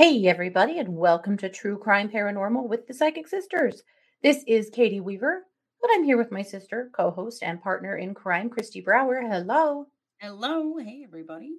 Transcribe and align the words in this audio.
Hey, 0.00 0.26
everybody, 0.28 0.78
and 0.78 0.96
welcome 0.96 1.36
to 1.36 1.50
True 1.50 1.76
Crime 1.76 2.08
Paranormal 2.08 2.66
with 2.66 2.86
the 2.86 2.94
Psychic 2.94 3.28
Sisters. 3.28 3.82
This 4.22 4.42
is 4.46 4.70
Katie 4.70 4.98
Weaver, 4.98 5.42
but 5.78 5.90
I'm 5.92 6.04
here 6.04 6.16
with 6.16 6.32
my 6.32 6.40
sister, 6.40 6.90
co 6.96 7.10
host, 7.10 7.42
and 7.42 7.60
partner 7.60 7.98
in 7.98 8.14
crime, 8.14 8.48
Kristi 8.48 8.82
Brower. 8.82 9.20
Hello. 9.20 9.88
Hello. 10.18 10.78
Hey, 10.78 11.02
everybody. 11.06 11.50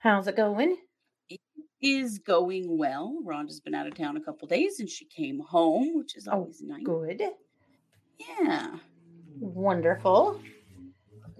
How's 0.00 0.26
it 0.26 0.34
going? 0.34 0.78
It 1.28 1.38
is 1.80 2.18
going 2.18 2.76
well. 2.76 3.16
Rhonda's 3.24 3.60
been 3.60 3.72
out 3.72 3.86
of 3.86 3.94
town 3.94 4.16
a 4.16 4.20
couple 4.20 4.48
days 4.48 4.80
and 4.80 4.90
she 4.90 5.04
came 5.04 5.38
home, 5.38 5.96
which 5.96 6.16
is 6.16 6.26
Oh, 6.26 6.38
always 6.38 6.60
nice. 6.60 6.82
Good. 6.82 7.22
Yeah. 8.18 8.78
Wonderful. 9.38 10.40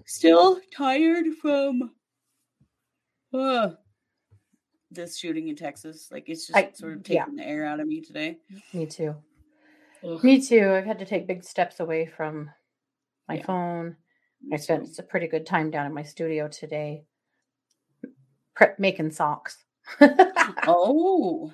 Still 0.05 0.61
tired 0.73 1.25
from 1.41 1.91
uh, 3.33 3.71
this 4.91 5.17
shooting 5.17 5.47
in 5.47 5.55
Texas. 5.55 6.09
Like 6.11 6.29
it's 6.29 6.47
just 6.47 6.57
I- 6.57 6.71
sort 6.73 6.93
of 6.93 7.07
yeah. 7.07 7.23
taking 7.25 7.35
the 7.37 7.47
air 7.47 7.65
out 7.65 7.79
of 7.79 7.87
me 7.87 8.01
today. 8.01 8.37
Me 8.73 8.85
too. 8.85 9.15
Ugh. 10.03 10.23
Me 10.23 10.41
too. 10.41 10.71
I've 10.73 10.85
had 10.85 10.99
to 10.99 11.05
take 11.05 11.27
big 11.27 11.43
steps 11.43 11.79
away 11.79 12.05
from 12.05 12.49
my 13.27 13.35
Yeah. 13.35 13.45
phone. 13.45 13.95
I 14.53 14.55
spent 14.57 14.85
too. 14.87 14.93
a 14.99 15.03
pretty 15.03 15.27
good 15.27 15.45
time 15.45 15.69
down 15.69 15.85
in 15.85 15.93
my 15.93 16.03
studio 16.03 16.47
today 16.47 17.03
pre- 18.55 18.67
making 18.77 19.11
socks. 19.11 19.63
Oh, 20.67 21.53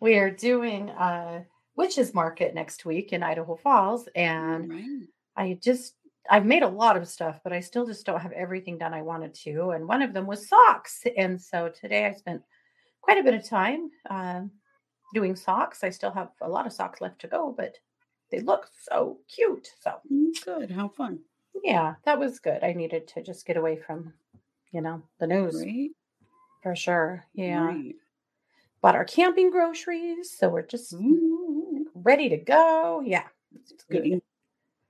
we 0.00 0.16
are 0.16 0.30
doing 0.30 0.88
a 0.90 1.44
witches 1.76 2.14
market 2.14 2.54
next 2.54 2.84
week 2.84 3.12
in 3.12 3.22
Idaho 3.22 3.54
Falls, 3.56 4.08
and 4.14 4.70
right. 4.70 4.84
I 5.36 5.58
just 5.62 5.94
I've 6.28 6.46
made 6.46 6.62
a 6.62 6.68
lot 6.68 6.96
of 6.96 7.08
stuff, 7.08 7.40
but 7.44 7.52
I 7.52 7.60
still 7.60 7.86
just 7.86 8.04
don't 8.06 8.20
have 8.20 8.32
everything 8.32 8.78
done 8.78 8.94
I 8.94 9.02
wanted 9.02 9.34
to. 9.44 9.70
And 9.70 9.86
one 9.88 10.00
of 10.02 10.12
them 10.14 10.26
was 10.26 10.48
socks, 10.48 11.02
and 11.16 11.40
so 11.40 11.68
today 11.68 12.06
I 12.06 12.12
spent 12.12 12.42
quite 13.00 13.18
a 13.18 13.22
bit 13.22 13.34
of 13.34 13.44
time 13.44 13.90
um, 14.08 14.50
doing 15.14 15.36
socks. 15.36 15.82
I 15.84 15.90
still 15.90 16.10
have 16.12 16.30
a 16.40 16.48
lot 16.48 16.66
of 16.66 16.72
socks 16.72 17.00
left 17.00 17.20
to 17.20 17.28
go, 17.28 17.54
but 17.56 17.76
they 18.30 18.40
look 18.40 18.68
so 18.88 19.18
cute. 19.28 19.68
So 19.80 19.94
Mm, 20.12 20.32
Good. 20.44 20.70
How 20.70 20.88
fun. 20.88 21.18
yeah, 21.64 21.94
that 22.04 22.18
was 22.18 22.38
good. 22.40 22.62
I 22.62 22.72
needed 22.72 23.08
to 23.08 23.22
just 23.22 23.46
get 23.46 23.56
away 23.56 23.76
from, 23.76 24.12
you 24.72 24.80
know, 24.80 25.02
the 25.18 25.26
news 25.26 25.56
Right. 25.56 25.90
for 26.62 26.76
sure. 26.76 27.24
Yeah, 27.34 27.66
Right. 27.66 27.96
bought 28.82 28.96
our 28.96 29.04
camping 29.04 29.50
groceries, 29.50 30.30
so 30.36 30.48
we're 30.48 30.62
just 30.66 30.92
Ooh. 30.94 31.86
ready 31.94 32.28
to 32.28 32.36
go. 32.36 33.02
Yeah, 33.04 33.26
it's 33.54 33.84
good. 33.84 34.02
Waiting. 34.02 34.22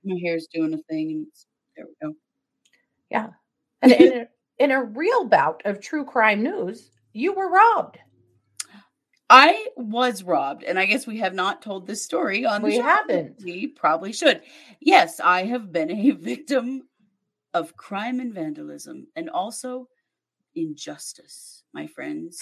My 0.03 0.19
hair's 0.23 0.47
doing 0.53 0.73
a 0.73 0.77
thing 0.89 1.11
and 1.11 1.27
it's, 1.27 1.45
there 1.75 1.85
we 1.85 1.93
go. 2.07 2.15
Yeah, 3.09 3.29
and 3.81 3.91
in 3.91 4.13
a, 4.21 4.27
in 4.59 4.71
a 4.71 4.83
real 4.83 5.25
bout 5.25 5.61
of 5.65 5.79
true 5.81 6.05
crime 6.05 6.41
news, 6.43 6.91
you 7.13 7.33
were 7.33 7.49
robbed. 7.49 7.99
I 9.29 9.67
was 9.77 10.23
robbed, 10.23 10.63
and 10.63 10.77
I 10.77 10.85
guess 10.85 11.07
we 11.07 11.19
have 11.19 11.33
not 11.33 11.61
told 11.61 11.87
this 11.87 12.03
story 12.03 12.45
on 12.45 12.61
the 12.61 12.67
We 12.67 12.75
show. 12.75 12.81
haven't. 12.83 13.41
We 13.43 13.67
probably 13.67 14.11
should. 14.11 14.41
Yes, 14.81 15.21
I 15.21 15.43
have 15.45 15.71
been 15.71 15.89
a 15.89 16.11
victim 16.31 16.83
of 17.53 17.77
crime 17.77 18.19
and 18.19 18.33
vandalism, 18.33 19.07
and 19.15 19.29
also 19.29 19.87
injustice, 20.55 21.63
my 21.73 21.87
friends. 21.87 22.39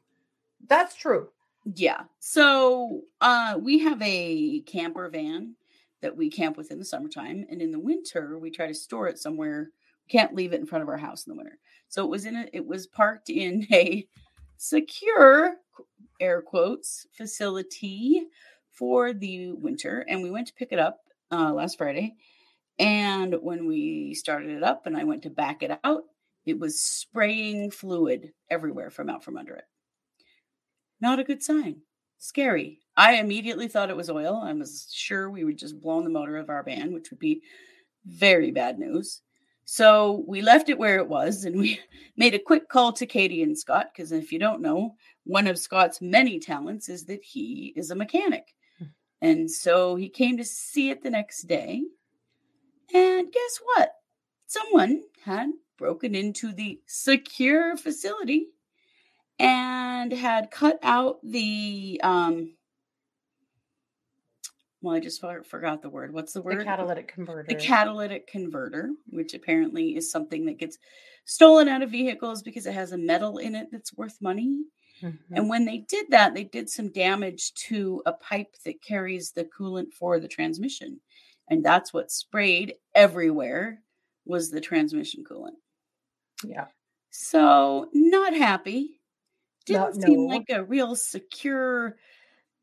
That's 0.68 0.96
true. 0.96 1.28
Yeah. 1.74 2.02
So 2.18 3.02
uh, 3.20 3.58
we 3.60 3.78
have 3.80 4.00
a 4.02 4.60
camper 4.62 5.08
van 5.08 5.54
that 6.02 6.16
we 6.16 6.28
camp 6.30 6.56
with 6.56 6.70
in 6.72 6.78
the 6.80 6.84
summertime, 6.84 7.44
and 7.48 7.62
in 7.62 7.70
the 7.70 7.78
winter 7.78 8.36
we 8.38 8.50
try 8.50 8.66
to 8.66 8.74
store 8.74 9.06
it 9.06 9.18
somewhere. 9.18 9.70
Can't 10.08 10.34
leave 10.34 10.52
it 10.52 10.60
in 10.60 10.66
front 10.66 10.82
of 10.82 10.88
our 10.88 10.96
house 10.96 11.26
in 11.26 11.32
the 11.32 11.36
winter. 11.36 11.58
So 11.88 12.04
it 12.04 12.10
was 12.10 12.26
in 12.26 12.36
a, 12.36 12.46
it 12.52 12.66
was 12.66 12.86
parked 12.86 13.30
in 13.30 13.66
a 13.72 14.06
secure 14.56 15.56
air 16.20 16.42
quotes 16.42 17.06
facility 17.12 18.26
for 18.72 19.12
the 19.12 19.52
winter, 19.52 20.04
and 20.08 20.22
we 20.22 20.30
went 20.30 20.46
to 20.48 20.54
pick 20.54 20.72
it 20.72 20.78
up 20.78 21.00
uh, 21.32 21.52
last 21.52 21.78
Friday. 21.78 22.14
And 22.78 23.34
when 23.40 23.66
we 23.66 24.14
started 24.14 24.50
it 24.50 24.62
up, 24.62 24.86
and 24.86 24.96
I 24.96 25.04
went 25.04 25.22
to 25.22 25.30
back 25.30 25.62
it 25.62 25.78
out, 25.82 26.04
it 26.44 26.58
was 26.58 26.80
spraying 26.80 27.70
fluid 27.70 28.32
everywhere 28.50 28.90
from 28.90 29.08
out 29.08 29.24
from 29.24 29.36
under 29.36 29.54
it. 29.54 29.64
Not 31.00 31.18
a 31.18 31.24
good 31.24 31.42
sign. 31.42 31.80
Scary. 32.18 32.80
I 32.96 33.14
immediately 33.14 33.68
thought 33.68 33.90
it 33.90 33.96
was 33.96 34.08
oil. 34.08 34.36
I 34.42 34.52
was 34.52 34.88
sure 34.92 35.30
we 35.30 35.44
would 35.44 35.58
just 35.58 35.80
blown 35.80 36.04
the 36.04 36.10
motor 36.10 36.36
of 36.36 36.48
our 36.48 36.62
van, 36.62 36.92
which 36.92 37.10
would 37.10 37.18
be 37.18 37.42
very 38.06 38.50
bad 38.50 38.78
news. 38.78 39.22
So 39.68 40.24
we 40.28 40.42
left 40.42 40.68
it 40.68 40.78
where 40.78 40.96
it 40.96 41.08
was 41.08 41.44
and 41.44 41.58
we 41.58 41.80
made 42.16 42.34
a 42.34 42.38
quick 42.38 42.68
call 42.68 42.92
to 42.94 43.04
Katie 43.04 43.42
and 43.42 43.58
Scott 43.58 43.88
because 43.92 44.12
if 44.12 44.32
you 44.32 44.38
don't 44.38 44.62
know, 44.62 44.94
one 45.24 45.48
of 45.48 45.58
Scott's 45.58 46.00
many 46.00 46.38
talents 46.38 46.88
is 46.88 47.04
that 47.06 47.22
he 47.22 47.74
is 47.76 47.90
a 47.90 47.96
mechanic. 47.96 48.54
And 49.22 49.50
so 49.50 49.96
he 49.96 50.08
came 50.08 50.36
to 50.36 50.44
see 50.44 50.90
it 50.90 51.02
the 51.02 51.10
next 51.10 51.42
day. 51.48 51.82
And 52.94 53.32
guess 53.32 53.60
what? 53.74 53.90
Someone 54.46 55.02
had 55.24 55.50
broken 55.78 56.14
into 56.14 56.52
the 56.52 56.78
secure 56.86 57.76
facility 57.76 58.48
and 59.38 60.12
had 60.12 60.50
cut 60.50 60.78
out 60.82 61.18
the 61.24 62.00
um 62.04 62.55
well 64.82 64.94
i 64.96 65.00
just 65.00 65.20
for- 65.20 65.42
forgot 65.44 65.82
the 65.82 65.88
word 65.88 66.12
what's 66.12 66.32
the 66.32 66.42
word 66.42 66.60
The 66.60 66.64
catalytic 66.64 67.08
converter. 67.08 67.46
the 67.48 67.54
catalytic 67.54 68.26
converter 68.26 68.90
which 69.08 69.34
apparently 69.34 69.96
is 69.96 70.10
something 70.10 70.44
that 70.46 70.58
gets 70.58 70.78
stolen 71.24 71.68
out 71.68 71.82
of 71.82 71.90
vehicles 71.90 72.42
because 72.42 72.66
it 72.66 72.74
has 72.74 72.92
a 72.92 72.98
metal 72.98 73.38
in 73.38 73.54
it 73.54 73.68
that's 73.72 73.96
worth 73.96 74.20
money 74.20 74.64
Mhm. 75.02 75.18
and 75.32 75.48
when 75.50 75.64
they 75.66 75.78
did 75.78 76.06
that 76.10 76.34
they 76.34 76.44
did 76.44 76.70
some 76.70 76.90
damage 76.90 77.52
to 77.68 78.02
a 78.06 78.12
pipe 78.12 78.54
that 78.64 78.80
carries 78.82 79.32
the 79.32 79.44
coolant 79.44 79.92
for 79.92 80.18
the 80.20 80.28
transmission 80.28 81.00
and 81.50 81.64
that's 81.64 81.92
what 81.92 82.10
sprayed 82.10 82.74
everywhere 82.94 83.82
was 84.24 84.50
the 84.50 84.60
transmission 84.60 85.22
coolant 85.24 85.56
yeah. 86.44 86.66
so 87.10 87.88
not 87.94 88.34
happy. 88.34 89.00
No- 89.68 89.90
Didn't 89.90 90.02
seem 90.02 90.26
no. 90.28 90.34
like 90.36 90.46
a 90.50 90.62
real 90.64 90.94
secure, 90.94 91.96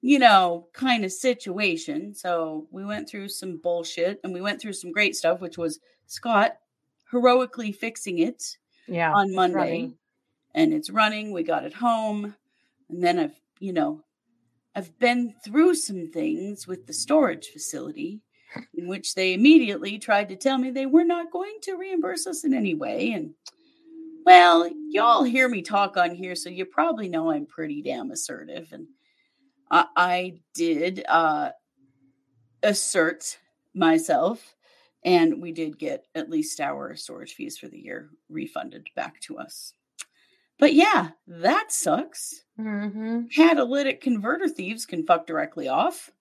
you 0.05 0.19
know, 0.19 0.67
kind 0.73 1.05
of 1.05 1.13
situation. 1.13 2.13
So 2.13 2.67
we 2.71 2.83
went 2.83 3.07
through 3.09 3.29
some 3.29 3.55
bullshit 3.55 4.19
and 4.25 4.33
we 4.33 4.41
went 4.41 4.59
through 4.59 4.73
some 4.73 4.91
great 4.91 5.15
stuff, 5.15 5.39
which 5.39 5.57
was 5.57 5.79
Scott 6.07 6.57
heroically 7.09 7.71
fixing 7.71 8.19
it 8.19 8.57
Yeah. 8.85 9.13
on 9.13 9.33
Monday. 9.33 9.93
And 10.55 10.73
it's 10.73 10.89
running. 10.89 11.31
We 11.31 11.43
got 11.43 11.63
it 11.63 11.73
home. 11.73 12.35
And 12.89 13.01
then 13.01 13.17
I've, 13.17 13.39
you 13.59 13.71
know, 13.71 14.03
I've 14.75 14.99
been 14.99 15.35
through 15.45 15.75
some 15.75 16.11
things 16.11 16.67
with 16.67 16.85
the 16.85 16.93
storage 16.93 17.47
facility 17.47 18.19
in 18.75 18.89
which 18.89 19.15
they 19.15 19.33
immediately 19.33 19.97
tried 19.99 20.27
to 20.29 20.35
tell 20.35 20.57
me 20.57 20.69
they 20.69 20.85
were 20.85 21.05
not 21.05 21.31
going 21.31 21.55
to 21.61 21.77
reimburse 21.77 22.27
us 22.27 22.43
in 22.43 22.53
any 22.53 22.75
way. 22.75 23.13
And 23.13 23.33
well, 24.25 24.69
y'all 24.89 25.23
hear 25.23 25.47
me 25.47 25.61
talk 25.61 25.95
on 25.95 26.13
here, 26.13 26.35
so 26.35 26.49
you 26.49 26.65
probably 26.65 27.07
know 27.07 27.31
I'm 27.31 27.45
pretty 27.45 27.81
damn 27.81 28.11
assertive. 28.11 28.67
And 28.73 28.85
I, 29.71 29.85
I 29.95 30.33
did 30.53 31.03
uh, 31.07 31.51
assert 32.61 33.37
myself, 33.73 34.55
and 35.03 35.41
we 35.41 35.51
did 35.51 35.77
get 35.77 36.05
at 36.15 36.29
least 36.29 36.59
our 36.59 36.95
storage 36.95 37.33
fees 37.33 37.57
for 37.57 37.67
the 37.67 37.79
year 37.79 38.09
refunded 38.29 38.87
back 38.95 39.19
to 39.21 39.37
us. 39.37 39.73
But 40.59 40.73
yeah, 40.73 41.09
that 41.27 41.71
sucks. 41.71 42.43
Mhm. 42.59 43.31
Catalytic 43.33 44.01
converter 44.01 44.47
thieves 44.47 44.85
can 44.85 45.05
fuck 45.05 45.25
directly 45.25 45.67
off. 45.67 46.11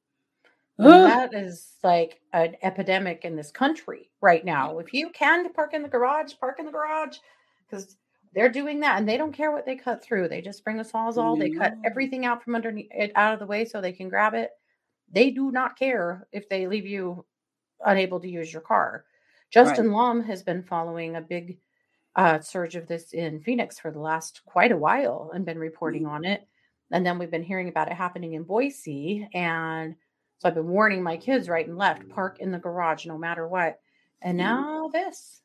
Ugh. 0.79 0.87
that 0.87 1.35
is 1.35 1.77
like 1.85 2.21
an 2.33 2.56
epidemic 2.62 3.25
in 3.25 3.37
this 3.37 3.50
country 3.50 4.11
right 4.21 4.44
now. 4.44 4.79
If 4.79 4.93
you 4.94 5.11
can 5.11 5.53
park 5.53 5.75
in 5.75 5.83
the 5.83 5.89
garage, 5.89 6.33
park 6.41 6.59
in 6.59 6.67
the 6.67 6.73
garage 6.73 7.19
because 7.69 7.97
they're 8.34 8.50
doing 8.50 8.81
that 8.81 8.99
and 8.99 9.08
they 9.08 9.17
don't 9.17 9.32
care 9.32 9.52
what 9.52 9.67
they 9.67 9.76
cut 9.76 10.02
through. 10.02 10.29
They 10.29 10.40
just 10.40 10.64
bring 10.64 10.81
a 10.81 10.84
sawzall, 10.84 11.38
they 11.38 11.50
cut 11.50 11.75
everything 11.84 12.25
out 12.26 12.43
from 12.43 12.55
underneath 12.55 12.88
it 12.93 13.12
out 13.17 13.34
of 13.34 13.40
the 13.40 13.46
way 13.46 13.64
so 13.64 13.81
they 13.81 13.93
can 13.93 14.08
grab 14.08 14.34
it. 14.34 14.50
They 15.12 15.31
do 15.31 15.50
not 15.52 15.79
care 15.79 16.26
if 16.32 16.49
they 16.49 16.67
leave 16.67 16.87
you 16.87 17.25
unable 17.84 18.20
to 18.20 18.29
use 18.29 18.52
your 18.52 18.62
car. 18.62 19.05
Justin 19.50 19.93
Lum 19.93 20.23
has 20.25 20.43
been 20.43 20.62
following 20.62 21.17
a 21.17 21.20
big 21.20 21.58
uh, 22.17 22.40
surge 22.40 22.76
of 22.76 22.88
this 22.88 23.12
in 23.12 23.40
Phoenix 23.40 23.79
for 23.79 23.90
the 23.90 24.00
last 24.00 24.43
quite 24.46 24.73
a 24.73 24.76
while 24.76 25.31
and 25.34 25.44
been 25.46 25.58
reporting 25.58 26.06
on 26.06 26.25
it. 26.25 26.46
And 26.93 27.06
then 27.06 27.19
we've 27.19 27.31
been 27.31 27.43
hearing 27.44 27.69
about 27.69 27.88
it 27.88 27.94
happening 27.94 28.34
in 28.34 28.44
Boise. 28.44 29.29
And 29.34 29.96
so 30.38 30.49
I've 30.49 30.55
been 30.55 30.69
warning 30.69 31.02
my 31.02 31.17
kids 31.17 31.49
right 31.49 31.67
and 31.67 31.79
left 31.79 32.08
park 32.08 32.38
in 32.40 32.50
the 32.52 32.58
garage 32.58 33.06
no 33.06 33.19
matter 33.19 33.49
what. 33.49 33.81
And 34.23 34.38
Mhm. 34.38 34.38
now 34.38 34.88
this. 34.93 35.42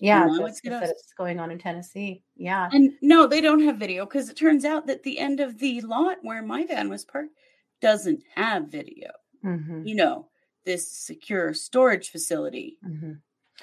Yeah, 0.00 0.24
Now 0.26 0.44
it's 0.46 0.60
Jessica 0.60 0.68
said 0.68 0.82
us. 0.84 0.90
it's 0.90 1.12
going 1.16 1.38
on 1.40 1.50
in 1.50 1.58
Tennessee. 1.58 2.22
Yeah. 2.36 2.68
And 2.72 2.92
no, 3.02 3.26
they 3.26 3.40
don't 3.40 3.62
have 3.62 3.76
video 3.78 4.04
because 4.06 4.28
it 4.28 4.36
turns 4.36 4.64
out 4.64 4.86
that 4.86 5.02
the 5.02 5.18
end 5.18 5.40
of 5.40 5.58
the 5.58 5.80
lot 5.82 6.18
where 6.22 6.42
my 6.42 6.64
van 6.66 6.88
was 6.88 7.04
parked 7.04 7.34
doesn't 7.80 8.22
have 8.34 8.68
video. 8.68 9.10
hmm 9.42 9.86
You 9.86 9.94
know, 9.94 10.28
this 10.64 10.90
secure 10.90 11.54
storage 11.54 12.10
facility 12.10 12.76
hmm 12.84 13.12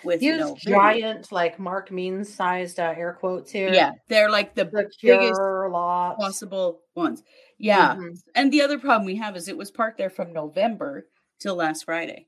with 0.04 0.22
Use 0.22 0.40
no 0.40 0.56
video. 0.56 0.78
giant, 0.78 1.32
like 1.32 1.58
Mark 1.58 1.90
Means 1.90 2.34
sized 2.34 2.82
uh, 2.82 2.94
air 2.98 3.14
quotes 3.18 3.50
here. 3.50 3.74
Yeah, 3.74 3.92
they're 4.10 4.30
like 4.30 4.54
the 4.54 4.66
The 4.66 4.72
biggest 4.72 5.00
cure 5.00 5.70
lot. 5.72 6.18
possible 6.18 6.82
ones. 6.96 7.24
Yeah. 7.60 7.96
Mm-hmm. 7.96 8.16
And 8.36 8.52
the 8.52 8.62
other 8.62 8.78
problem 8.78 9.06
we 9.06 9.16
have 9.16 9.38
is 9.38 9.48
it 9.48 9.56
was 9.56 9.72
parked 9.72 9.98
there 9.98 10.10
from 10.10 10.34
November 10.34 11.08
till 11.40 11.56
last 11.56 11.86
Friday. 11.86 12.28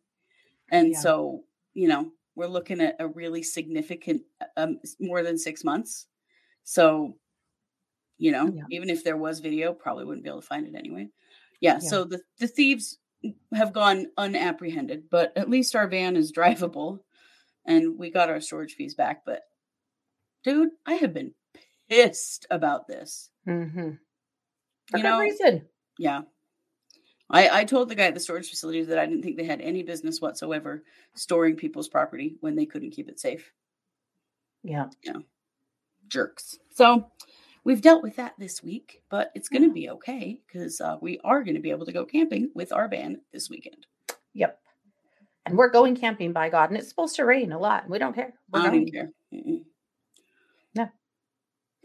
And 0.71 0.93
yeah. 0.93 0.99
so, 0.99 1.43
you 1.73 1.89
know, 1.89 2.09
we're 2.37 2.47
looking 2.47 2.79
at 2.81 2.95
a 2.99 3.07
really 3.07 3.41
significant, 3.41 4.21
um, 4.57 4.79
more 4.99 5.23
than 5.23 5.39
six 5.39 5.63
months. 5.63 6.05
So, 6.63 7.17
you 8.19 8.31
know, 8.31 8.51
yeah. 8.53 8.61
even 8.69 8.91
if 8.91 9.03
there 9.03 9.17
was 9.17 9.39
video, 9.39 9.73
probably 9.73 10.05
wouldn't 10.05 10.23
be 10.23 10.29
able 10.29 10.41
to 10.41 10.47
find 10.47 10.67
it 10.67 10.75
anyway. 10.77 11.09
Yeah. 11.61 11.79
yeah. 11.81 11.89
So 11.89 12.03
the, 12.03 12.21
the 12.37 12.47
thieves 12.47 12.99
have 13.55 13.73
gone 13.73 14.05
unapprehended, 14.17 15.09
but 15.09 15.33
at 15.35 15.49
least 15.49 15.75
our 15.75 15.87
van 15.87 16.15
is 16.15 16.31
drivable 16.37 16.99
and 17.65 17.97
we 17.97 18.11
got 18.11 18.29
our 18.29 18.39
storage 18.39 18.75
fees 18.75 18.93
back. 18.93 19.23
But 19.25 19.41
dude, 20.43 20.69
I 20.85 20.93
have 20.93 21.15
been 21.15 21.33
pissed 21.89 22.45
about 22.51 22.87
this. 22.87 23.31
Mm-hmm. 23.47 23.93
For 24.91 24.97
you 24.97 25.03
know, 25.03 25.19
reason. 25.19 25.63
Yeah. 25.97 26.21
I, 27.29 27.49
I 27.49 27.63
told 27.65 27.89
the 27.89 27.95
guy 27.95 28.05
at 28.05 28.13
the 28.13 28.19
storage 28.19 28.49
facility 28.49 28.83
that 28.83 28.97
I 28.97 29.05
didn't 29.05 29.23
think 29.23 29.37
they 29.37 29.45
had 29.45 29.61
any 29.61 29.83
business 29.83 30.21
whatsoever 30.21 30.83
storing 31.13 31.55
people's 31.55 31.89
property 31.89 32.35
when 32.39 32.55
they 32.55 32.65
couldn't 32.65 32.91
keep 32.91 33.09
it 33.09 33.19
safe. 33.19 33.51
Yeah. 34.63 34.85
Yeah. 35.03 35.17
Jerks. 36.07 36.57
So 36.75 37.11
we've 37.63 37.81
dealt 37.81 38.03
with 38.03 38.15
that 38.15 38.33
this 38.37 38.63
week, 38.63 39.01
but 39.09 39.31
it's 39.35 39.49
going 39.49 39.63
to 39.63 39.73
be 39.73 39.89
okay 39.89 40.39
because 40.47 40.79
uh, 40.79 40.97
we 41.01 41.19
are 41.23 41.43
going 41.43 41.55
to 41.55 41.61
be 41.61 41.71
able 41.71 41.85
to 41.85 41.91
go 41.91 42.05
camping 42.05 42.49
with 42.55 42.71
our 42.71 42.87
van 42.87 43.19
this 43.33 43.49
weekend. 43.49 43.85
Yep. 44.33 44.59
And 45.45 45.57
we're 45.57 45.69
going 45.69 45.95
camping 45.95 46.33
by 46.33 46.49
God, 46.49 46.69
and 46.69 46.77
it's 46.77 46.89
supposed 46.89 47.15
to 47.17 47.25
rain 47.25 47.51
a 47.51 47.59
lot. 47.59 47.89
We 47.89 47.99
don't 47.99 48.13
care. 48.13 48.33
We're 48.51 48.61
I 48.61 48.69
don't 48.69 48.91
care. 48.91 49.11
Mm-mm. 49.33 49.63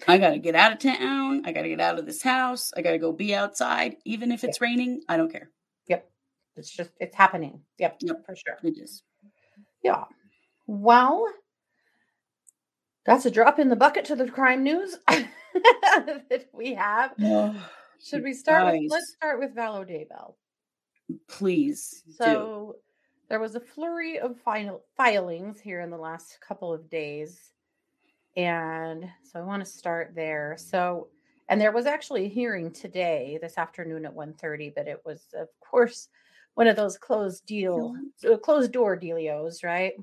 I 0.08 0.18
got 0.18 0.30
to 0.30 0.38
get 0.38 0.54
out 0.54 0.72
of 0.72 0.78
town. 0.78 1.42
I 1.44 1.52
got 1.52 1.62
to 1.62 1.68
get 1.68 1.80
out 1.80 1.98
of 1.98 2.06
this 2.06 2.22
house. 2.22 2.72
I 2.76 2.82
got 2.82 2.92
to 2.92 2.98
go 2.98 3.12
be 3.12 3.34
outside. 3.34 3.96
Even 4.04 4.32
if 4.32 4.44
it's 4.44 4.58
yep. 4.60 4.62
raining, 4.62 5.02
I 5.08 5.16
don't 5.16 5.30
care. 5.30 5.50
Yep. 5.88 6.08
It's 6.56 6.70
just, 6.70 6.90
it's 7.00 7.16
happening. 7.16 7.60
Yep. 7.78 7.96
Yep. 8.00 8.26
For 8.26 8.36
sure. 8.36 8.58
It 8.62 8.78
is. 8.78 9.02
Yeah. 9.82 10.04
Well, 10.66 11.26
that's 13.04 13.26
a 13.26 13.30
drop 13.30 13.58
in 13.58 13.68
the 13.68 13.76
bucket 13.76 14.04
to 14.06 14.16
the 14.16 14.30
crime 14.30 14.62
news 14.62 14.96
that 15.08 16.46
we 16.52 16.74
have. 16.74 17.12
Oh, 17.20 17.54
Should 18.04 18.22
we 18.22 18.32
start 18.32 18.72
with, 18.72 18.90
let's 18.90 19.12
start 19.16 19.38
with 19.40 19.54
Vallow 19.54 19.88
Daybell. 19.88 20.34
Please. 21.28 22.02
So 22.16 22.24
do. 22.24 22.74
there 23.28 23.40
was 23.40 23.54
a 23.54 23.60
flurry 23.60 24.18
of 24.18 24.40
final 24.40 24.82
filings 24.96 25.60
here 25.60 25.80
in 25.80 25.90
the 25.90 25.98
last 25.98 26.38
couple 26.46 26.72
of 26.72 26.88
days 26.88 27.52
and 28.36 29.08
so 29.22 29.38
I 29.38 29.42
want 29.42 29.64
to 29.64 29.70
start 29.70 30.12
there. 30.14 30.56
So, 30.58 31.08
and 31.48 31.60
there 31.60 31.72
was 31.72 31.86
actually 31.86 32.26
a 32.26 32.28
hearing 32.28 32.70
today, 32.70 33.38
this 33.40 33.58
afternoon 33.58 34.06
at 34.06 34.14
1.30, 34.14 34.74
but 34.74 34.88
it 34.88 35.00
was, 35.04 35.26
of 35.34 35.48
course, 35.60 36.08
one 36.54 36.66
of 36.66 36.76
those 36.76 36.98
closed 36.98 37.46
deal, 37.46 37.94
uh, 38.30 38.36
closed 38.36 38.72
door 38.72 38.96
dealios, 38.96 39.64
right? 39.64 39.94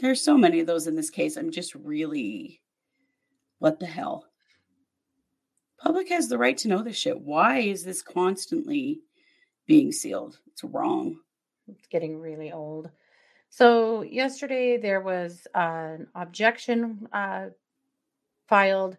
There's 0.00 0.20
so 0.20 0.36
many 0.36 0.60
of 0.60 0.66
those 0.66 0.86
in 0.86 0.94
this 0.94 1.10
case. 1.10 1.36
I'm 1.36 1.50
just 1.50 1.74
really, 1.74 2.60
what 3.58 3.80
the 3.80 3.86
hell? 3.86 4.26
Public 5.78 6.08
has 6.08 6.28
the 6.28 6.38
right 6.38 6.56
to 6.58 6.68
know 6.68 6.82
this 6.82 6.96
shit. 6.96 7.20
Why 7.20 7.58
is 7.58 7.84
this 7.84 8.02
constantly 8.02 9.00
being 9.66 9.92
sealed? 9.92 10.38
It's 10.48 10.64
wrong. 10.64 11.20
It's 11.68 11.86
getting 11.88 12.18
really 12.18 12.52
old. 12.52 12.90
So 13.56 14.02
yesterday 14.02 14.76
there 14.76 15.00
was 15.00 15.46
an 15.54 16.08
objection 16.14 17.08
uh, 17.10 17.46
filed 18.46 18.98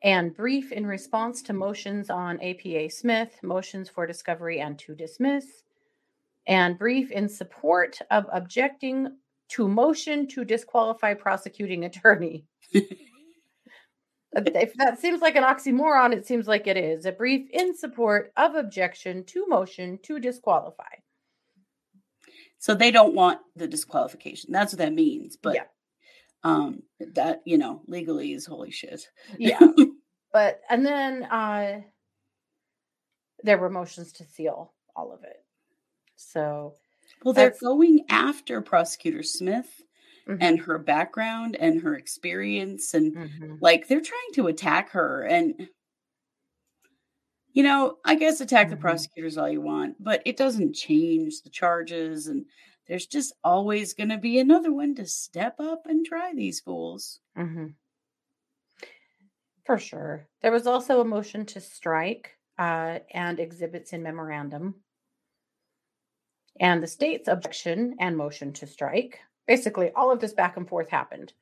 and 0.00 0.32
brief 0.32 0.70
in 0.70 0.86
response 0.86 1.42
to 1.42 1.52
motions 1.52 2.08
on 2.08 2.40
APA 2.40 2.90
Smith, 2.90 3.40
motions 3.42 3.88
for 3.88 4.06
discovery 4.06 4.60
and 4.60 4.78
to 4.78 4.94
dismiss, 4.94 5.64
and 6.46 6.78
brief 6.78 7.10
in 7.10 7.28
support 7.28 7.98
of 8.12 8.26
objecting 8.32 9.16
to 9.48 9.66
motion 9.66 10.28
to 10.28 10.44
disqualify 10.44 11.12
prosecuting 11.12 11.84
attorney. 11.84 12.44
if 12.70 12.84
that 14.74 15.00
seems 15.00 15.20
like 15.20 15.34
an 15.34 15.42
oxymoron, 15.42 16.12
it 16.12 16.24
seems 16.24 16.46
like 16.46 16.68
it 16.68 16.76
is. 16.76 17.06
A 17.06 17.12
brief 17.12 17.50
in 17.50 17.76
support 17.76 18.32
of 18.36 18.54
objection 18.54 19.24
to 19.24 19.48
motion 19.48 19.98
to 20.04 20.20
disqualify. 20.20 20.94
So 22.58 22.74
they 22.74 22.90
don't 22.90 23.14
want 23.14 23.40
the 23.54 23.68
disqualification. 23.68 24.52
That's 24.52 24.72
what 24.72 24.78
that 24.78 24.92
means. 24.92 25.36
But 25.36 25.56
yeah. 25.56 25.64
um 26.44 26.82
that, 27.14 27.42
you 27.44 27.58
know, 27.58 27.82
legally 27.86 28.32
is 28.32 28.46
holy 28.46 28.70
shit. 28.70 29.08
Yeah. 29.38 29.60
but 30.32 30.60
and 30.68 30.84
then 30.84 31.24
uh 31.24 31.80
there 33.42 33.58
were 33.58 33.70
motions 33.70 34.12
to 34.14 34.24
seal 34.24 34.72
all 34.94 35.12
of 35.12 35.22
it. 35.22 35.36
So 36.16 36.74
well 37.24 37.34
they're 37.34 37.54
going 37.60 38.04
after 38.08 38.60
prosecutor 38.62 39.22
Smith 39.22 39.82
mm-hmm. 40.28 40.42
and 40.42 40.60
her 40.60 40.78
background 40.78 41.56
and 41.58 41.82
her 41.82 41.94
experience 41.94 42.94
and 42.94 43.16
mm-hmm. 43.16 43.54
like 43.60 43.88
they're 43.88 44.00
trying 44.00 44.32
to 44.34 44.46
attack 44.46 44.90
her 44.90 45.22
and 45.22 45.68
you 47.56 47.62
know, 47.62 47.96
I 48.04 48.16
guess 48.16 48.42
attack 48.42 48.68
the 48.68 48.74
mm-hmm. 48.74 48.82
prosecutors 48.82 49.38
all 49.38 49.48
you 49.48 49.62
want, 49.62 49.96
but 49.98 50.20
it 50.26 50.36
doesn't 50.36 50.74
change 50.74 51.40
the 51.40 51.48
charges. 51.48 52.26
And 52.26 52.44
there's 52.86 53.06
just 53.06 53.32
always 53.42 53.94
going 53.94 54.10
to 54.10 54.18
be 54.18 54.38
another 54.38 54.74
one 54.74 54.94
to 54.96 55.06
step 55.06 55.58
up 55.58 55.86
and 55.86 56.04
try 56.04 56.34
these 56.34 56.60
fools. 56.60 57.20
Mm-hmm. 57.36 57.68
For 59.64 59.78
sure. 59.78 60.28
There 60.42 60.52
was 60.52 60.66
also 60.66 61.00
a 61.00 61.04
motion 61.06 61.46
to 61.46 61.60
strike 61.62 62.36
uh, 62.58 62.98
and 63.14 63.40
exhibits 63.40 63.94
in 63.94 64.02
memorandum. 64.02 64.74
And 66.60 66.82
the 66.82 66.86
state's 66.86 67.26
objection 67.26 67.96
and 68.00 68.18
motion 68.18 68.52
to 68.52 68.66
strike. 68.66 69.18
Basically, 69.46 69.90
all 69.96 70.12
of 70.12 70.20
this 70.20 70.34
back 70.34 70.58
and 70.58 70.68
forth 70.68 70.90
happened. 70.90 71.32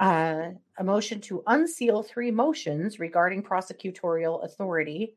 Uh, 0.00 0.48
a 0.78 0.82
motion 0.82 1.20
to 1.20 1.44
unseal 1.46 2.02
three 2.02 2.32
motions 2.32 2.98
regarding 2.98 3.40
prosecutorial 3.40 4.44
authority 4.44 5.14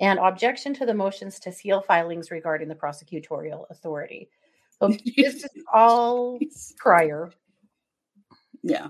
and 0.00 0.18
objection 0.18 0.74
to 0.74 0.86
the 0.86 0.94
motions 0.94 1.38
to 1.40 1.52
seal 1.52 1.80
filings 1.80 2.30
regarding 2.30 2.68
the 2.68 2.74
prosecutorial 2.74 3.66
authority. 3.70 4.28
So 4.78 4.88
this 5.16 5.44
is 5.44 5.50
all 5.72 6.38
prior. 6.76 7.30
Yeah. 8.62 8.88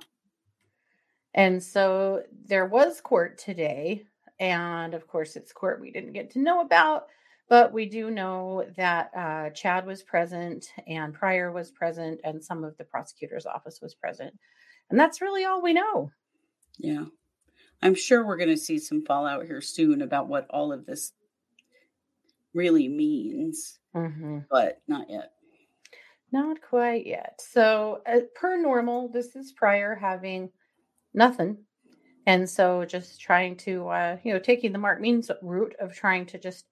And 1.35 1.63
so 1.63 2.23
there 2.47 2.67
was 2.67 3.01
court 3.01 3.39
today. 3.39 4.05
And 4.39 4.95
of 4.95 5.07
course, 5.07 5.37
it's 5.37 5.53
court 5.53 5.81
we 5.81 5.91
didn't 5.91 6.13
get 6.13 6.31
to 6.33 6.41
know 6.41 6.61
about, 6.61 7.07
but 7.49 7.73
we 7.73 7.87
do 7.87 8.11
know 8.11 8.67
that 8.77 9.11
uh, 9.17 9.51
Chad 9.51 9.87
was 9.87 10.03
present 10.03 10.67
and 10.87 11.15
Prior 11.15 11.53
was 11.53 11.71
present 11.71 12.21
and 12.25 12.43
some 12.43 12.65
of 12.65 12.77
the 12.77 12.85
prosecutor's 12.85 13.47
office 13.47 13.81
was 13.81 13.95
present. 13.95 14.35
And 14.91 14.99
that's 14.99 15.21
really 15.21 15.45
all 15.45 15.63
we 15.63 15.73
know. 15.73 16.11
Yeah. 16.79 17.05
I'm 17.83 17.95
sure 17.95 18.25
we're 18.25 18.37
going 18.37 18.49
to 18.49 18.57
see 18.57 18.79
some 18.79 19.05
fallout 19.05 19.45
here 19.45 19.61
soon 19.61 20.03
about 20.03 20.29
what 20.29 20.47
all 20.51 20.73
of 20.73 20.87
this 20.87 21.13
really 22.55 22.89
means, 22.89 23.79
mm-hmm. 23.95 24.41
but 24.51 24.81
not 24.87 25.11
yet. 25.11 25.33
Not 26.31 26.59
quite 26.63 27.07
yet. 27.07 27.41
So, 27.41 28.01
uh, 28.07 28.21
per 28.35 28.57
normal, 28.57 29.09
this 29.09 29.37
is 29.37 29.53
prior 29.53 29.95
having 29.95 30.51
nothing. 31.13 31.59
And 32.27 32.49
so, 32.49 32.85
just 32.85 33.21
trying 33.21 33.57
to, 33.59 33.89
uh, 33.89 34.17
you 34.23 34.33
know, 34.33 34.39
taking 34.39 34.73
the 34.73 34.79
Mark 34.79 35.01
Means 35.01 35.31
route 35.43 35.75
of 35.81 35.95
trying 35.95 36.25
to 36.27 36.39
just 36.39 36.65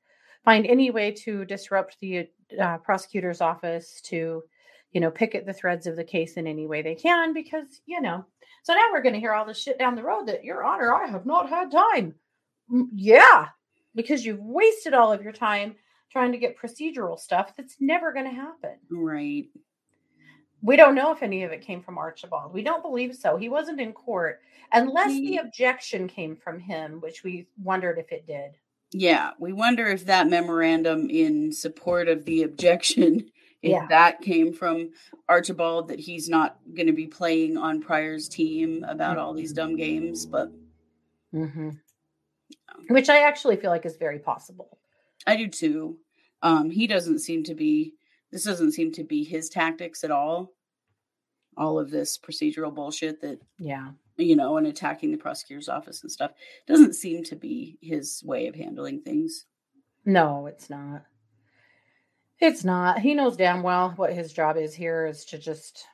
find 0.45 0.67
any 0.67 0.90
way 0.90 1.11
to 1.11 1.45
disrupt 1.45 1.99
the 2.00 2.29
uh, 2.59 2.79
prosecutor's 2.79 3.40
office 3.40 4.00
to, 4.05 4.43
you 4.92 5.00
know, 5.00 5.11
pick 5.11 5.35
at 5.35 5.47
the 5.47 5.52
threads 5.52 5.87
of 5.87 5.97
the 5.97 6.04
case 6.04 6.35
in 6.35 6.47
any 6.47 6.66
way 6.66 6.82
they 6.82 6.94
can 6.94 7.32
because, 7.32 7.80
you 7.87 8.00
know, 8.00 8.25
so 8.62 8.75
now 8.75 8.88
we're 8.92 9.02
going 9.02 9.14
to 9.14 9.20
hear 9.20 9.32
all 9.32 9.44
this 9.44 9.62
shit 9.62 9.78
down 9.78 9.94
the 9.94 10.02
road 10.02 10.26
that, 10.26 10.44
Your 10.44 10.64
Honor, 10.64 10.94
I 10.94 11.06
have 11.06 11.26
not 11.26 11.49
had 11.49 11.70
time. 11.70 12.14
Yeah, 12.94 13.49
because 13.94 14.25
you've 14.25 14.40
wasted 14.40 14.94
all 14.94 15.12
of 15.12 15.23
your 15.23 15.32
time 15.32 15.75
trying 16.11 16.32
to 16.32 16.38
get 16.38 16.59
procedural 16.59 17.18
stuff 17.18 17.54
that's 17.56 17.76
never 17.80 18.12
going 18.12 18.26
to 18.26 18.30
happen. 18.30 18.76
Right. 18.90 19.47
We 20.62 20.76
don't 20.76 20.94
know 20.94 21.12
if 21.12 21.23
any 21.23 21.44
of 21.44 21.52
it 21.52 21.62
came 21.62 21.82
from 21.82 21.99
Archibald. 21.99 22.52
We 22.52 22.62
don't 22.62 22.82
believe 22.82 23.14
so. 23.16 23.37
He 23.37 23.49
wasn't 23.49 23.80
in 23.80 23.92
court 23.92 24.40
unless 24.73 25.11
he, 25.11 25.28
the 25.28 25.37
objection 25.38 26.06
came 26.06 26.37
from 26.37 26.61
him, 26.61 27.00
which 27.00 27.25
we 27.25 27.47
wondered 27.62 27.99
if 27.99 28.12
it 28.12 28.26
did. 28.26 28.52
Yeah, 28.92 29.30
we 29.38 29.52
wonder 29.52 29.87
if 29.87 30.04
that 30.06 30.28
memorandum 30.28 31.09
in 31.09 31.52
support 31.52 32.09
of 32.09 32.25
the 32.25 32.42
objection 32.42 33.30
if 33.62 33.73
yeah. 33.73 33.87
that 33.88 34.23
came 34.23 34.52
from 34.52 34.90
Archibald 35.29 35.88
that 35.88 36.00
he's 36.00 36.29
not 36.29 36.59
going 36.75 36.87
to 36.87 36.95
be 36.95 37.07
playing 37.07 37.59
on 37.59 37.81
Prior's 37.81 38.29
team 38.29 38.85
about 38.88 39.19
all 39.19 39.35
these 39.35 39.52
dumb 39.52 39.76
games, 39.76 40.25
but 40.25 40.50
mm-hmm. 41.35 41.71
which 42.88 43.11
I 43.11 43.21
actually 43.21 43.57
feel 43.57 43.71
like 43.71 43.85
is 43.85 43.97
very 43.97 44.19
possible. 44.19 44.79
I 45.26 45.37
do 45.37 45.47
too. 45.47 45.99
Um, 46.43 46.71
he 46.71 46.87
doesn't 46.87 47.19
seem 47.19 47.45
to 47.45 47.55
be. 47.55 47.95
This 48.33 48.45
doesn't 48.45 48.73
seem 48.73 48.93
to 48.93 49.05
be 49.05 49.25
his 49.25 49.49
tactics 49.49 50.05
at 50.05 50.11
all. 50.11 50.52
All 51.57 51.79
of 51.79 51.90
this 51.90 52.17
procedural 52.17 52.75
bullshit 52.75 53.21
that, 53.21 53.40
yeah, 53.59 53.90
you 54.17 54.37
know, 54.37 54.57
and 54.57 54.67
attacking 54.67 55.11
the 55.11 55.19
prosecutor's 55.19 55.69
office 55.69 56.02
and 56.02 56.11
stuff 56.11 56.31
doesn't 56.67 56.95
seem 56.95 57.25
to 57.25 57.37
be 57.37 57.76
his 57.83 58.23
way 58.25 58.47
of 58.47 58.55
handling 58.55 59.02
things. 59.02 59.45
No, 60.07 60.47
it's 60.47 60.71
not. 60.71 61.05
It's 62.40 62.64
not. 62.64 63.00
He 63.00 63.14
knows 63.14 63.37
damn 63.37 63.62
well 63.62 63.92
what 63.97 64.14
his 64.14 64.32
job 64.32 64.56
is 64.56 64.75
here 64.75 65.06
is 65.06 65.25
to 65.26 65.38
just 65.38 65.85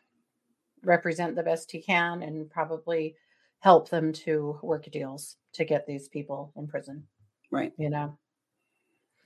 represent 0.84 1.34
the 1.34 1.42
best 1.42 1.72
he 1.72 1.82
can 1.82 2.22
and 2.22 2.48
probably 2.48 3.16
help 3.60 3.88
them 3.88 4.12
to 4.12 4.58
work 4.62 4.88
deals 4.90 5.36
to 5.54 5.64
get 5.64 5.86
these 5.86 6.08
people 6.08 6.52
in 6.56 6.68
prison. 6.68 7.04
Right. 7.50 7.72
You 7.76 7.90
know. 7.90 8.18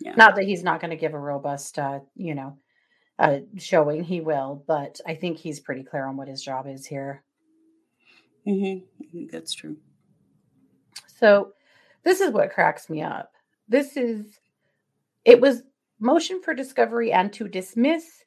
Yeah. 0.00 0.14
Not 0.16 0.34
that 0.36 0.44
he's 0.44 0.64
not 0.64 0.80
going 0.80 0.92
to 0.92 0.96
give 0.96 1.12
a 1.12 1.18
robust 1.18 1.78
uh, 1.78 2.00
you 2.14 2.34
know, 2.34 2.56
uh 3.18 3.40
showing 3.58 4.02
he 4.02 4.22
will, 4.22 4.64
but 4.66 4.98
I 5.06 5.14
think 5.14 5.36
he's 5.36 5.60
pretty 5.60 5.84
clear 5.84 6.06
on 6.06 6.16
what 6.16 6.28
his 6.28 6.42
job 6.42 6.66
is 6.66 6.86
here. 6.86 7.22
Mm-hmm. 8.46 9.26
That's 9.30 9.52
true. 9.52 9.76
So 11.18 11.52
this 12.02 12.22
is 12.22 12.32
what 12.32 12.52
cracks 12.52 12.88
me 12.88 13.02
up. 13.02 13.32
This 13.68 13.98
is 13.98 14.40
it 15.26 15.38
was 15.38 15.62
motion 16.00 16.40
for 16.42 16.54
discovery 16.54 17.12
and 17.12 17.32
to 17.34 17.46
dismiss 17.46 18.24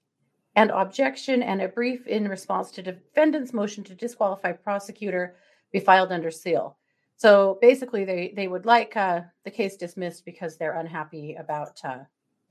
and 0.55 0.69
objection 0.71 1.41
and 1.41 1.61
a 1.61 1.67
brief 1.67 2.05
in 2.07 2.27
response 2.27 2.71
to 2.71 2.83
defendant's 2.83 3.53
motion 3.53 3.83
to 3.83 3.95
disqualify 3.95 4.51
prosecutor 4.51 5.35
be 5.71 5.79
filed 5.79 6.11
under 6.11 6.29
seal. 6.29 6.77
So 7.17 7.57
basically, 7.61 8.05
they 8.05 8.33
they 8.35 8.47
would 8.47 8.65
like 8.65 8.95
uh, 8.95 9.21
the 9.45 9.51
case 9.51 9.75
dismissed 9.75 10.25
because 10.25 10.57
they're 10.57 10.79
unhappy 10.79 11.35
about 11.35 11.79
uh, 11.83 11.99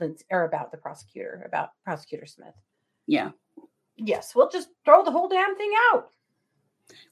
Lindsay, 0.00 0.24
or 0.30 0.44
about 0.44 0.70
the 0.70 0.78
prosecutor 0.78 1.42
about 1.46 1.70
prosecutor 1.84 2.26
Smith. 2.26 2.54
Yeah. 3.06 3.30
Yes, 3.96 4.34
we'll 4.34 4.48
just 4.48 4.68
throw 4.84 5.04
the 5.04 5.10
whole 5.10 5.28
damn 5.28 5.56
thing 5.56 5.72
out. 5.92 6.08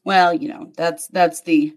Well, 0.04 0.34
you 0.34 0.48
know, 0.48 0.72
that's 0.76 1.06
that's 1.08 1.42
the 1.42 1.76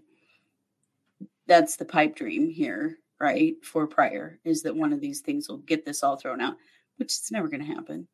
that's 1.46 1.76
the 1.76 1.84
pipe 1.84 2.16
dream 2.16 2.48
here, 2.48 2.98
right? 3.24 3.56
For 3.64 3.86
Prior 3.86 4.38
is 4.44 4.62
that 4.62 4.76
one 4.76 4.92
of 4.92 5.00
these 5.00 5.20
things 5.20 5.48
will 5.48 5.58
get 5.58 5.86
this 5.86 6.02
all 6.02 6.16
thrown 6.16 6.42
out, 6.42 6.56
which 6.98 7.12
is 7.12 7.30
never 7.32 7.48
going 7.48 7.64
to 7.64 7.74
happen. 7.74 8.06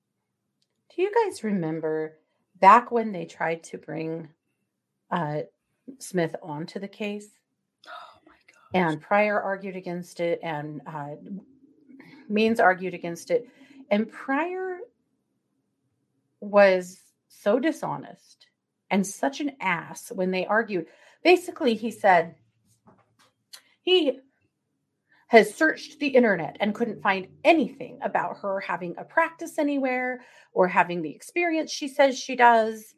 Do 0.94 1.02
you 1.02 1.10
guys 1.12 1.42
remember 1.42 2.18
back 2.60 2.92
when 2.92 3.10
they 3.10 3.24
tried 3.24 3.64
to 3.64 3.78
bring 3.78 4.28
uh, 5.10 5.40
Smith 5.98 6.36
onto 6.42 6.78
the 6.78 6.88
case? 6.88 7.26
Oh 7.88 8.20
my 8.24 8.80
god. 8.80 8.92
And 8.92 9.00
Prior 9.02 9.40
argued 9.40 9.74
against 9.74 10.20
it, 10.20 10.38
and 10.44 10.80
uh, 10.86 11.16
Means 12.28 12.60
argued 12.60 12.94
against 12.94 13.32
it. 13.32 13.48
And 13.90 14.08
Prior 14.08 14.78
was 16.40 17.00
so 17.28 17.58
dishonest 17.58 18.46
and 18.90 19.04
such 19.04 19.40
an 19.40 19.52
ass 19.60 20.12
when 20.14 20.30
they 20.30 20.46
argued. 20.46 20.86
Basically, 21.24 21.74
he 21.74 21.90
said 21.90 22.36
he 23.82 24.20
has 25.30 25.54
searched 25.54 26.00
the 26.00 26.08
internet 26.08 26.56
and 26.58 26.74
couldn't 26.74 27.00
find 27.00 27.28
anything 27.44 27.96
about 28.02 28.36
her 28.38 28.58
having 28.58 28.96
a 28.98 29.04
practice 29.04 29.60
anywhere 29.60 30.22
or 30.52 30.66
having 30.66 31.02
the 31.02 31.14
experience 31.14 31.70
she 31.70 31.86
says 31.86 32.18
she 32.18 32.34
does. 32.34 32.96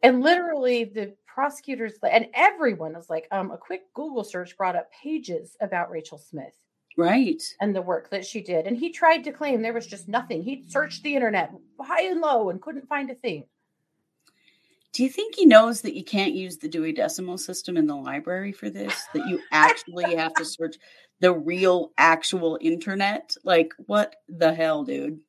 And 0.00 0.22
literally, 0.22 0.84
the 0.84 1.16
prosecutors 1.26 1.94
and 2.08 2.28
everyone 2.32 2.92
was 2.92 3.10
like, 3.10 3.26
um, 3.32 3.50
a 3.50 3.58
quick 3.58 3.82
Google 3.92 4.22
search 4.22 4.56
brought 4.56 4.76
up 4.76 4.88
pages 5.02 5.56
about 5.60 5.90
Rachel 5.90 6.18
Smith 6.18 6.54
Right. 6.96 7.42
and 7.60 7.74
the 7.74 7.82
work 7.82 8.08
that 8.10 8.24
she 8.24 8.40
did. 8.40 8.68
And 8.68 8.76
he 8.76 8.90
tried 8.90 9.24
to 9.24 9.32
claim 9.32 9.60
there 9.60 9.72
was 9.72 9.88
just 9.88 10.06
nothing. 10.06 10.44
He 10.44 10.64
searched 10.68 11.02
the 11.02 11.16
internet 11.16 11.52
high 11.80 12.04
and 12.04 12.20
low 12.20 12.50
and 12.50 12.62
couldn't 12.62 12.88
find 12.88 13.10
a 13.10 13.16
thing. 13.16 13.46
Do 14.92 15.02
you 15.02 15.10
think 15.10 15.34
he 15.34 15.44
knows 15.44 15.82
that 15.82 15.94
you 15.94 16.04
can't 16.04 16.34
use 16.34 16.56
the 16.56 16.68
Dewey 16.68 16.92
Decimal 16.92 17.38
System 17.38 17.76
in 17.76 17.86
the 17.86 17.94
library 17.96 18.52
for 18.52 18.70
this? 18.70 19.06
That 19.12 19.26
you 19.26 19.40
actually 19.52 20.14
have 20.14 20.34
to 20.34 20.44
search 20.44 20.76
the 21.20 21.32
real, 21.32 21.92
actual 21.98 22.58
internet? 22.60 23.36
Like, 23.44 23.72
what 23.86 24.16
the 24.28 24.52
hell, 24.52 24.84
dude? 24.84 25.20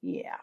Yeah. 0.00 0.36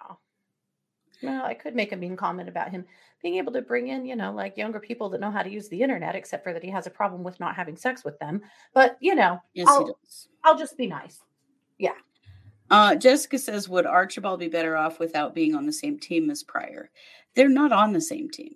Well, 1.21 1.43
I 1.43 1.53
could 1.53 1.75
make 1.75 1.91
a 1.91 1.97
mean 1.97 2.15
comment 2.15 2.47
about 2.47 2.71
him 2.71 2.85
being 3.21 3.35
able 3.35 3.51
to 3.51 3.61
bring 3.61 3.89
in, 3.89 4.05
you 4.05 4.15
know, 4.15 4.31
like 4.31 4.55
younger 4.55 4.79
people 4.79 5.09
that 5.09 5.19
know 5.19 5.31
how 5.31 5.43
to 5.43 5.49
use 5.49 5.67
the 5.67 5.81
internet, 5.81 6.15
except 6.15 6.43
for 6.43 6.53
that 6.53 6.63
he 6.63 6.69
has 6.69 6.87
a 6.87 6.91
problem 6.91 7.23
with 7.23 7.39
not 7.39 7.55
having 7.55 7.75
sex 7.75 8.05
with 8.05 8.17
them. 8.19 8.41
But, 8.73 8.97
you 9.01 9.15
know, 9.15 9.41
Yes, 9.53 9.67
I'll, 9.69 9.85
he 9.85 9.91
does. 9.91 10.27
I'll 10.43 10.57
just 10.57 10.77
be 10.77 10.87
nice. 10.87 11.19
Yeah. 11.77 11.95
Uh, 12.69 12.95
Jessica 12.95 13.37
says, 13.37 13.67
Would 13.67 13.85
Archibald 13.85 14.39
be 14.39 14.47
better 14.47 14.77
off 14.77 14.99
without 14.99 15.35
being 15.35 15.55
on 15.55 15.65
the 15.65 15.73
same 15.73 15.99
team 15.99 16.29
as 16.29 16.43
Prior? 16.43 16.89
They're 17.35 17.49
not 17.49 17.71
on 17.71 17.91
the 17.91 18.01
same 18.01 18.29
team. 18.29 18.55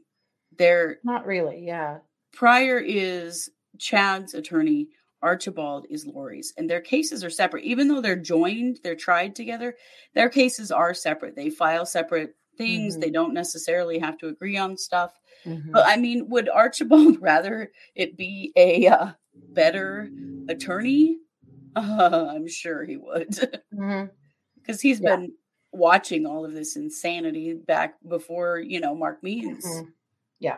They're 0.57 0.99
Not 1.03 1.25
really. 1.25 1.65
Yeah. 1.65 1.97
Prior 2.31 2.79
is 2.79 3.49
Chad's 3.79 4.33
attorney, 4.33 4.89
Archibald 5.21 5.85
is 5.89 6.05
Lori's, 6.05 6.53
and 6.57 6.69
their 6.69 6.81
cases 6.81 7.23
are 7.23 7.29
separate. 7.29 7.63
Even 7.63 7.87
though 7.87 8.01
they're 8.01 8.15
joined, 8.15 8.79
they're 8.83 8.95
tried 8.95 9.35
together, 9.35 9.75
their 10.15 10.29
cases 10.29 10.71
are 10.71 10.93
separate. 10.93 11.35
They 11.35 11.49
file 11.49 11.85
separate 11.85 12.35
things, 12.57 12.97
Mhm. 12.97 13.01
they 13.01 13.09
don't 13.09 13.33
necessarily 13.33 13.99
have 13.99 14.17
to 14.19 14.27
agree 14.27 14.57
on 14.57 14.77
stuff. 14.77 15.13
Mhm. 15.45 15.71
But 15.71 15.85
I 15.87 15.97
mean, 15.97 16.29
would 16.29 16.49
Archibald 16.49 17.17
rather 17.21 17.71
it 17.95 18.17
be 18.17 18.51
a 18.55 18.87
uh, 18.87 19.11
better 19.55 20.09
attorney? 20.47 21.19
Uh, 21.75 22.27
I'm 22.35 22.47
sure 22.47 22.83
he 22.85 22.97
would. 22.97 23.29
Because 24.55 24.81
he's 24.81 24.99
Yeah. 24.99 25.15
been 25.15 25.33
watching 25.71 26.25
all 26.27 26.45
of 26.45 26.53
this 26.53 26.75
insanity 26.75 27.53
back 27.53 27.95
before 28.07 28.59
you 28.59 28.79
know 28.79 28.93
Mark 28.95 29.23
Means. 29.23 29.65
Mhm. 29.65 29.85
Yeah. 30.39 30.51
Yeah. 30.51 30.57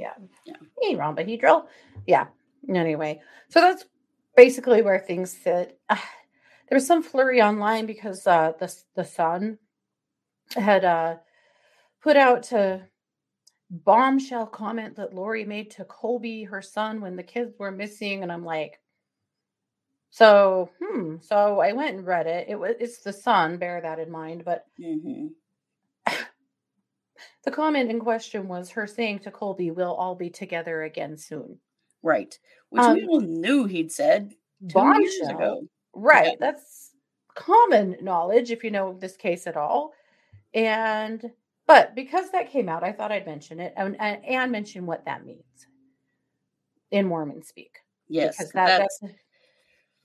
Yeah. 0.00 0.14
Yeah. 0.46 0.56
He 0.80 0.88
ain't 0.88 0.98
wrong, 0.98 1.14
but 1.14 1.26
he 1.28 1.36
drill. 1.36 1.68
Yeah. 2.06 2.26
Anyway, 2.68 3.20
so 3.48 3.60
that's 3.60 3.84
basically 4.36 4.82
where 4.82 4.98
things 4.98 5.36
sit. 5.36 5.78
Uh, 5.88 5.96
there 6.68 6.76
was 6.76 6.86
some 6.86 7.02
flurry 7.02 7.42
online 7.42 7.86
because 7.86 8.26
uh, 8.26 8.52
the 8.58 8.74
the 8.96 9.04
Sun 9.04 9.58
had 10.56 10.84
uh, 10.84 11.16
put 12.02 12.16
out 12.16 12.50
a 12.52 12.88
bombshell 13.70 14.46
comment 14.46 14.96
that 14.96 15.14
Lori 15.14 15.44
made 15.44 15.70
to 15.72 15.84
Colby, 15.84 16.44
her 16.44 16.62
son, 16.62 17.00
when 17.00 17.16
the 17.16 17.22
kids 17.22 17.54
were 17.58 17.70
missing, 17.70 18.22
and 18.22 18.32
I'm 18.32 18.44
like, 18.44 18.80
so 20.10 20.70
hmm. 20.82 21.16
So 21.20 21.60
I 21.60 21.72
went 21.72 21.96
and 21.96 22.06
read 22.06 22.26
it. 22.26 22.46
It 22.48 22.56
was 22.56 22.74
it's 22.80 23.02
the 23.02 23.12
Sun. 23.12 23.58
Bear 23.58 23.80
that 23.80 23.98
in 23.98 24.10
mind, 24.10 24.44
but 24.44 24.64
hmm 24.80 25.28
The 27.44 27.50
comment 27.50 27.90
in 27.90 28.00
question 28.00 28.48
was 28.48 28.70
her 28.70 28.86
saying 28.86 29.20
to 29.20 29.30
Colby, 29.30 29.70
We'll 29.70 29.94
all 29.94 30.14
be 30.14 30.30
together 30.30 30.82
again 30.82 31.16
soon. 31.16 31.58
Right, 32.02 32.38
which 32.70 32.80
we 32.80 33.02
Um, 33.02 33.08
all 33.08 33.20
knew 33.20 33.64
he'd 33.66 33.92
said 33.92 34.34
two 34.68 34.94
years 35.00 35.28
ago. 35.28 35.62
Right. 35.92 36.28
Yeah. 36.28 36.34
That's 36.38 36.92
common 37.34 37.96
knowledge 38.00 38.50
if 38.50 38.64
you 38.64 38.70
know 38.70 38.94
this 38.94 39.16
case 39.16 39.46
at 39.46 39.56
all. 39.56 39.92
And, 40.54 41.30
but 41.66 41.94
because 41.94 42.30
that 42.30 42.50
came 42.50 42.68
out, 42.68 42.84
I 42.84 42.92
thought 42.92 43.12
I'd 43.12 43.26
mention 43.26 43.60
it 43.60 43.72
and, 43.76 43.96
and, 44.00 44.24
and 44.24 44.52
mention 44.52 44.86
what 44.86 45.04
that 45.04 45.24
means 45.24 45.66
in 46.90 47.06
Mormon 47.06 47.42
speak. 47.42 47.78
Yes, 48.08 48.36
Because 48.36 48.52
that, 48.52 48.78
that's 48.78 48.98
that's, 49.00 49.14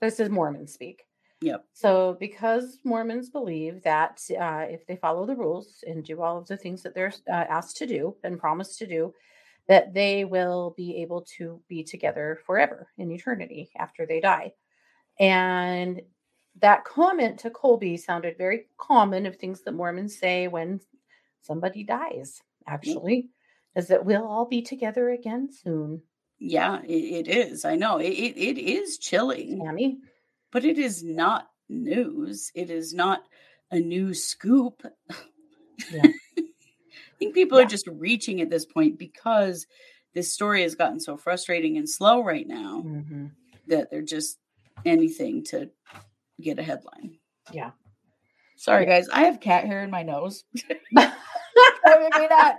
this 0.00 0.20
is 0.20 0.30
Mormon 0.30 0.66
speak. 0.68 1.04
Yep. 1.42 1.64
So, 1.74 2.16
because 2.18 2.78
Mormons 2.82 3.28
believe 3.28 3.82
that 3.82 4.20
uh, 4.30 4.64
if 4.68 4.86
they 4.86 4.96
follow 4.96 5.26
the 5.26 5.36
rules 5.36 5.84
and 5.86 6.02
do 6.02 6.22
all 6.22 6.38
of 6.38 6.46
the 6.46 6.56
things 6.56 6.82
that 6.82 6.94
they're 6.94 7.12
uh, 7.28 7.32
asked 7.32 7.76
to 7.78 7.86
do 7.86 8.16
and 8.24 8.38
promised 8.38 8.78
to 8.78 8.86
do, 8.86 9.12
that 9.68 9.92
they 9.92 10.24
will 10.24 10.74
be 10.76 11.02
able 11.02 11.26
to 11.36 11.60
be 11.68 11.84
together 11.84 12.38
forever 12.46 12.88
in 12.96 13.10
eternity 13.10 13.70
after 13.76 14.06
they 14.06 14.20
die. 14.20 14.52
And 15.18 16.00
that 16.60 16.84
comment 16.84 17.40
to 17.40 17.50
Colby 17.50 17.96
sounded 17.96 18.38
very 18.38 18.66
common 18.78 19.26
of 19.26 19.36
things 19.36 19.62
that 19.62 19.72
Mormons 19.72 20.18
say 20.18 20.48
when 20.48 20.80
somebody 21.42 21.84
dies, 21.84 22.40
actually, 22.66 23.28
is 23.74 23.88
that 23.88 24.04
we'll 24.06 24.26
all 24.26 24.46
be 24.46 24.62
together 24.62 25.10
again 25.10 25.50
soon. 25.52 26.02
yeah, 26.38 26.80
it, 26.82 27.26
it 27.26 27.28
is. 27.28 27.64
I 27.64 27.76
know 27.76 27.98
it, 27.98 28.08
it. 28.08 28.38
It 28.38 28.58
is 28.58 28.98
chilling, 28.98 29.60
Tammy. 29.62 29.98
But 30.52 30.64
it 30.64 30.78
is 30.78 31.02
not 31.04 31.48
news. 31.68 32.50
It 32.54 32.70
is 32.70 32.94
not 32.94 33.22
a 33.70 33.78
new 33.78 34.14
scoop. 34.14 34.82
Yeah. 35.92 36.02
I 36.38 37.18
think 37.18 37.34
people 37.34 37.58
Yeah. 37.58 37.64
are 37.64 37.68
just 37.68 37.86
reaching 37.86 38.40
at 38.40 38.50
this 38.50 38.64
point 38.66 38.98
because 38.98 39.66
this 40.14 40.32
story 40.32 40.62
has 40.62 40.74
gotten 40.74 41.00
so 41.00 41.16
frustrating 41.16 41.76
and 41.76 41.88
slow 41.88 42.22
right 42.22 42.46
now 42.46 42.82
Mhm. 42.86 43.30
that 43.68 43.90
they're 43.90 44.02
just 44.02 44.38
anything 44.84 45.44
to 45.44 45.70
get 46.40 46.58
a 46.58 46.62
headline. 46.62 47.18
Yeah. 47.52 47.72
Sorry, 48.56 48.86
guys. 48.86 49.08
I 49.08 49.24
have 49.24 49.40
cat 49.40 49.64
hair 49.64 49.82
in 49.82 49.90
my 49.90 50.02
nose. 50.02 50.44
I 50.96 51.12
mean, 51.98 52.28
that- 52.28 52.58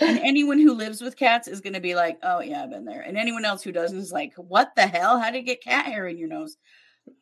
And 0.00 0.18
anyone 0.18 0.58
who 0.58 0.74
lives 0.74 1.00
with 1.00 1.16
cats 1.16 1.46
is 1.46 1.60
going 1.60 1.74
to 1.74 1.80
be 1.80 1.94
like, 1.94 2.18
oh, 2.22 2.40
yeah, 2.40 2.62
I've 2.64 2.70
been 2.70 2.84
there. 2.84 3.00
And 3.00 3.16
anyone 3.16 3.44
else 3.44 3.62
who 3.62 3.70
doesn't 3.72 3.96
is 3.98 4.10
like, 4.10 4.32
what 4.36 4.74
the 4.74 4.86
hell? 4.88 5.20
How 5.20 5.30
did 5.30 5.38
you 5.38 5.44
get 5.44 5.62
cat 5.62 5.86
hair 5.86 6.06
in 6.06 6.18
your 6.18 6.28
nose? 6.28 6.56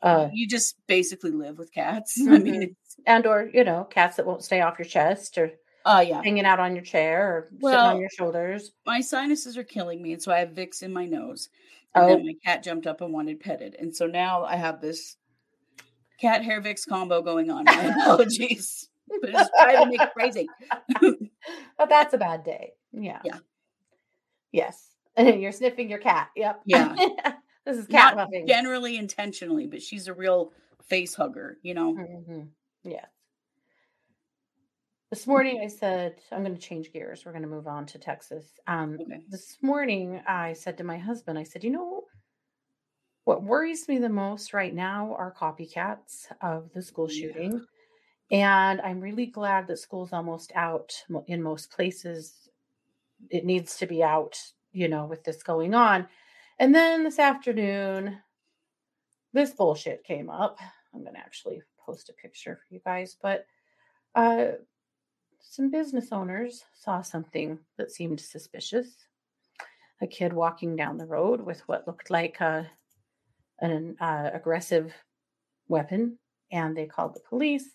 uh, 0.00 0.28
you 0.32 0.46
just 0.48 0.76
basically 0.86 1.32
live 1.32 1.58
with 1.58 1.72
cats. 1.72 2.16
I 2.28 2.38
mean, 2.38 2.54
Mhm. 2.54 2.62
it's, 2.70 2.96
and 3.04 3.26
or 3.26 3.50
you 3.52 3.64
know 3.64 3.82
cats 3.84 4.16
that 4.16 4.26
won't 4.26 4.44
stay 4.44 4.60
off 4.60 4.78
your 4.78 4.86
chest 4.86 5.36
or 5.38 5.50
oh, 5.84 5.98
yeah. 6.00 6.22
hanging 6.22 6.44
out 6.44 6.60
on 6.60 6.76
your 6.76 6.84
chair 6.84 7.26
or 7.28 7.48
sitting 7.60 7.76
on 7.78 7.98
your 8.00 8.08
shoulders 8.16 8.70
My 8.86 9.00
sinuses 9.00 9.58
are 9.58 9.64
killing 9.64 10.00
me. 10.00 10.12
And 10.12 10.22
so 10.22 10.30
I 10.32 10.38
have 10.38 10.50
Vicks 10.50 10.82
in 10.84 10.92
my 10.92 11.04
nose. 11.06 11.48
And 11.96 12.04
Oh. 12.04 12.08
then 12.08 12.24
my 12.24 12.34
cat 12.44 12.62
jumped 12.62 12.86
up 12.86 13.00
and 13.00 13.12
wanted 13.12 13.40
petted. 13.40 13.74
And 13.76 13.94
so 13.94 14.06
now 14.06 14.44
I 14.44 14.54
have 14.54 14.80
this 14.80 15.16
cat 16.20 16.44
hair 16.44 16.62
Vicks 16.62 16.86
combo 16.88 17.20
going 17.20 17.50
on. 17.50 17.64
My 17.64 17.74
apologies. 18.00 18.88
But 19.09 19.30
it's 19.30 19.50
trying 19.61 19.85
to 19.85 19.90
make 19.90 20.00
it 20.02 20.12
crazy. 20.12 20.49
But 21.78 21.88
that's 21.88 22.14
a 22.14 22.18
bad 22.18 22.44
day. 22.44 22.73
Yeah. 22.92 23.21
Yeah. 23.25 23.38
Yes. 24.52 24.90
And 25.16 25.26
you're 25.42 25.50
sniffing 25.52 25.90
your 25.90 25.99
cat. 25.99 26.28
Yep. 26.37 26.61
Yeah. 26.66 26.94
this 27.66 27.76
is 27.78 27.87
cat 27.88 28.16
Not 28.16 28.28
muffing. 28.28 28.47
generally 28.47 28.97
intentionally, 28.97 29.66
but 29.66 29.82
she's 29.82 30.06
a 30.06 30.14
real 30.14 30.52
face 30.85 31.14
hugger, 31.14 31.59
you 31.62 31.75
know? 31.75 31.94
Mhm. 31.94 32.49
Yes. 32.85 33.06
This 35.11 35.26
morning 35.26 35.61
I 35.62 35.66
said, 35.66 36.21
I'm 36.30 36.42
going 36.44 36.54
to 36.54 36.61
change 36.61 36.92
gears. 36.92 37.25
We're 37.26 37.32
going 37.32 37.42
to 37.42 37.49
move 37.49 37.66
on 37.66 37.85
to 37.87 37.99
Texas. 37.99 38.52
Um, 38.66 38.97
Okay. 39.00 39.25
This 39.28 39.59
morning 39.62 40.23
I 40.26 40.52
said 40.54 40.78
to 40.78 40.85
my 40.85 40.97
husband, 40.99 41.38
I 41.38 41.42
said, 41.42 41.64
you 41.64 41.71
know, 41.71 42.04
what 43.25 43.42
worries 43.42 43.88
me 43.88 43.99
the 43.99 44.09
most 44.09 44.54
right 44.54 44.75
now 44.75 45.14
are 45.18 45.32
copycats 45.35 46.26
of 46.40 46.73
the 46.73 46.82
school 46.82 47.11
Yeah. 47.11 47.26
shooting. 47.26 47.66
And 48.32 48.80
I'm 48.80 49.00
really 49.00 49.26
glad 49.26 49.66
that 49.66 49.78
school's 49.78 50.14
almost 50.14 50.52
out 50.54 50.94
in 51.26 51.42
most 51.42 51.70
places. 51.70 52.48
It 53.28 53.44
needs 53.44 53.76
to 53.76 53.86
be 53.86 54.02
out, 54.02 54.40
you 54.72 54.88
know, 54.88 55.04
with 55.04 55.22
this 55.22 55.42
going 55.42 55.74
on. 55.74 56.08
And 56.58 56.74
then 56.74 57.04
this 57.04 57.18
afternoon, 57.18 58.18
this 59.34 59.50
bullshit 59.50 60.02
came 60.04 60.30
up. 60.30 60.58
I'm 60.94 61.02
going 61.02 61.14
to 61.14 61.20
actually 61.20 61.60
post 61.78 62.08
a 62.08 62.14
picture 62.14 62.56
for 62.56 62.74
you 62.74 62.80
guys, 62.84 63.18
but 63.20 63.46
uh, 64.14 64.52
some 65.40 65.70
business 65.70 66.08
owners 66.10 66.64
saw 66.72 67.02
something 67.02 67.58
that 67.76 67.90
seemed 67.90 68.20
suspicious. 68.20 68.96
A 70.00 70.06
kid 70.06 70.32
walking 70.32 70.74
down 70.74 70.96
the 70.96 71.06
road 71.06 71.42
with 71.42 71.60
what 71.68 71.86
looked 71.86 72.08
like 72.08 72.40
a, 72.40 72.66
an 73.60 73.94
uh, 74.00 74.30
aggressive 74.32 74.94
weapon, 75.68 76.18
and 76.50 76.74
they 76.74 76.86
called 76.86 77.14
the 77.14 77.20
police. 77.28 77.74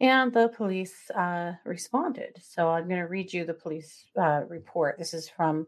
And 0.00 0.32
the 0.32 0.48
police 0.48 1.10
uh, 1.10 1.52
responded. 1.64 2.38
So 2.42 2.68
I'm 2.68 2.86
going 2.86 3.00
to 3.00 3.06
read 3.06 3.32
you 3.32 3.44
the 3.44 3.54
police 3.54 4.04
uh, 4.20 4.42
report. 4.48 4.98
This 4.98 5.14
is 5.14 5.28
from 5.28 5.66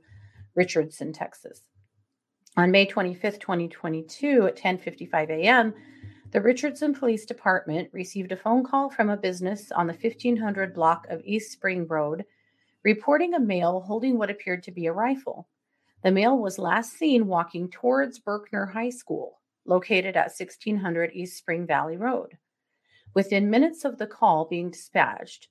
Richardson, 0.54 1.12
Texas. 1.12 1.62
On 2.56 2.70
May 2.70 2.86
25th, 2.86 3.40
2022, 3.40 4.48
at 4.48 4.56
10:55 4.56 5.30
a.m., 5.30 5.74
the 6.30 6.42
Richardson 6.42 6.92
Police 6.92 7.24
Department 7.24 7.88
received 7.92 8.32
a 8.32 8.36
phone 8.36 8.64
call 8.64 8.90
from 8.90 9.08
a 9.08 9.16
business 9.16 9.72
on 9.72 9.86
the 9.86 9.94
1500 9.94 10.74
block 10.74 11.06
of 11.08 11.22
East 11.24 11.52
Spring 11.52 11.86
Road 11.86 12.24
reporting 12.84 13.34
a 13.34 13.40
male 13.40 13.80
holding 13.80 14.18
what 14.18 14.30
appeared 14.30 14.62
to 14.64 14.70
be 14.70 14.86
a 14.86 14.92
rifle. 14.92 15.48
The 16.02 16.10
male 16.10 16.38
was 16.38 16.58
last 16.58 16.92
seen 16.92 17.26
walking 17.26 17.70
towards 17.70 18.20
Berkner 18.20 18.72
High 18.72 18.90
School, 18.90 19.40
located 19.64 20.16
at 20.16 20.32
1600 20.36 21.10
East 21.12 21.38
Spring 21.38 21.66
Valley 21.66 21.96
Road. 21.96 22.36
Within 23.14 23.50
minutes 23.50 23.84
of 23.84 23.98
the 23.98 24.06
call 24.06 24.44
being 24.44 24.70
dispatched, 24.70 25.48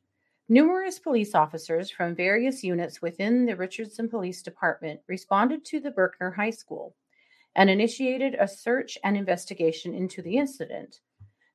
numerous 0.47 0.99
police 0.99 1.33
officers 1.33 1.89
from 1.89 2.15
various 2.15 2.63
units 2.63 3.01
within 3.01 3.45
the 3.45 3.55
Richardson 3.55 4.07
Police 4.09 4.41
Department 4.41 5.01
responded 5.07 5.65
to 5.65 5.79
the 5.79 5.91
Berkner 5.91 6.35
High 6.35 6.51
School 6.51 6.95
and 7.55 7.69
initiated 7.69 8.35
a 8.35 8.47
search 8.47 8.97
and 9.03 9.17
investigation 9.17 9.93
into 9.95 10.21
the 10.21 10.37
incident. 10.37 10.99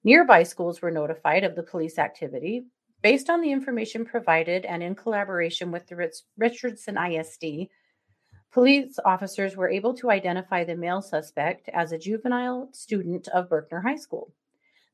Nearby 0.04 0.42
schools 0.42 0.82
were 0.82 0.90
notified 0.90 1.44
of 1.44 1.54
the 1.54 1.62
police 1.62 1.98
activity. 1.98 2.64
Based 3.02 3.30
on 3.30 3.40
the 3.40 3.52
information 3.52 4.04
provided 4.04 4.64
and 4.64 4.82
in 4.82 4.96
collaboration 4.96 5.70
with 5.70 5.86
the 5.86 6.10
Richardson 6.36 6.98
ISD, 6.98 7.68
police 8.50 8.98
officers 9.04 9.56
were 9.56 9.70
able 9.70 9.94
to 9.94 10.10
identify 10.10 10.64
the 10.64 10.74
male 10.74 11.00
suspect 11.00 11.68
as 11.72 11.92
a 11.92 11.98
juvenile 11.98 12.68
student 12.72 13.28
of 13.28 13.48
Berkner 13.48 13.82
High 13.82 13.96
School. 13.96 14.32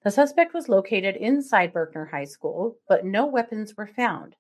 The 0.05 0.11
suspect 0.13 0.55
was 0.55 0.69
located 0.69 1.17
inside 1.17 1.73
Berkner 1.73 2.11
High 2.11 2.25
School, 2.25 2.79
but 2.89 3.05
no 3.05 3.27
weapons 3.27 3.77
were 3.77 3.87
found. 3.87 4.37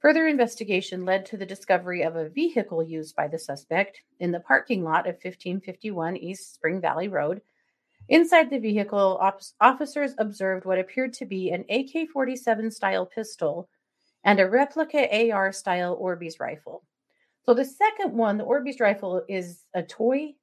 Further 0.00 0.26
investigation 0.26 1.04
led 1.04 1.24
to 1.26 1.36
the 1.36 1.46
discovery 1.46 2.02
of 2.02 2.16
a 2.16 2.28
vehicle 2.28 2.82
used 2.82 3.14
by 3.14 3.28
the 3.28 3.38
suspect 3.38 4.02
in 4.18 4.32
the 4.32 4.40
parking 4.40 4.82
lot 4.82 5.06
of 5.06 5.14
1551 5.14 6.16
East 6.16 6.54
Spring 6.54 6.80
Valley 6.80 7.08
Road. 7.08 7.42
Inside 8.08 8.50
the 8.50 8.58
vehicle, 8.58 9.18
op- 9.20 9.42
officers 9.60 10.14
observed 10.18 10.64
what 10.64 10.78
appeared 10.78 11.12
to 11.14 11.26
be 11.26 11.50
an 11.50 11.64
AK 11.68 12.08
47 12.10 12.70
style 12.70 13.06
pistol 13.06 13.68
and 14.24 14.40
a 14.40 14.48
replica 14.48 15.32
AR 15.32 15.52
style 15.52 15.96
Orbeez 15.96 16.40
rifle. 16.40 16.82
So 17.44 17.54
the 17.54 17.64
second 17.64 18.12
one, 18.12 18.36
the 18.36 18.44
Orbeez 18.44 18.80
rifle, 18.80 19.22
is 19.28 19.64
a 19.74 19.82
toy, 19.82 20.34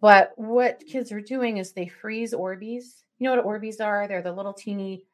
but 0.00 0.32
what 0.36 0.84
kids 0.86 1.12
are 1.12 1.20
doing 1.20 1.58
is 1.58 1.72
they 1.72 1.88
freeze 1.88 2.32
Orbeez. 2.32 3.02
You 3.18 3.28
know 3.28 3.36
what 3.36 3.46
Orbeez 3.46 3.80
are? 3.80 4.06
They're 4.06 4.22
the 4.22 4.32
little 4.32 4.52
teeny 4.52 5.04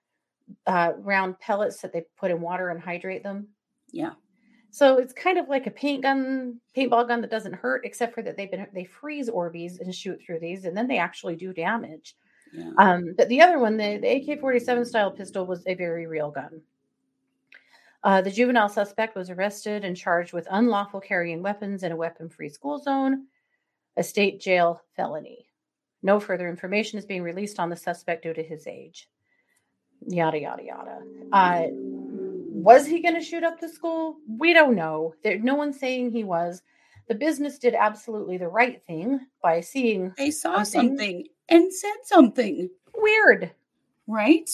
uh, 0.66 0.92
round 0.98 1.38
pellets 1.38 1.80
that 1.80 1.92
they 1.92 2.04
put 2.16 2.30
in 2.30 2.40
water 2.40 2.70
and 2.70 2.80
hydrate 2.80 3.22
them. 3.22 3.48
Yeah. 3.90 4.12
So 4.70 4.96
it's 4.96 5.12
kind 5.12 5.38
of 5.38 5.48
like 5.48 5.66
a 5.66 5.70
paint 5.70 6.02
gun, 6.02 6.58
paintball 6.76 7.06
gun 7.06 7.20
that 7.20 7.30
doesn't 7.30 7.54
hurt, 7.54 7.84
except 7.84 8.14
for 8.14 8.22
that 8.22 8.36
they've 8.36 8.50
been 8.50 8.66
they 8.72 8.84
freeze 8.84 9.28
Orbeez 9.28 9.80
and 9.80 9.94
shoot 9.94 10.18
through 10.24 10.40
these, 10.40 10.64
and 10.64 10.76
then 10.76 10.88
they 10.88 10.98
actually 10.98 11.36
do 11.36 11.52
damage. 11.52 12.16
Yeah. 12.52 12.70
Um, 12.78 13.14
but 13.16 13.28
the 13.28 13.40
other 13.40 13.58
one, 13.58 13.76
the, 13.76 13.98
the 13.98 14.32
AK 14.32 14.40
47 14.40 14.86
style 14.86 15.10
pistol, 15.10 15.46
was 15.46 15.62
a 15.66 15.74
very 15.74 16.06
real 16.06 16.30
gun. 16.30 16.62
Uh, 18.04 18.20
the 18.20 18.30
juvenile 18.30 18.68
suspect 18.68 19.14
was 19.14 19.30
arrested 19.30 19.84
and 19.84 19.96
charged 19.96 20.32
with 20.32 20.48
unlawful 20.50 21.00
carrying 21.00 21.42
weapons 21.42 21.82
in 21.82 21.92
a 21.92 21.96
weapon 21.96 22.28
free 22.28 22.48
school 22.48 22.78
zone, 22.78 23.26
a 23.96 24.02
state 24.02 24.40
jail 24.40 24.82
felony. 24.96 25.46
No 26.02 26.18
further 26.20 26.48
information 26.48 26.98
is 26.98 27.06
being 27.06 27.22
released 27.22 27.58
on 27.60 27.70
the 27.70 27.76
suspect 27.76 28.24
due 28.24 28.34
to 28.34 28.42
his 28.42 28.66
age. 28.66 29.08
Yada, 30.06 30.38
yada, 30.40 30.62
yada. 30.64 30.98
Uh, 31.32 31.66
was 31.70 32.86
he 32.86 33.00
going 33.00 33.14
to 33.14 33.20
shoot 33.20 33.44
up 33.44 33.60
the 33.60 33.68
school? 33.68 34.16
We 34.28 34.52
don't 34.52 34.74
know. 34.74 35.14
There, 35.22 35.38
no 35.38 35.54
one's 35.54 35.78
saying 35.78 36.10
he 36.10 36.24
was. 36.24 36.62
The 37.08 37.14
business 37.14 37.58
did 37.58 37.74
absolutely 37.74 38.36
the 38.36 38.48
right 38.48 38.82
thing 38.86 39.20
by 39.42 39.60
seeing 39.60 40.12
They 40.16 40.30
saw 40.30 40.62
Something. 40.62 40.88
something 40.98 41.26
and 41.48 41.72
said 41.72 41.96
something, 42.04 42.70
weird. 42.96 43.52
right? 44.06 44.50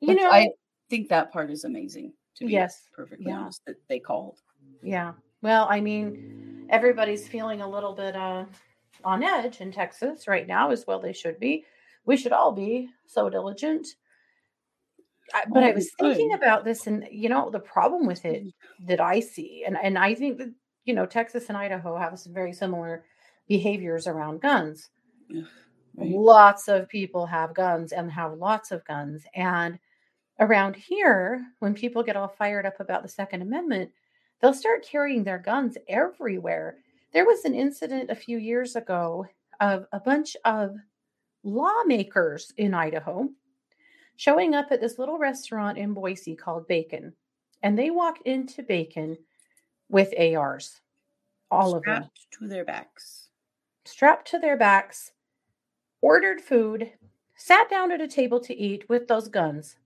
You 0.00 0.14
know, 0.14 0.30
I 0.30 0.50
think 0.90 1.08
that 1.08 1.32
part 1.32 1.50
is 1.50 1.64
amazing. 1.64 2.12
To 2.36 2.46
be 2.46 2.52
Yes. 2.52 2.88
perfectly 2.92 3.26
Yeah. 3.26 3.38
honest, 3.40 3.64
that 3.66 3.76
they 3.88 3.98
called. 3.98 4.40
Yeah. 4.82 5.14
Well, 5.42 5.66
I 5.68 5.80
mean, 5.80 6.66
everybody's 6.70 7.26
feeling 7.26 7.60
a 7.62 7.68
little 7.68 7.92
bit 7.94 8.14
uh, 8.14 8.44
on 9.08 9.22
edge 9.22 9.60
in 9.60 9.72
Texas 9.72 10.28
right 10.28 10.46
now, 10.46 10.70
as 10.70 10.86
well 10.86 11.00
they 11.00 11.12
should 11.12 11.40
be. 11.40 11.64
We 12.04 12.16
should 12.16 12.32
all 12.32 12.52
be 12.52 12.90
so 13.06 13.28
diligent. 13.30 13.86
I, 15.34 15.44
but 15.52 15.62
I 15.64 15.70
Oh, 15.70 15.74
was 15.74 15.90
thinking 15.98 16.30
could. 16.30 16.36
about 16.38 16.64
this, 16.64 16.86
and 16.86 17.06
you 17.10 17.28
know, 17.28 17.50
the 17.50 17.60
problem 17.60 18.06
with 18.06 18.24
it 18.24 18.44
mm-hmm. 18.44 18.86
that 18.86 19.00
I 19.00 19.20
see, 19.20 19.64
and 19.66 19.76
and 19.82 19.98
I 19.98 20.14
think 20.14 20.38
that 20.38 20.52
you 20.84 20.94
know, 20.94 21.06
Texas 21.06 21.46
and 21.48 21.56
Idaho 21.58 21.96
have 21.96 22.18
some 22.18 22.32
very 22.32 22.52
similar 22.52 23.04
behaviors 23.46 24.06
around 24.06 24.40
guns. 24.40 24.88
Right. 25.30 26.10
Lots 26.10 26.68
of 26.68 26.88
people 26.88 27.26
have 27.26 27.54
guns 27.54 27.92
and 27.92 28.10
have 28.10 28.38
lots 28.38 28.72
of 28.72 28.86
guns, 28.86 29.24
and 29.34 29.78
around 30.40 30.76
here, 30.76 31.44
when 31.58 31.74
people 31.74 32.02
get 32.02 32.16
all 32.16 32.28
fired 32.28 32.64
up 32.64 32.80
about 32.80 33.02
the 33.02 33.08
Second 33.08 33.42
Amendment, 33.42 33.90
they'll 34.40 34.54
start 34.54 34.86
carrying 34.86 35.24
their 35.24 35.38
guns 35.38 35.76
everywhere. 35.88 36.76
There 37.12 37.24
was 37.24 37.44
an 37.44 37.54
incident 37.54 38.10
a 38.10 38.14
few 38.14 38.38
years 38.38 38.76
ago 38.76 39.26
of 39.60 39.86
a 39.92 40.00
bunch 40.00 40.36
of 40.44 40.76
lawmakers 41.42 42.52
in 42.56 42.74
Idaho 42.74 43.28
showing 44.16 44.54
up 44.54 44.66
at 44.70 44.80
this 44.80 44.98
little 44.98 45.18
restaurant 45.18 45.78
in 45.78 45.94
Boise 45.94 46.34
called 46.36 46.66
Bacon. 46.68 47.14
And 47.62 47.78
they 47.78 47.90
walked 47.90 48.26
into 48.26 48.62
Bacon 48.62 49.16
with 49.88 50.12
ARs, 50.18 50.80
all 51.50 51.74
of 51.74 51.82
them 51.84 52.02
Strapped 52.04 52.32
to 52.40 52.48
their 52.48 52.64
backs. 52.64 53.28
strapped 53.84 54.28
to 54.30 54.38
their 54.38 54.56
backs, 54.56 55.12
ordered 56.02 56.40
food, 56.40 56.92
sat 57.36 57.70
down 57.70 57.90
at 57.90 58.00
a 58.00 58.08
table 58.08 58.38
to 58.40 58.54
eat 58.54 58.88
with 58.88 59.08
those 59.08 59.28
guns. 59.28 59.76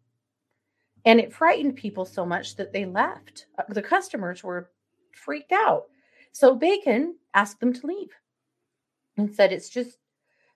And 1.04 1.20
it 1.20 1.32
frightened 1.32 1.76
people 1.76 2.04
so 2.04 2.26
much 2.26 2.56
that 2.56 2.72
they 2.72 2.84
left. 2.84 3.46
Uh, 3.58 3.64
The 3.68 3.82
customers 3.82 4.42
were 4.42 4.70
freaked 5.12 5.52
out. 5.52 5.84
So 6.32 6.54
Bacon 6.54 7.16
asked 7.34 7.60
them 7.60 7.72
to 7.74 7.86
leave 7.86 8.10
and 9.16 9.34
said, 9.34 9.52
It's 9.52 9.68
just 9.68 9.98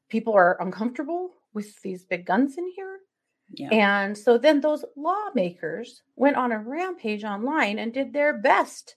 people 0.09 0.35
are 0.35 0.61
uncomfortable 0.61 1.31
with 1.55 1.81
these 1.83 2.05
big 2.05 2.27
guns 2.27 2.57
in 2.59 2.69
here. 2.75 3.01
Yeah. 3.53 3.69
And 3.71 4.19
so 4.19 4.39
then 4.39 4.61
those 4.61 4.85
lawmakers 4.97 6.03
went 6.17 6.37
on 6.37 6.53
a 6.53 6.59
rampage 6.59 7.25
online 7.25 7.79
and 7.79 7.93
did 7.93 8.13
their 8.13 8.37
best 8.37 8.97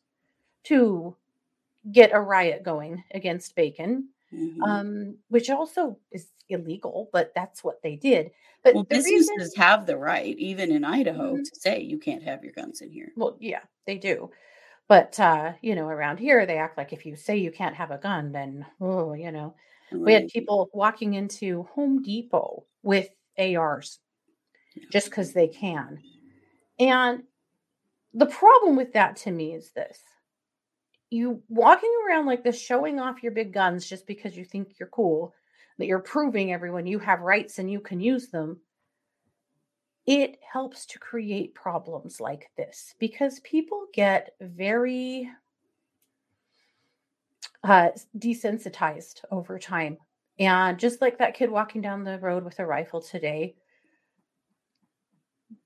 to 0.66 1.16
get 1.92 2.12
a 2.14 2.20
riot 2.20 2.64
going 2.64 3.04
against 3.14 3.56
Bacon, 3.56 4.10
Mhm. 4.34 4.62
um, 4.64 5.18
which 5.30 5.50
also 5.50 5.98
is 6.12 6.28
illegal, 6.50 7.10
but 7.14 7.32
that's 7.36 7.64
what 7.64 7.82
they 7.84 7.96
did. 7.96 8.32
But 8.64 8.74
well, 8.76 8.84
the 8.84 8.96
businesses 8.96 9.30
reason, 9.38 9.62
have 9.62 9.86
the 9.86 9.98
right, 9.98 10.38
even 10.38 10.72
in 10.72 10.84
Idaho, 10.84 11.36
Mhm. 11.36 11.44
to 11.44 11.56
say 11.60 11.80
you 11.82 11.98
can't 12.00 12.24
have 12.24 12.44
your 12.44 12.54
guns 12.54 12.82
in 12.82 12.92
here. 12.92 13.12
well, 13.16 13.38
yeah, 13.40 13.62
they 13.86 13.98
do. 13.98 14.32
But 14.90 15.18
uh, 15.20 15.54
you 15.62 15.76
know, 15.76 15.88
around 15.88 16.18
here 16.18 16.46
they 16.46 16.58
act 16.58 16.78
like 16.78 16.92
if 16.92 17.06
you 17.06 17.16
say 17.16 17.38
you 17.38 17.52
can't 17.52 17.76
have 17.76 17.92
a 17.92 17.98
gun, 17.98 18.34
then 18.34 18.66
oh, 18.82 19.14
you 19.14 19.32
know. 19.32 19.56
Right. 19.92 20.02
We 20.02 20.14
had 20.14 20.28
people 20.28 20.70
walking 20.74 21.14
into 21.14 21.64
Home 21.76 22.04
Depot 22.04 22.66
with 22.84 23.08
ARs 23.38 24.00
just 24.92 25.10
because 25.10 25.32
they 25.32 25.48
can. 25.48 26.00
And 26.80 27.24
the 28.14 28.26
problem 28.26 28.76
with 28.76 28.94
that 28.94 29.16
to 29.18 29.32
me 29.32 29.54
is 29.54 29.72
this 29.72 30.00
you 31.10 31.42
walking 31.50 31.92
around 32.08 32.26
like 32.26 32.44
this, 32.44 32.60
showing 32.60 33.00
off 33.00 33.24
your 33.24 33.32
big 33.32 33.54
guns 33.54 33.88
just 33.88 34.06
because 34.06 34.38
you 34.38 34.46
think 34.46 34.76
you're 34.80 34.90
cool, 34.90 35.34
that 35.78 35.88
you're 35.88 36.00
proving 36.00 36.54
everyone 36.54 36.86
you 36.86 37.00
have 37.00 37.22
rights 37.22 37.60
and 37.60 37.72
you 37.72 37.80
can 37.80 38.00
use 38.00 38.28
them, 38.28 38.60
it 40.06 40.40
helps 40.42 40.86
to 40.88 41.00
create 41.00 41.54
problems 41.54 42.20
like 42.20 42.50
this 42.58 42.96
because 43.00 43.40
people 43.42 43.86
get 43.94 44.36
very 44.42 45.30
uh, 47.64 47.90
desensitized 48.18 49.24
over 49.32 49.60
time. 49.60 49.98
And 50.40 50.80
just 50.80 51.02
like 51.02 51.18
that 51.18 51.36
kid 51.36 51.52
walking 51.52 51.82
down 51.82 52.04
the 52.04 52.20
road 52.20 52.44
with 52.44 52.60
a 52.60 52.66
rifle 52.66 53.02
today, 53.02 53.56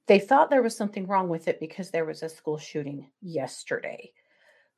they 0.08 0.20
thought 0.20 0.50
there 0.50 0.64
was 0.64 0.76
something 0.76 1.08
wrong 1.08 1.30
with 1.30 1.48
it 1.48 1.60
because 1.60 1.92
there 1.92 2.06
was 2.06 2.24
a 2.24 2.30
school 2.30 2.58
shooting 2.58 3.10
yesterday. 3.22 4.12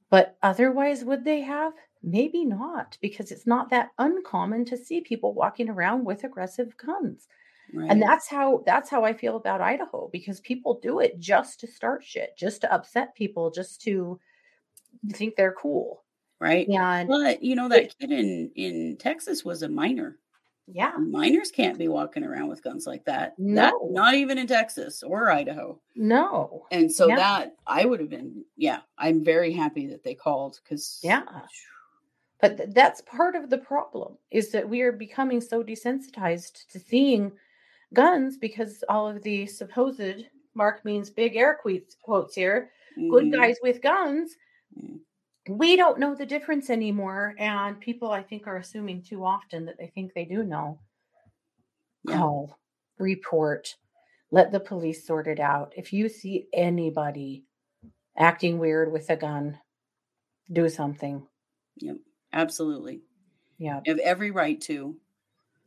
But 0.09 0.37
otherwise, 0.43 1.03
would 1.03 1.23
they 1.23 1.41
have? 1.41 1.73
Maybe 2.03 2.45
not, 2.45 2.97
because 3.01 3.31
it's 3.31 3.47
not 3.47 3.71
that 3.71 3.89
uncommon 3.97 4.65
to 4.65 4.77
see 4.77 5.01
people 5.01 5.33
walking 5.33 5.69
around 5.69 6.05
with 6.05 6.23
aggressive 6.23 6.77
guns. 6.77 7.27
Right. 7.73 7.89
And 7.89 8.01
that's 8.01 8.27
how 8.27 8.63
that's 8.65 8.89
how 8.89 9.03
I 9.03 9.13
feel 9.13 9.37
about 9.37 9.61
Idaho 9.61 10.09
because 10.11 10.39
people 10.39 10.79
do 10.81 10.99
it 10.99 11.19
just 11.19 11.59
to 11.61 11.67
start 11.67 12.03
shit, 12.03 12.37
just 12.37 12.61
to 12.61 12.73
upset 12.73 13.15
people, 13.15 13.51
just 13.51 13.81
to 13.83 14.19
think 15.11 15.35
they're 15.35 15.55
cool. 15.59 16.03
Right. 16.39 16.67
And 16.69 17.09
but 17.09 17.43
you 17.43 17.55
know 17.55 17.69
that 17.69 17.97
kid 17.97 18.11
in 18.11 18.51
in 18.55 18.97
Texas 18.97 19.43
was 19.43 19.63
a 19.63 19.69
minor. 19.69 20.17
Yeah. 20.67 20.93
Minors 20.97 21.51
can't 21.51 21.77
be 21.77 21.87
walking 21.87 22.23
around 22.23 22.47
with 22.47 22.63
guns 22.63 22.87
like 22.87 23.05
that. 23.05 23.37
No. 23.37 23.63
That, 23.63 23.73
not 23.91 24.13
even 24.15 24.37
in 24.37 24.47
Texas 24.47 25.03
or 25.03 25.29
Idaho. 25.29 25.79
No. 25.95 26.65
And 26.71 26.91
so 26.91 27.07
yeah. 27.07 27.15
that 27.17 27.55
I 27.67 27.85
would 27.85 27.99
have 27.99 28.09
been, 28.09 28.43
yeah, 28.57 28.79
I'm 28.97 29.23
very 29.23 29.53
happy 29.53 29.87
that 29.87 30.03
they 30.03 30.15
called 30.15 30.59
because. 30.63 30.99
Yeah. 31.03 31.23
But 32.41 32.57
th- 32.57 32.69
that's 32.73 33.01
part 33.01 33.35
of 33.35 33.49
the 33.49 33.59
problem 33.59 34.17
is 34.31 34.51
that 34.51 34.67
we 34.67 34.81
are 34.81 34.91
becoming 34.91 35.39
so 35.39 35.63
desensitized 35.63 36.67
to 36.69 36.79
seeing 36.79 37.31
guns 37.95 38.37
because 38.37 38.83
all 38.89 39.07
of 39.07 39.23
the 39.23 39.47
supposed 39.47 40.25
Mark 40.53 40.85
Means 40.85 41.09
big 41.09 41.35
air 41.35 41.57
quotes, 41.61 41.95
quotes 42.01 42.35
here, 42.35 42.71
mm-hmm. 42.97 43.09
good 43.09 43.33
guys 43.33 43.57
with 43.63 43.81
guns. 43.81 44.35
Mm-hmm 44.77 44.97
we 45.49 45.75
don't 45.75 45.99
know 45.99 46.15
the 46.15 46.25
difference 46.25 46.69
anymore 46.69 47.35
and 47.37 47.79
people 47.79 48.11
i 48.11 48.21
think 48.21 48.47
are 48.47 48.57
assuming 48.57 49.01
too 49.01 49.23
often 49.23 49.65
that 49.65 49.77
they 49.77 49.87
think 49.87 50.13
they 50.13 50.25
do 50.25 50.43
know. 50.43 50.79
Yeah. 52.07 52.17
call 52.17 52.57
report 52.97 53.75
let 54.31 54.51
the 54.51 54.59
police 54.59 55.05
sort 55.05 55.27
it 55.27 55.39
out. 55.39 55.71
If 55.77 55.93
you 55.93 56.09
see 56.09 56.47
anybody 56.51 57.45
acting 58.17 58.57
weird 58.57 58.91
with 58.91 59.09
a 59.09 59.15
gun 59.15 59.57
do 60.51 60.67
something. 60.69 61.25
Yep 61.77 61.97
absolutely. 62.33 63.01
Yeah 63.57 63.81
you 63.85 63.93
have 63.93 63.99
every 63.99 64.31
right 64.31 64.59
to 64.61 64.95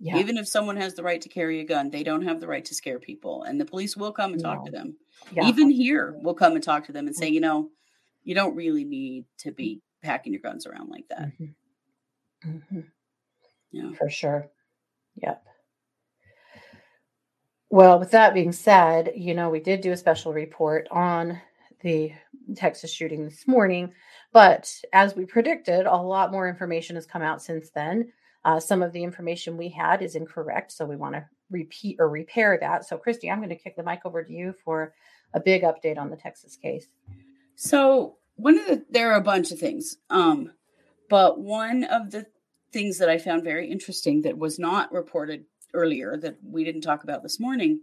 yeah. 0.01 0.17
even 0.17 0.37
if 0.37 0.47
someone 0.47 0.77
has 0.77 0.95
the 0.95 1.03
right 1.03 1.21
to 1.21 1.29
carry 1.29 1.61
a 1.61 1.65
gun 1.65 1.91
they 1.91 2.03
don't 2.03 2.23
have 2.23 2.41
the 2.41 2.47
right 2.47 2.65
to 2.65 2.75
scare 2.75 2.99
people 2.99 3.43
and 3.45 3.61
the 3.61 3.65
police 3.65 3.97
will 3.97 4.13
come 4.13 4.33
and 4.33 4.43
talk 4.43 4.59
no. 4.59 4.65
to 4.67 4.71
them 4.71 4.97
yeah. 5.33 5.47
even 5.47 5.71
here 5.71 6.15
we'll 6.23 6.35
come 6.35 6.55
and 6.55 6.63
talk 6.63 6.85
to 6.85 6.93
them 6.93 7.07
and 7.07 7.17
say 7.17 7.29
you 7.29 7.41
know 7.41 7.69
you 8.29 8.35
don't 8.35 8.55
really 8.55 8.85
need 8.85 9.25
to 9.39 9.51
be 9.51 9.81
packing 10.03 10.33
your 10.33 10.43
guns 10.43 10.67
around 10.67 10.91
like 10.91 11.07
that. 11.09 11.33
Mm-hmm. 11.41 12.51
Mm-hmm. 12.51 12.81
Yeah, 13.73 13.93
for 13.93 14.11
sure. 14.11 14.49
Yep. 15.17 15.43
Well, 17.71 17.99
with 17.99 18.11
that 18.13 18.35
being 18.35 18.53
said, 18.53 19.13
you 19.17 19.35
know, 19.35 19.51
we 19.51 19.61
did 19.61 19.81
do 19.81 19.93
a 19.93 19.97
special 19.97 20.33
report 20.33 20.89
on 20.91 21.41
the 21.83 22.13
Texas 22.55 22.93
shooting 22.93 23.25
this 23.25 23.47
morning, 23.47 23.93
but 24.33 24.73
as 24.93 25.15
we 25.15 25.25
predicted, 25.25 25.87
a 25.87 25.97
lot 25.97 26.33
more 26.33 26.49
information 26.49 26.97
has 26.97 27.07
come 27.07 27.23
out 27.23 27.43
since 27.43 27.71
then. 27.71 28.13
Uh, 28.45 28.61
some 28.61 28.83
of 28.83 28.93
the 28.93 29.03
information 29.03 29.57
we 29.57 29.69
had 29.69 30.03
is 30.03 30.15
incorrect, 30.15 30.73
so 30.73 30.87
we 30.87 30.97
want 30.97 31.15
to 31.15 31.25
repeat 31.51 31.97
or 31.99 32.09
repair 32.09 32.57
that. 32.61 32.85
So, 32.87 32.97
Kristi, 32.97 33.31
I'm 33.31 33.39
going 33.39 33.49
to 33.49 33.57
kick 33.57 33.77
the 33.77 33.83
mic 33.83 34.01
over 34.05 34.23
to 34.23 34.33
you 34.33 34.55
for 34.65 34.95
a 35.35 35.41
big 35.41 35.63
update 35.63 35.99
on 35.99 36.11
the 36.11 36.17
Texas 36.17 36.57
case. 36.57 36.87
So 37.57 38.17
one 38.37 38.59
of 38.59 38.67
the 38.67 38.85
there 38.91 39.13
are 39.13 39.19
a 39.19 39.23
bunch 39.23 39.51
of 39.51 39.59
things, 39.59 39.97
um, 40.11 40.53
but 41.11 41.41
one 41.41 41.85
of 41.85 42.11
the 42.11 42.27
things 42.73 42.99
that 42.99 43.09
I 43.09 43.19
found 43.19 43.45
very 43.45 43.71
interesting 43.71 44.23
that 44.23 44.39
was 44.39 44.59
not 44.59 44.93
reported 44.93 45.45
earlier 45.75 46.17
that 46.19 46.37
we 46.43 46.65
didn't 46.65 46.83
talk 46.83 47.05
about 47.05 47.23
this 47.23 47.41
morning 47.41 47.81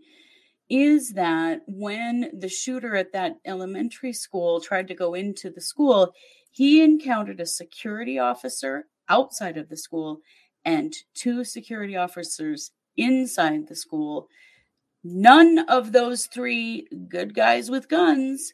is 0.70 1.12
that 1.14 1.62
when 1.68 2.32
the 2.34 2.50
shooter 2.50 2.96
at 2.96 3.14
that 3.14 3.38
elementary 3.46 4.14
school 4.14 4.60
tried 4.60 4.88
to 4.88 4.96
go 4.96 5.14
into 5.14 5.50
the 5.50 5.62
school, 5.62 6.14
he 6.52 6.82
encountered 6.82 7.40
a 7.40 7.46
security 7.46 8.18
officer 8.18 8.86
outside 9.08 9.58
of 9.58 9.70
the 9.70 9.78
school 9.78 10.22
and 10.66 10.94
two 11.14 11.44
security 11.44 11.96
officers 11.96 12.72
inside 12.98 13.68
the 13.68 13.76
school. 13.76 14.28
None 15.04 15.60
of 15.70 15.92
those 15.92 16.26
three 16.26 16.88
good 17.08 17.36
guys 17.36 17.70
with 17.70 17.88
guns 17.88 18.54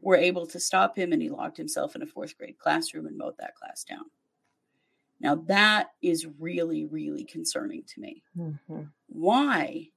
were 0.00 0.16
able 0.16 0.46
to 0.46 0.58
stop 0.58 0.96
him 0.96 1.12
and 1.12 1.20
he 1.20 1.28
locked 1.28 1.58
himself 1.58 1.94
in 1.94 2.02
a 2.02 2.06
fourth 2.06 2.36
grade 2.38 2.58
classroom 2.58 3.06
and 3.06 3.18
mowed 3.18 3.34
that 3.38 3.54
class 3.54 3.84
down. 3.84 4.04
Now, 5.20 5.34
that 5.48 5.88
is 6.00 6.26
really, 6.38 6.86
really 6.86 7.24
concerning 7.24 7.82
to 7.94 8.00
me. 8.00 8.22
Mm-hmm. 8.36 8.82
Why 9.08 9.88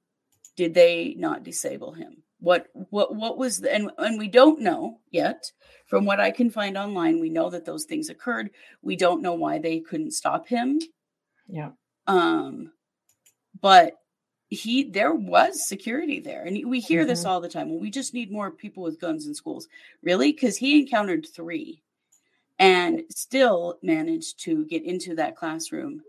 did 0.56 0.74
they 0.74 1.14
not 1.18 1.42
disable 1.42 1.92
him? 1.92 2.22
What 2.38 2.66
what 2.90 3.14
what 3.14 3.38
was 3.38 3.62
the, 3.62 3.74
and 3.74 3.90
and 3.96 4.18
we 4.18 4.28
don't 4.28 4.60
know 4.60 4.98
yet. 5.10 5.50
From 5.86 6.04
what 6.04 6.20
I 6.20 6.30
can 6.30 6.50
find 6.50 6.76
online, 6.76 7.20
we 7.20 7.30
know 7.30 7.48
that 7.48 7.64
those 7.64 7.84
things 7.84 8.10
occurred. 8.10 8.50
We 8.82 8.96
don't 8.96 9.22
know 9.22 9.32
why 9.32 9.58
they 9.58 9.80
couldn't 9.80 10.10
stop 10.10 10.48
him. 10.48 10.78
Yeah. 11.48 11.70
Um 12.06 12.72
but 13.60 13.94
he 14.48 14.84
there 14.84 15.14
was 15.14 15.66
security 15.66 16.20
there 16.20 16.44
and 16.44 16.68
we 16.68 16.80
hear 16.80 17.00
mm-hmm. 17.00 17.08
this 17.08 17.24
all 17.24 17.40
the 17.40 17.48
time 17.48 17.70
well 17.70 17.80
we 17.80 17.90
just 17.90 18.14
need 18.14 18.30
more 18.30 18.50
people 18.50 18.82
with 18.82 19.00
guns 19.00 19.26
in 19.26 19.34
schools. 19.34 19.68
Really? 20.02 20.32
Because 20.32 20.56
he 20.56 20.80
encountered 20.80 21.26
three 21.26 21.82
and 22.58 23.02
still 23.10 23.78
managed 23.82 24.40
to 24.44 24.64
get 24.66 24.84
into 24.84 25.14
that 25.16 25.36
classroom 25.36 26.02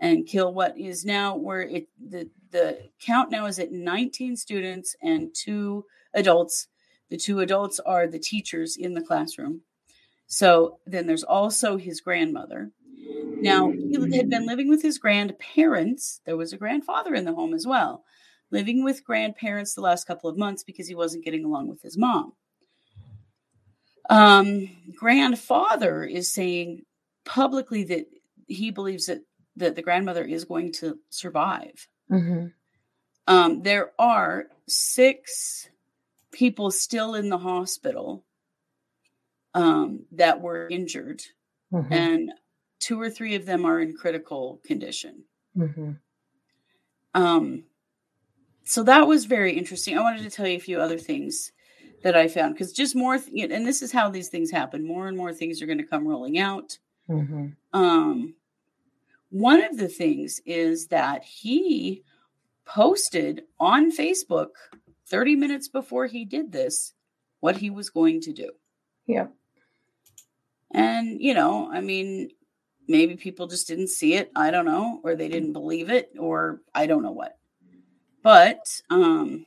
and 0.00 0.26
kill 0.26 0.54
what 0.54 0.78
is 0.78 1.04
now 1.04 1.36
where 1.36 1.62
it 1.62 1.88
the 1.98 2.28
the 2.50 2.78
count 3.00 3.30
now 3.30 3.46
is 3.46 3.58
at 3.58 3.72
19 3.72 4.36
students 4.36 4.96
and 5.02 5.34
two 5.34 5.84
adults. 6.14 6.68
The 7.10 7.16
two 7.16 7.40
adults 7.40 7.80
are 7.80 8.06
the 8.06 8.18
teachers 8.18 8.76
in 8.76 8.94
the 8.94 9.02
classroom. 9.02 9.62
So 10.26 10.78
then 10.86 11.06
there's 11.06 11.24
also 11.24 11.76
his 11.76 12.00
grandmother 12.00 12.70
now, 13.40 13.70
he 13.70 14.16
had 14.16 14.30
been 14.30 14.46
living 14.46 14.68
with 14.68 14.82
his 14.82 14.98
grandparents. 14.98 16.20
There 16.24 16.36
was 16.36 16.52
a 16.52 16.58
grandfather 16.58 17.14
in 17.14 17.24
the 17.24 17.34
home 17.34 17.54
as 17.54 17.66
well, 17.66 18.04
living 18.50 18.84
with 18.84 19.04
grandparents 19.04 19.74
the 19.74 19.80
last 19.80 20.06
couple 20.06 20.30
of 20.30 20.36
months 20.36 20.64
because 20.64 20.88
he 20.88 20.94
wasn't 20.94 21.24
getting 21.24 21.44
along 21.44 21.68
with 21.68 21.82
his 21.82 21.96
mom. 21.96 22.32
Um, 24.10 24.70
grandfather 24.96 26.02
is 26.04 26.32
saying 26.32 26.82
publicly 27.24 27.84
that 27.84 28.06
he 28.46 28.70
believes 28.70 29.06
that 29.06 29.20
that 29.56 29.74
the 29.74 29.82
grandmother 29.82 30.24
is 30.24 30.44
going 30.44 30.72
to 30.72 30.98
survive. 31.10 31.88
Mm-hmm. 32.10 32.46
Um, 33.26 33.62
there 33.62 33.90
are 33.98 34.46
six 34.66 35.68
people 36.32 36.70
still 36.70 37.14
in 37.14 37.28
the 37.28 37.38
hospital 37.38 38.24
um, 39.54 40.04
that 40.12 40.40
were 40.40 40.68
injured, 40.68 41.22
mm-hmm. 41.72 41.92
and 41.92 42.32
two 42.78 43.00
or 43.00 43.10
three 43.10 43.34
of 43.34 43.46
them 43.46 43.64
are 43.64 43.80
in 43.80 43.94
critical 43.94 44.60
condition. 44.64 45.24
Mm-hmm. 45.56 45.92
Um, 47.14 47.64
so 48.64 48.82
that 48.84 49.06
was 49.06 49.24
very 49.24 49.56
interesting. 49.56 49.96
I 49.96 50.02
wanted 50.02 50.22
to 50.22 50.30
tell 50.30 50.46
you 50.46 50.56
a 50.56 50.60
few 50.60 50.80
other 50.80 50.98
things 50.98 51.52
that 52.02 52.16
I 52.16 52.28
found 52.28 52.54
because 52.54 52.72
just 52.72 52.94
more, 52.94 53.18
th- 53.18 53.50
and 53.50 53.66
this 53.66 53.82
is 53.82 53.92
how 53.92 54.08
these 54.08 54.28
things 54.28 54.50
happen. 54.50 54.86
More 54.86 55.08
and 55.08 55.16
more 55.16 55.32
things 55.32 55.60
are 55.60 55.66
going 55.66 55.78
to 55.78 55.84
come 55.84 56.06
rolling 56.06 56.38
out. 56.38 56.78
Mm-hmm. 57.08 57.48
Um, 57.72 58.34
one 59.30 59.62
of 59.62 59.76
the 59.76 59.88
things 59.88 60.40
is 60.46 60.88
that 60.88 61.24
he 61.24 62.02
posted 62.64 63.44
on 63.58 63.90
Facebook 63.90 64.50
30 65.06 65.36
minutes 65.36 65.68
before 65.68 66.06
he 66.06 66.24
did 66.24 66.52
this 66.52 66.92
what 67.40 67.56
he 67.56 67.70
was 67.70 67.90
going 67.90 68.20
to 68.22 68.32
do. 68.32 68.50
Yeah. 69.06 69.28
And, 70.70 71.20
you 71.20 71.34
know, 71.34 71.70
I 71.72 71.80
mean, 71.80 72.30
maybe 72.88 73.16
people 73.16 73.46
just 73.46 73.68
didn't 73.68 73.88
see 73.88 74.14
it 74.14 74.30
i 74.34 74.50
don't 74.50 74.64
know 74.64 75.00
or 75.04 75.14
they 75.14 75.28
didn't 75.28 75.52
believe 75.52 75.90
it 75.90 76.10
or 76.18 76.60
i 76.74 76.86
don't 76.86 77.02
know 77.02 77.12
what 77.12 77.38
but 78.22 78.66
um 78.90 79.46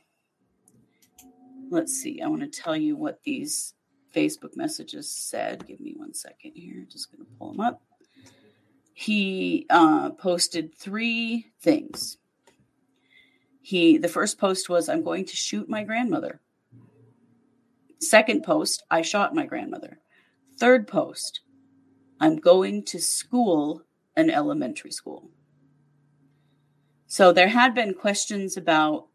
let's 1.70 1.92
see 1.92 2.22
i 2.22 2.26
want 2.26 2.40
to 2.40 2.62
tell 2.62 2.76
you 2.76 2.96
what 2.96 3.22
these 3.24 3.74
Facebook 4.14 4.56
messages 4.56 5.10
said. 5.10 5.66
Give 5.66 5.80
me 5.80 5.94
one 5.96 6.14
second 6.14 6.52
here. 6.54 6.86
Just 6.88 7.10
going 7.10 7.24
to 7.24 7.32
pull 7.38 7.52
them 7.52 7.60
up. 7.60 7.82
He 8.94 9.66
uh, 9.70 10.10
posted 10.10 10.74
three 10.74 11.50
things. 11.60 12.18
He 13.62 13.96
the 13.98 14.08
first 14.08 14.38
post 14.38 14.68
was, 14.68 14.88
"I'm 14.88 15.02
going 15.02 15.24
to 15.26 15.36
shoot 15.36 15.68
my 15.68 15.82
grandmother." 15.84 16.40
Second 18.00 18.42
post, 18.42 18.82
"I 18.90 19.02
shot 19.02 19.34
my 19.34 19.46
grandmother." 19.46 19.98
Third 20.58 20.86
post, 20.86 21.40
"I'm 22.22 22.36
going 22.36 22.84
to 22.84 22.98
school 22.98 23.82
an 24.16 24.30
elementary 24.30 24.92
school." 24.92 25.28
So 27.06 27.30
there 27.30 27.48
had 27.48 27.74
been 27.74 27.92
questions 27.92 28.56
about 28.56 29.08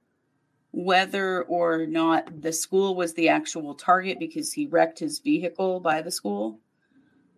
whether 0.72 1.42
or 1.42 1.88
not 1.88 2.44
the 2.44 2.54
school 2.54 2.94
was 2.94 3.16
the 3.16 3.30
actual 3.30 3.74
target 3.74 4.20
because 4.20 4.54
he 4.54 4.68
wrecked 4.68 5.00
his 5.00 5.18
vehicle 5.18 5.80
by 5.80 6.04
the 6.04 6.12
school. 6.12 6.60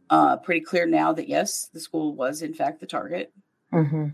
Uh, 0.10 0.36
pretty 0.36 0.60
clear 0.60 0.86
now 0.86 1.14
that 1.14 1.30
yes, 1.30 1.70
the 1.72 1.80
school 1.80 2.14
was 2.14 2.42
in 2.42 2.54
fact 2.54 2.82
the 2.82 2.86
target. 2.86 3.32
Mm-hmm. 3.74 4.08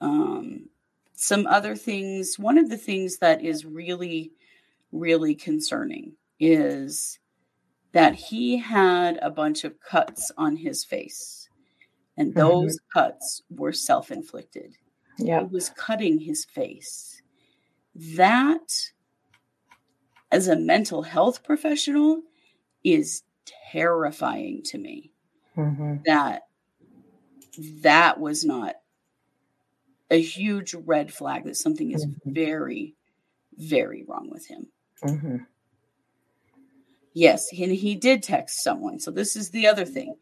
Um, 0.00 0.68
some 1.14 1.46
other 1.46 1.76
things, 1.76 2.38
one 2.38 2.58
of 2.58 2.68
the 2.68 2.76
things 2.76 3.18
that 3.18 3.44
is 3.44 3.64
really, 3.64 4.32
really 4.90 5.36
concerning 5.36 6.14
is 6.40 7.20
that 7.92 8.14
he 8.14 8.58
had 8.58 9.18
a 9.22 9.30
bunch 9.30 9.64
of 9.64 9.80
cuts 9.80 10.30
on 10.36 10.56
his 10.56 10.84
face, 10.84 11.48
and 12.16 12.34
those 12.34 12.76
mm-hmm. 12.76 12.98
cuts 12.98 13.42
were 13.50 13.72
self 13.72 14.10
inflicted. 14.10 14.76
Yeah. 15.18 15.40
He 15.40 15.46
was 15.46 15.70
cutting 15.70 16.18
his 16.18 16.44
face 16.44 17.22
that 17.94 18.90
as 20.30 20.48
a 20.48 20.56
mental 20.56 21.02
health 21.02 21.42
professional 21.42 22.22
is 22.84 23.22
terrifying 23.72 24.62
to 24.64 24.78
me 24.78 25.12
mm-hmm. 25.56 25.96
that 26.04 26.42
that 27.80 28.20
was 28.20 28.44
not 28.44 28.74
a 30.10 30.20
huge 30.20 30.74
red 30.74 31.12
flag 31.12 31.44
that 31.44 31.56
something 31.56 31.92
is 31.92 32.04
mm-hmm. 32.04 32.32
very 32.32 32.94
very 33.56 34.04
wrong 34.06 34.28
with 34.30 34.46
him 34.46 34.66
mm-hmm. 35.02 35.36
Yes 37.16 37.48
and 37.50 37.72
he 37.72 37.96
did 37.96 38.22
text 38.22 38.62
someone 38.62 39.00
so 39.00 39.10
this 39.10 39.34
is 39.34 39.50
the 39.50 39.66
other 39.66 39.84
thing 39.84 40.14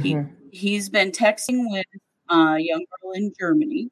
he 0.00 0.14
Mm-hmm. 0.14 0.32
he's 0.52 0.88
been 0.88 1.10
texting 1.10 1.64
with 1.70 1.86
a 2.30 2.58
young 2.58 2.84
girl 3.02 3.12
in 3.12 3.32
germany 3.38 3.90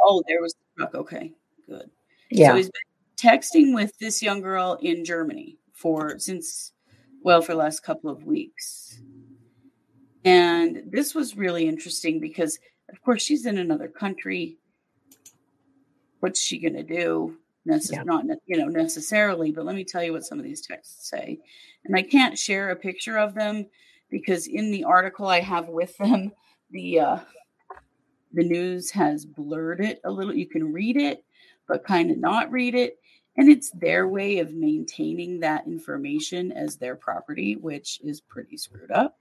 oh 0.00 0.22
there 0.28 0.40
was 0.40 0.54
the 0.54 0.82
truck. 0.82 0.94
Okay, 0.94 1.32
good. 1.68 1.90
Yeah. 2.30 2.48
So 2.48 2.56
he's 2.56 2.70
been 2.70 3.40
texting 3.40 3.74
with 3.74 3.96
this 3.98 4.22
young 4.22 4.40
girl 4.40 4.78
in 4.82 5.04
Germany 5.04 5.58
for 5.72 6.18
since 6.18 6.72
well 7.22 7.42
for 7.42 7.52
the 7.52 7.58
last 7.58 7.82
couple 7.82 8.10
of 8.10 8.24
weeks. 8.24 9.00
And 10.24 10.82
this 10.90 11.14
was 11.14 11.36
really 11.36 11.68
interesting 11.68 12.20
because 12.20 12.58
of 12.90 13.00
course 13.02 13.22
she's 13.22 13.46
in 13.46 13.58
another 13.58 13.88
country. 13.88 14.58
What's 16.20 16.40
she 16.40 16.58
going 16.58 16.74
to 16.74 16.82
do? 16.82 17.36
Necess- 17.66 17.92
yeah. 17.92 18.02
Not 18.04 18.24
you 18.46 18.56
know 18.56 18.66
necessarily, 18.66 19.50
but 19.50 19.64
let 19.64 19.74
me 19.74 19.84
tell 19.84 20.02
you 20.02 20.12
what 20.12 20.24
some 20.24 20.38
of 20.38 20.44
these 20.44 20.60
texts 20.60 21.08
say. 21.08 21.38
And 21.84 21.96
I 21.96 22.02
can't 22.02 22.38
share 22.38 22.70
a 22.70 22.76
picture 22.76 23.18
of 23.18 23.34
them 23.34 23.66
because 24.10 24.46
in 24.46 24.70
the 24.70 24.84
article 24.84 25.26
I 25.26 25.40
have 25.40 25.68
with 25.68 25.96
them, 25.98 26.32
the 26.70 27.00
uh, 27.00 27.18
the 28.32 28.44
news 28.44 28.90
has 28.90 29.24
blurred 29.24 29.80
it 29.80 30.00
a 30.04 30.10
little. 30.10 30.34
You 30.34 30.46
can 30.46 30.72
read 30.72 30.96
it, 30.96 31.24
but 31.66 31.84
kind 31.84 32.10
of 32.10 32.18
not 32.18 32.50
read 32.52 32.74
it. 32.74 32.98
And 33.38 33.50
it's 33.50 33.70
their 33.70 34.08
way 34.08 34.38
of 34.38 34.54
maintaining 34.54 35.40
that 35.40 35.66
information 35.66 36.52
as 36.52 36.76
their 36.76 36.96
property, 36.96 37.56
which 37.56 38.00
is 38.02 38.20
pretty 38.20 38.56
screwed 38.56 38.90
up. 38.90 39.18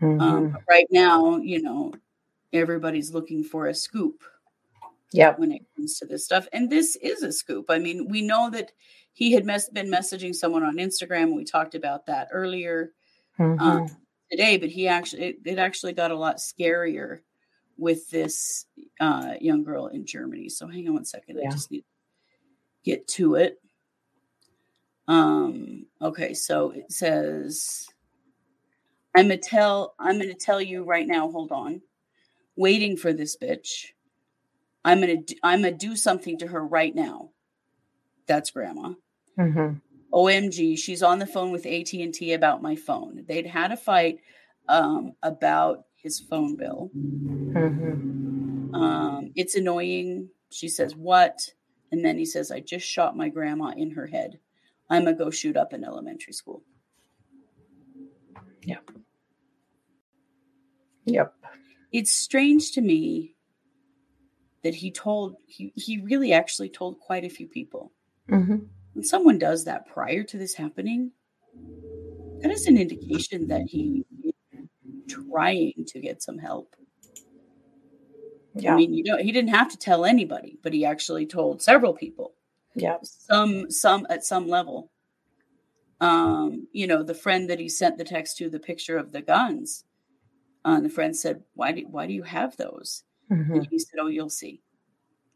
Mm-hmm. 0.00 0.20
Um, 0.20 0.58
right 0.68 0.86
now, 0.90 1.38
you 1.38 1.62
know, 1.62 1.92
everybody's 2.52 3.12
looking 3.12 3.42
for 3.42 3.66
a 3.66 3.74
scoop. 3.74 4.22
Yeah. 5.12 5.34
When 5.36 5.52
it 5.52 5.62
comes 5.76 5.98
to 5.98 6.06
this 6.06 6.24
stuff. 6.24 6.46
And 6.52 6.70
this 6.70 6.96
is 6.96 7.22
a 7.22 7.32
scoop. 7.32 7.66
I 7.68 7.78
mean, 7.78 8.08
we 8.08 8.22
know 8.22 8.50
that 8.50 8.72
he 9.12 9.32
had 9.32 9.44
mes- 9.44 9.68
been 9.68 9.90
messaging 9.90 10.34
someone 10.34 10.62
on 10.62 10.76
Instagram. 10.76 11.34
We 11.34 11.44
talked 11.44 11.74
about 11.74 12.06
that 12.06 12.28
earlier 12.32 12.92
mm-hmm. 13.38 13.60
um, 13.60 13.96
today, 14.30 14.56
but 14.56 14.70
he 14.70 14.88
actually, 14.88 15.24
it, 15.24 15.36
it 15.44 15.58
actually 15.58 15.92
got 15.92 16.10
a 16.10 16.16
lot 16.16 16.38
scarier 16.38 17.20
with 17.76 18.08
this 18.10 18.66
uh, 19.00 19.34
young 19.40 19.64
girl 19.64 19.88
in 19.88 20.06
Germany. 20.06 20.48
So 20.48 20.66
hang 20.66 20.88
on 20.88 20.94
one 20.94 21.04
second. 21.04 21.38
Yeah. 21.40 21.48
I 21.48 21.50
just 21.50 21.70
need 21.70 21.80
to 21.80 21.86
get 22.84 23.06
to 23.08 23.34
it. 23.34 23.58
Um, 25.08 25.86
okay, 26.00 26.32
so 26.32 26.70
it 26.70 26.90
says 26.92 27.86
I'm 29.14 29.26
gonna 29.26 29.36
tell 29.36 29.94
I'm 29.98 30.18
gonna 30.18 30.34
tell 30.34 30.60
you 30.60 30.84
right 30.84 31.06
now, 31.06 31.30
hold 31.30 31.52
on. 31.52 31.82
Waiting 32.56 32.96
for 32.96 33.12
this 33.12 33.36
bitch. 33.36 33.86
I'm 34.84 35.00
gonna 35.00 35.18
do, 35.18 35.34
I'm 35.42 35.62
gonna 35.62 35.76
do 35.76 35.96
something 35.96 36.38
to 36.38 36.46
her 36.48 36.64
right 36.64 36.94
now. 36.94 37.30
That's 38.26 38.50
grandma. 38.50 38.94
Mm-hmm. 39.38 39.76
OMG, 40.12 40.78
she's 40.78 41.02
on 41.02 41.18
the 41.18 41.26
phone 41.26 41.52
with 41.52 41.64
AT&T 41.64 42.32
about 42.32 42.62
my 42.62 42.76
phone. 42.76 43.24
They'd 43.26 43.46
had 43.46 43.72
a 43.72 43.76
fight 43.76 44.20
um, 44.68 45.14
about 45.22 45.84
his 45.94 46.20
phone 46.20 46.56
bill. 46.56 46.90
Mm-hmm. 46.96 48.74
Um, 48.74 49.32
it's 49.34 49.54
annoying. 49.54 50.28
She 50.50 50.68
says, 50.68 50.94
What? 50.94 51.50
And 51.90 52.04
then 52.04 52.18
he 52.18 52.24
says, 52.24 52.50
I 52.50 52.60
just 52.60 52.86
shot 52.86 53.16
my 53.16 53.28
grandma 53.28 53.72
in 53.76 53.92
her 53.92 54.06
head. 54.06 54.38
I'm 54.88 55.04
to 55.04 55.14
go 55.14 55.30
shoot 55.30 55.56
up 55.56 55.72
an 55.72 55.84
elementary 55.84 56.32
school. 56.32 56.62
Yeah. 58.64 58.78
Yep. 61.04 61.34
It's 61.92 62.14
strange 62.14 62.72
to 62.72 62.80
me 62.80 63.34
that 64.62 64.74
he 64.74 64.90
told, 64.90 65.36
he, 65.46 65.72
he 65.76 65.98
really 65.98 66.32
actually 66.32 66.68
told 66.68 67.00
quite 67.00 67.24
a 67.24 67.30
few 67.30 67.48
people. 67.48 67.92
Mm-hmm. 68.30 68.56
When 68.94 69.04
someone 69.04 69.38
does 69.38 69.64
that 69.64 69.86
prior 69.86 70.22
to 70.24 70.38
this 70.38 70.54
happening, 70.54 71.12
that 72.40 72.50
is 72.50 72.66
an 72.66 72.76
indication 72.76 73.48
that 73.48 73.62
he 73.62 74.04
trying 75.08 75.84
to 75.86 76.00
get 76.00 76.22
some 76.22 76.38
help. 76.38 76.74
Yeah. 78.54 78.74
I 78.74 78.76
mean, 78.76 78.92
you 78.92 79.04
know, 79.04 79.16
he 79.16 79.32
didn't 79.32 79.50
have 79.50 79.70
to 79.70 79.78
tell 79.78 80.04
anybody, 80.04 80.58
but 80.62 80.72
he 80.72 80.84
actually 80.84 81.26
told 81.26 81.62
several 81.62 81.94
people. 81.94 82.34
Yeah. 82.74 82.98
Some 83.02 83.70
some 83.70 84.06
at 84.10 84.24
some 84.24 84.48
level. 84.48 84.90
Um, 86.00 86.66
you 86.72 86.86
know, 86.86 87.02
the 87.02 87.14
friend 87.14 87.48
that 87.48 87.60
he 87.60 87.68
sent 87.68 87.96
the 87.96 88.04
text 88.04 88.36
to, 88.38 88.50
the 88.50 88.58
picture 88.58 88.98
of 88.98 89.12
the 89.12 89.22
guns. 89.22 89.84
Uh, 90.64 90.76
and 90.76 90.84
the 90.84 90.90
friend 90.90 91.16
said, 91.16 91.42
"Why 91.54 91.72
do 91.72 91.86
why 91.88 92.06
do 92.06 92.12
you 92.12 92.22
have 92.24 92.56
those?" 92.56 93.04
Mm-hmm. 93.32 93.54
And 93.54 93.68
he 93.70 93.78
said, 93.78 93.98
"Oh, 94.00 94.08
you'll 94.08 94.30
see." 94.30 94.62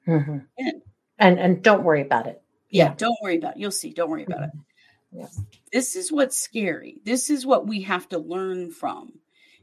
Mm-hmm. 0.06 0.38
And, 0.58 0.82
and 1.18 1.38
and 1.38 1.62
don't 1.62 1.84
worry 1.84 2.02
about 2.02 2.26
it. 2.26 2.42
Yeah, 2.70 2.84
yeah, 2.84 2.94
don't 2.96 3.16
worry 3.22 3.38
about 3.38 3.56
it. 3.56 3.60
You'll 3.60 3.70
see. 3.70 3.92
Don't 3.92 4.10
worry 4.10 4.24
about 4.24 4.40
mm-hmm. 4.40 4.58
it. 4.58 4.64
Yeah. 5.12 5.26
This 5.72 5.96
is 5.96 6.12
what's 6.12 6.38
scary. 6.38 6.98
This 7.04 7.30
is 7.30 7.46
what 7.46 7.66
we 7.66 7.82
have 7.82 8.08
to 8.10 8.18
learn 8.18 8.70
from 8.70 9.20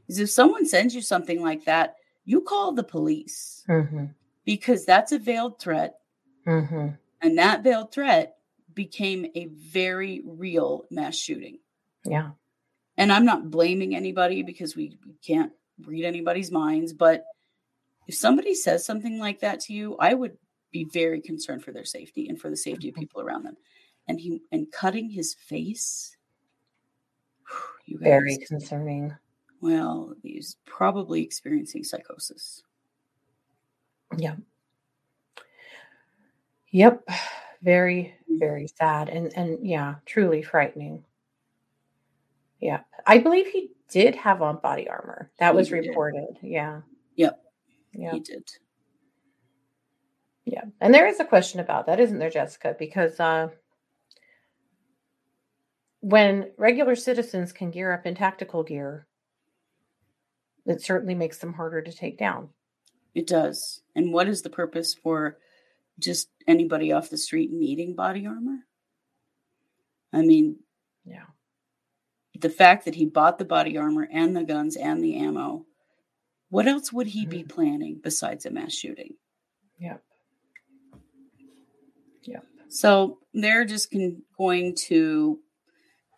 is 0.08 0.18
if 0.18 0.30
someone 0.30 0.66
sends 0.66 0.94
you 0.94 1.00
something 1.00 1.40
like 1.40 1.64
that, 1.64 1.96
you 2.24 2.40
call 2.40 2.72
the 2.72 2.84
police 2.84 3.64
mm-hmm. 3.68 4.06
because 4.44 4.84
that's 4.84 5.12
a 5.12 5.18
veiled 5.18 5.58
threat. 5.58 5.94
Mm-hmm. 6.46 6.88
And 7.22 7.38
that 7.38 7.62
veiled 7.62 7.92
threat 7.92 8.36
became 8.74 9.26
a 9.34 9.46
very 9.46 10.22
real 10.24 10.84
mass 10.90 11.16
shooting. 11.16 11.58
Yeah. 12.04 12.30
And 12.96 13.12
I'm 13.12 13.24
not 13.24 13.50
blaming 13.50 13.94
anybody 13.94 14.42
because 14.42 14.76
we 14.76 14.98
can't 15.26 15.52
read 15.86 16.04
anybody's 16.04 16.50
minds. 16.50 16.92
But 16.92 17.24
if 18.06 18.14
somebody 18.14 18.54
says 18.54 18.84
something 18.84 19.18
like 19.18 19.40
that 19.40 19.60
to 19.60 19.72
you, 19.72 19.96
I 19.98 20.14
would 20.14 20.36
be 20.70 20.84
very 20.84 21.20
concerned 21.20 21.64
for 21.64 21.72
their 21.72 21.84
safety 21.84 22.28
and 22.28 22.40
for 22.40 22.50
the 22.50 22.56
safety 22.56 22.88
of 22.88 22.94
mm-hmm. 22.94 23.00
people 23.00 23.22
around 23.22 23.44
them. 23.44 23.56
And 24.08 24.20
he 24.20 24.42
and 24.52 24.70
cutting 24.70 25.08
his 25.08 25.34
face. 25.34 26.16
Whew, 27.86 27.98
very 27.98 28.36
concerning. 28.38 29.14
Well, 29.60 30.14
he's 30.22 30.56
probably 30.66 31.22
experiencing 31.22 31.84
psychosis. 31.84 32.62
Yeah. 34.16 34.36
Yep. 36.70 37.08
Very, 37.62 38.14
mm. 38.30 38.38
very 38.38 38.66
sad 38.66 39.08
and 39.08 39.32
and 39.34 39.66
yeah, 39.66 39.94
truly 40.04 40.42
frightening. 40.42 41.02
Yeah. 42.60 42.80
I 43.06 43.16
believe 43.16 43.46
he 43.46 43.70
did 43.88 44.14
have 44.16 44.42
on 44.42 44.58
body 44.58 44.86
armor. 44.86 45.30
That 45.38 45.54
was 45.54 45.72
reported. 45.72 46.26
Did. 46.42 46.50
Yeah. 46.50 46.82
Yep. 47.16 47.43
Yeah. 47.94 48.12
He 48.12 48.20
did. 48.20 48.48
Yeah. 50.44 50.64
And 50.80 50.92
there 50.92 51.06
is 51.06 51.20
a 51.20 51.24
question 51.24 51.60
about 51.60 51.86
that, 51.86 52.00
isn't 52.00 52.18
there, 52.18 52.30
Jessica? 52.30 52.76
Because 52.78 53.18
uh 53.20 53.48
when 56.00 56.50
regular 56.58 56.94
citizens 56.96 57.52
can 57.52 57.70
gear 57.70 57.90
up 57.92 58.04
in 58.04 58.14
tactical 58.14 58.62
gear, 58.62 59.06
it 60.66 60.82
certainly 60.82 61.14
makes 61.14 61.38
them 61.38 61.54
harder 61.54 61.80
to 61.80 61.92
take 61.92 62.18
down. 62.18 62.50
It 63.14 63.26
does. 63.26 63.80
And 63.96 64.12
what 64.12 64.28
is 64.28 64.42
the 64.42 64.50
purpose 64.50 64.92
for 64.94 65.38
just 65.98 66.28
anybody 66.46 66.92
off 66.92 67.08
the 67.08 67.16
street 67.16 67.50
needing 67.52 67.94
body 67.94 68.26
armor? 68.26 68.58
I 70.12 70.22
mean, 70.22 70.56
Yeah. 71.06 71.24
the 72.38 72.50
fact 72.50 72.84
that 72.84 72.94
he 72.94 73.06
bought 73.06 73.38
the 73.38 73.44
body 73.44 73.78
armor 73.78 74.06
and 74.10 74.36
the 74.36 74.44
guns 74.44 74.76
and 74.76 75.02
the 75.02 75.16
ammo, 75.16 75.64
what 76.54 76.68
else 76.68 76.92
would 76.92 77.08
he 77.08 77.26
be 77.26 77.42
planning 77.42 78.00
besides 78.00 78.46
a 78.46 78.50
mass 78.50 78.72
shooting? 78.72 79.14
Yep. 79.80 80.00
Yeah. 82.22 82.40
So 82.68 83.18
they're 83.32 83.64
just 83.64 83.90
con- 83.90 84.22
going 84.38 84.76
to 84.86 85.40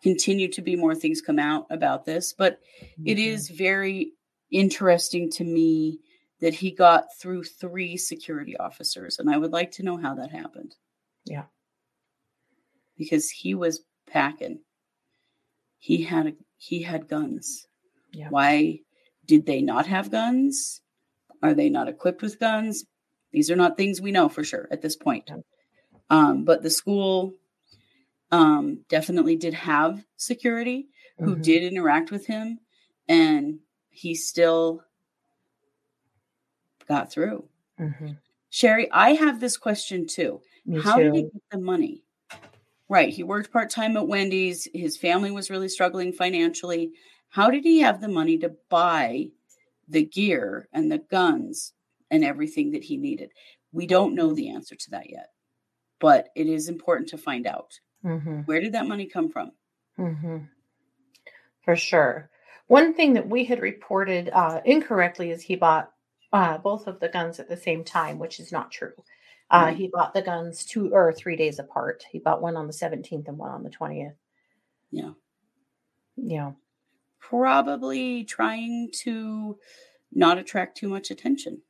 continue 0.03 0.47
to 0.51 0.61
be 0.61 0.75
more 0.75 0.93
things 0.93 1.21
come 1.21 1.39
out 1.39 1.65
about 1.71 2.05
this, 2.05 2.33
but 2.33 2.59
it 3.03 3.17
Mhm. 3.17 3.25
is 3.33 3.49
very 3.49 4.13
interesting 4.51 5.27
to 5.31 5.43
me 5.43 5.99
that 6.39 6.53
he 6.53 6.69
got 6.69 7.05
through 7.19 7.43
three 7.43 7.97
security 7.97 8.55
officers, 8.57 9.17
and 9.17 9.31
I 9.31 9.37
would 9.39 9.51
like 9.51 9.71
to 9.71 9.83
know 9.83 9.97
how 9.97 10.13
that 10.15 10.29
happened. 10.31 10.75
Yeah. 11.25 11.45
because 12.95 13.29
he 13.29 13.53
was 13.53 13.85
packing. 14.07 14.59
He 15.77 16.01
had 16.03 16.25
a, 16.27 16.33
he 16.57 16.81
had 16.81 17.07
guns. 17.07 17.67
Yeah. 18.11 18.29
Why 18.29 18.79
did 19.27 19.45
they 19.45 19.61
not 19.61 19.85
have 19.87 20.09
guns? 20.11 20.81
Are 21.43 21.53
they 21.53 21.69
not 21.69 21.87
equipped 21.87 22.21
with 22.21 22.39
guns? 22.39 22.85
These 23.31 23.51
are 23.51 23.55
not 23.55 23.77
things 23.77 24.01
we 24.01 24.11
know 24.11 24.29
for 24.29 24.43
sure 24.43 24.67
at 24.71 24.81
this 24.81 24.95
point. 24.95 25.29
Um, 26.09 26.45
but 26.45 26.63
the 26.63 26.69
school 26.69 27.35
um, 28.31 28.83
definitely 28.89 29.35
did 29.37 29.53
have 29.53 30.03
security 30.17 30.87
who 31.19 31.35
Mhm. 31.37 31.43
did 31.43 31.63
interact 31.63 32.11
with 32.11 32.25
him, 32.25 32.59
and 33.07 33.59
he 33.89 34.15
still 34.15 34.83
got 36.87 37.11
through. 37.11 37.47
Mhm. 37.79 38.17
Sherry, 38.49 38.89
I 38.91 39.13
have 39.13 39.39
this 39.39 39.55
question 39.57 40.07
too. 40.07 40.41
Me 40.65 40.81
How 40.81 40.97
too. 40.97 41.03
did 41.03 41.15
he 41.15 41.21
get 41.23 41.41
the 41.51 41.59
money? 41.59 42.03
Right. 42.89 43.13
He 43.13 43.23
worked 43.23 43.51
part 43.51 43.69
time 43.69 43.97
at 43.97 44.07
Wendy's. 44.07 44.67
His 44.73 44.97
family 44.97 45.31
was 45.31 45.49
really 45.49 45.67
struggling 45.69 46.13
financially. 46.13 46.91
How 47.29 47.49
did 47.49 47.63
he 47.63 47.79
have 47.79 48.01
the 48.01 48.07
money 48.07 48.37
to 48.39 48.55
buy 48.69 49.29
the 49.87 50.03
gear 50.05 50.67
and 50.73 50.91
the 50.91 50.97
guns 50.99 51.73
and 52.09 52.23
everything 52.23 52.71
that 52.71 52.83
he 52.83 52.97
needed? 52.97 53.31
We 53.71 53.85
don't 53.85 54.15
know 54.15 54.33
the 54.33 54.49
answer 54.49 54.75
to 54.75 54.89
that 54.91 55.09
yet, 55.09 55.31
but 55.99 56.29
it 56.35 56.47
is 56.47 56.69
important 56.69 57.09
to 57.09 57.17
find 57.17 57.45
out. 57.45 57.79
Mhm. 58.03 58.45
Where 58.47 58.61
did 58.61 58.73
that 58.73 58.87
money 58.87 59.05
come 59.07 59.29
from? 59.29 59.51
hmm 59.95 60.37
For 61.63 61.75
sure. 61.75 62.29
One 62.67 62.93
thing 62.93 63.13
that 63.13 63.27
we 63.27 63.45
had 63.45 63.61
reported 63.61 64.29
uh, 64.29 64.61
incorrectly 64.65 65.31
is 65.31 65.41
he 65.41 65.55
bought 65.55 65.91
uh, 66.33 66.57
both 66.57 66.87
of 66.87 66.99
the 66.99 67.07
guns 67.09 67.39
at 67.39 67.47
the 67.47 67.55
same 67.57 67.83
time, 67.83 68.19
which 68.19 68.39
is 68.39 68.51
not 68.51 68.71
true. 68.71 68.93
Uh, 69.49 69.67
Right. 69.67 69.77
He 69.77 69.87
bought 69.87 70.13
the 70.13 70.21
guns 70.21 70.65
two 70.65 70.93
or 70.93 71.13
three 71.13 71.37
days 71.37 71.57
apart. 71.59 72.03
He 72.11 72.19
bought 72.19 72.41
one 72.41 72.57
on 72.57 72.67
the 72.67 72.73
17th 72.73 73.27
and 73.29 73.37
one 73.37 73.51
on 73.51 73.63
the 73.63 73.69
20th. 73.69 74.15
Yeah. 74.91 75.13
Yeah. 76.17 76.51
Probably 77.29 78.23
trying 78.23 78.89
to 79.03 79.57
not 80.13 80.37
attract 80.37 80.77
too 80.77 80.87
much 80.87 81.11
attention. 81.11 81.61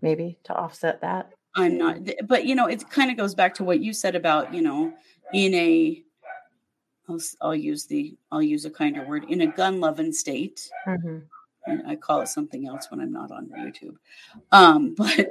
Maybe 0.00 0.38
to 0.44 0.54
offset 0.54 1.02
that. 1.02 1.30
I'm 1.54 1.76
not, 1.76 1.98
but 2.26 2.46
you 2.46 2.54
know, 2.54 2.66
it 2.66 2.88
kind 2.88 3.10
of 3.10 3.18
goes 3.18 3.34
back 3.34 3.54
to 3.56 3.64
what 3.64 3.80
you 3.80 3.92
said 3.92 4.14
about, 4.16 4.54
you 4.54 4.62
know, 4.62 4.94
in 5.34 5.52
a, 5.52 6.02
I'll, 7.10 7.20
I'll 7.42 7.54
use 7.54 7.84
the, 7.84 8.16
I'll 8.30 8.42
use 8.42 8.64
a 8.64 8.70
kinder 8.70 9.04
word, 9.06 9.24
in 9.28 9.42
a 9.42 9.46
gun 9.46 9.80
loving 9.80 10.12
state. 10.12 10.70
hmm 10.84 11.18
and 11.64 11.86
I 11.86 11.94
call 11.94 12.22
it 12.22 12.26
something 12.28 12.66
else 12.66 12.90
when 12.90 13.00
I'm 13.00 13.12
not 13.12 13.30
on 13.30 13.48
YouTube. 13.56 13.94
Um, 14.50 14.94
but 14.98 15.28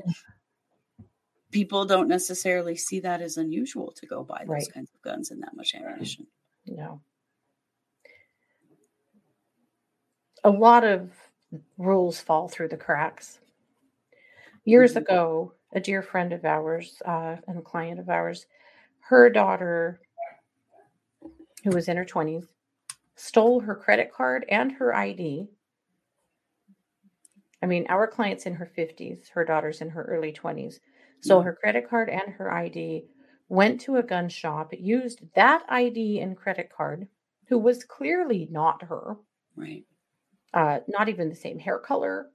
people 1.51 1.83
don't 1.85 2.07
necessarily 2.07 2.77
see 2.77 3.01
that 3.01 3.21
as 3.21 3.35
unusual 3.35 3.91
to 3.97 4.05
go 4.05 4.23
buy 4.23 4.39
those 4.41 4.47
Right. 4.47 4.73
kinds 4.73 4.91
of 4.93 5.01
guns 5.01 5.31
and 5.31 5.41
that 5.43 5.55
much 5.55 5.75
ammunition. 5.75 6.27
No. 6.67 7.01
A 10.43 10.49
lot 10.49 10.83
of 10.83 11.11
rules 11.77 12.19
fall 12.19 12.47
through 12.47 12.69
the 12.69 12.77
cracks. 12.77 13.39
Years 14.65 14.93
Mhm. 14.93 15.01
ago, 15.01 15.53
a 15.73 15.79
dear 15.79 16.01
friend 16.01 16.33
of 16.33 16.45
ours 16.45 17.01
uh, 17.05 17.37
and 17.47 17.57
a 17.59 17.61
client 17.61 17.99
of 17.99 18.09
ours, 18.09 18.47
her 19.01 19.29
daughter, 19.29 19.99
who 21.63 21.69
was 21.71 21.87
in 21.87 21.97
her 21.97 22.05
20s, 22.05 22.47
stole 23.15 23.59
her 23.59 23.75
credit 23.75 24.11
card 24.11 24.45
and 24.49 24.71
her 24.73 24.95
ID. 24.95 25.49
I 27.61 27.67
mean, 27.67 27.85
our 27.89 28.07
client's 28.07 28.47
in 28.47 28.55
her 28.55 28.65
50s, 28.65 29.29
her 29.29 29.45
daughter's 29.45 29.81
in 29.81 29.89
her 29.89 30.03
early 30.05 30.31
20s. 30.31 30.79
So 31.19 31.41
her 31.41 31.53
credit 31.53 31.87
card 31.87 32.09
and 32.09 32.33
her 32.33 32.51
ID 32.51 33.07
went 33.47 33.79
to 33.81 33.97
a 33.97 34.03
gun 34.03 34.27
shop, 34.27 34.73
used 34.73 35.21
that 35.35 35.63
ID 35.69 36.19
and 36.19 36.35
credit 36.35 36.71
card, 36.71 37.07
who 37.45 37.59
was 37.59 37.83
clearly 37.83 38.47
not 38.49 38.81
her, 38.83 39.17
Right. 39.55 39.85
Uh, 40.53 40.79
not 40.87 41.09
even 41.09 41.29
the 41.29 41.35
same 41.35 41.59
hair 41.59 41.79
color, 41.79 42.27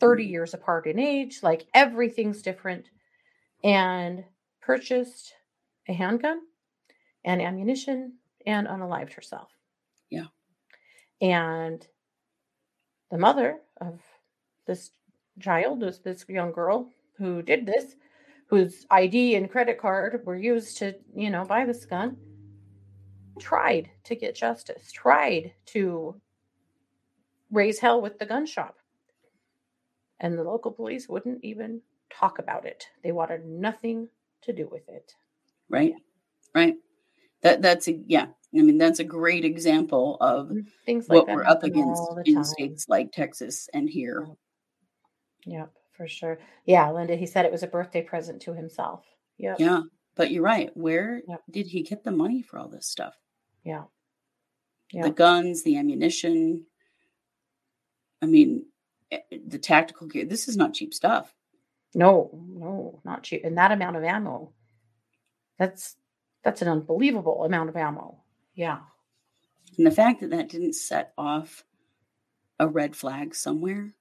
30 0.00 0.24
years 0.24 0.54
apart 0.54 0.86
in 0.86 0.98
age, 0.98 1.40
like 1.42 1.66
everything's 1.72 2.42
different, 2.42 2.90
and 3.62 4.24
purchased 4.60 5.34
a 5.88 5.92
handgun 5.92 6.40
and 7.24 7.40
ammunition 7.40 8.14
and 8.46 8.66
unalived 8.66 9.12
herself. 9.12 9.48
Yeah. 10.10 10.26
And 11.20 11.86
the 13.10 13.18
mother 13.18 13.58
of 13.80 14.00
this 14.66 14.90
child, 15.40 15.80
this, 15.80 15.98
this 15.98 16.24
young 16.28 16.52
girl 16.52 16.90
who 17.16 17.42
did 17.42 17.66
this, 17.66 17.96
whose 18.48 18.86
ID 18.90 19.36
and 19.36 19.50
credit 19.50 19.80
card 19.80 20.20
were 20.24 20.36
used 20.36 20.78
to, 20.78 20.94
you 21.14 21.30
know, 21.30 21.44
buy 21.44 21.64
this 21.64 21.86
gun, 21.86 22.16
tried 23.38 23.90
to 24.04 24.14
get 24.14 24.34
justice, 24.34 24.92
tried 24.92 25.52
to 25.66 26.20
raise 27.54 27.78
hell 27.78 28.00
with 28.00 28.18
the 28.18 28.26
gun 28.26 28.46
shop. 28.46 28.76
And 30.20 30.38
the 30.38 30.42
local 30.44 30.70
police 30.72 31.08
wouldn't 31.08 31.42
even 31.44 31.80
talk 32.10 32.38
about 32.38 32.64
it. 32.66 32.86
They 33.02 33.12
wanted 33.12 33.44
nothing 33.46 34.08
to 34.42 34.52
do 34.52 34.68
with 34.70 34.88
it. 34.88 35.12
Right. 35.68 35.94
Right. 36.54 36.76
That 37.42 37.62
that's 37.62 37.88
a 37.88 37.92
yeah. 38.06 38.26
I 38.56 38.62
mean 38.62 38.78
that's 38.78 39.00
a 39.00 39.04
great 39.04 39.44
example 39.44 40.16
of 40.20 40.48
mm, 40.48 40.66
Things 40.86 41.08
like 41.08 41.16
what 41.18 41.26
that 41.26 41.34
we're 41.36 41.44
up 41.44 41.62
against 41.64 42.02
in 42.24 42.34
time. 42.36 42.44
states 42.44 42.86
like 42.88 43.12
Texas 43.12 43.68
and 43.74 43.88
here. 43.90 44.26
Yep, 45.46 45.70
for 45.92 46.08
sure. 46.08 46.38
Yeah, 46.64 46.90
Linda, 46.90 47.16
he 47.16 47.26
said 47.26 47.44
it 47.44 47.52
was 47.52 47.62
a 47.62 47.66
birthday 47.66 48.02
present 48.02 48.40
to 48.42 48.54
himself. 48.54 49.04
Yep. 49.38 49.56
Yeah. 49.60 49.82
But 50.14 50.30
you're 50.30 50.42
right. 50.44 50.70
Where 50.74 51.22
Yep. 51.28 51.42
did 51.50 51.66
he 51.66 51.82
get 51.82 52.04
the 52.04 52.12
money 52.12 52.40
for 52.42 52.58
all 52.58 52.68
this 52.68 52.86
stuff? 52.86 53.14
Yeah. 53.64 53.84
The 54.92 55.10
guns, 55.10 55.64
the 55.64 55.76
ammunition. 55.76 56.66
I 58.24 58.26
mean, 58.26 58.64
eh, 59.12 59.18
the 59.46 59.58
tactical 59.58 60.06
gear. 60.06 60.24
This 60.24 60.48
is 60.48 60.56
not 60.56 60.72
cheap 60.72 60.94
stuff. 60.94 61.34
No, 61.94 62.30
no, 62.32 63.00
not 63.04 63.22
cheap. 63.22 63.44
And 63.44 63.58
that 63.58 63.70
amount 63.70 63.96
of 63.96 64.02
ammo. 64.02 64.52
That's 65.58 65.96
that's 66.42 66.62
an 66.62 66.68
unbelievable 66.68 67.44
amount 67.44 67.68
of 67.68 67.76
ammo. 67.76 68.22
Yeah. 68.54 68.78
And 69.76 69.86
the 69.86 69.90
fact 69.90 70.20
that 70.20 70.30
that 70.30 70.48
didn't 70.48 70.74
set 70.74 71.12
off 71.18 71.64
a 72.58 72.66
red 72.66 72.96
flag 72.96 73.34
somewhere. 73.34 73.94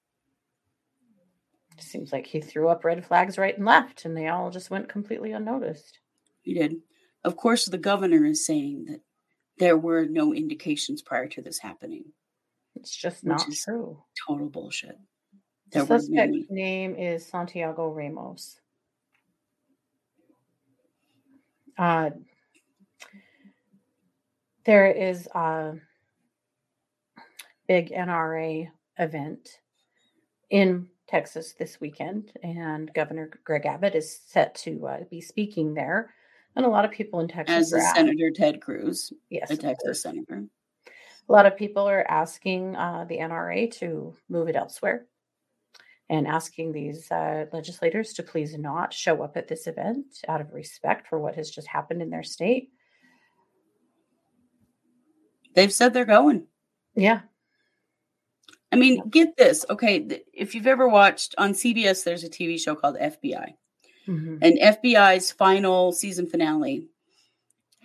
It 1.78 1.84
seems 1.84 2.14
like 2.14 2.28
he 2.28 2.40
threw 2.40 2.70
up 2.70 2.86
red 2.86 3.06
flags 3.06 3.38
right 3.38 3.58
and 3.58 3.66
left, 3.66 4.06
and 4.06 4.16
they 4.16 4.28
all 4.28 4.52
just 4.52 4.70
went 4.70 4.90
completely 4.90 5.32
unnoticed. 5.32 6.00
He 6.42 6.54
did. 6.54 6.76
Of 7.24 7.36
course, 7.36 7.66
the 7.66 7.78
governor 7.78 8.26
is 8.26 8.46
saying 8.46 8.86
that 8.86 9.02
there 9.58 9.78
were 9.78 10.06
no 10.06 10.34
indications 10.34 11.02
prior 11.02 11.28
to 11.30 11.42
this 11.42 11.60
happening. 11.60 12.06
It's 12.76 12.96
just 12.96 13.24
not 13.24 13.46
true. 13.64 14.02
Total 14.28 14.50
bullshit. 14.50 14.98
The 15.72 15.86
There 15.86 16.28
name 16.50 16.96
is 16.96 17.26
Santiago 17.26 17.90
Ramos. 17.90 18.60
Uh, 21.78 22.12
there 24.66 24.92
is 24.92 25.28
a 25.34 25.74
big 27.68 27.92
NRA 27.92 28.70
event 29.00 29.60
in 30.50 30.88
Texas 31.08 31.54
this 31.58 31.82
weekend, 31.82 32.32
and 32.44 32.94
Governor 32.94 33.30
Greg 33.44 33.66
Abbott 33.66 33.96
is 33.96 34.20
set 34.28 34.54
to 34.56 34.88
uh, 34.88 34.98
be 35.10 35.22
speaking 35.22 35.74
there. 35.74 36.14
And 36.56 36.66
a 36.66 36.70
lot 36.70 36.86
of 36.86 36.92
people 36.92 37.20
in 37.20 37.28
Texas 37.28 37.56
As 37.56 37.74
are 37.74 37.78
is 37.78 37.84
ask- 37.84 37.96
Senator 37.96 38.30
Ted 38.30 38.62
Cruz, 38.62 39.12
yes, 39.30 39.50
a 39.50 39.58
Texas 39.58 40.04
senator. 40.04 40.44
A 41.30 41.32
lot 41.32 41.46
of 41.46 41.58
people 41.58 41.88
are 41.88 42.06
asking 42.10 42.76
uh, 42.76 43.06
the 43.08 43.18
NRA 43.18 43.72
to 43.80 44.16
move 44.30 44.50
it 44.50 44.56
elsewhere 44.56 45.06
and 46.10 46.28
asking 46.28 46.72
these 46.72 47.10
uh, 47.12 47.46
legislators 47.54 48.14
to 48.14 48.24
please 48.24 48.58
not 48.58 48.94
show 48.94 49.24
up 49.24 49.38
at 49.38 49.48
this 49.48 49.68
event 49.68 50.06
out 50.28 50.42
of 50.42 50.54
respect 50.54 51.08
for 51.08 51.20
what 51.20 51.36
has 51.36 51.50
just 51.50 51.68
happened 51.68 52.02
in 52.02 52.10
their 52.10 52.24
state. 52.24 52.70
They've 55.56 55.72
said 55.72 55.94
they're 55.94 56.06
going. 56.06 56.48
Yeah. 56.96 57.22
I 58.72 58.76
mean, 58.76 59.08
get 59.10 59.38
this. 59.38 59.66
Okay. 59.70 60.24
If 60.34 60.56
you've 60.56 60.68
ever 60.68 60.90
watched 60.90 61.36
on 61.38 61.54
CBS, 61.54 62.04
there's 62.04 62.24
a 62.24 62.30
TV 62.30 62.60
show 62.60 62.76
called 62.76 62.98
FBI. 62.98 63.54
Mhm. 64.08 64.40
And 64.42 64.60
FBI's 64.60 65.32
final 65.32 65.92
season 65.92 66.28
finale 66.28 66.88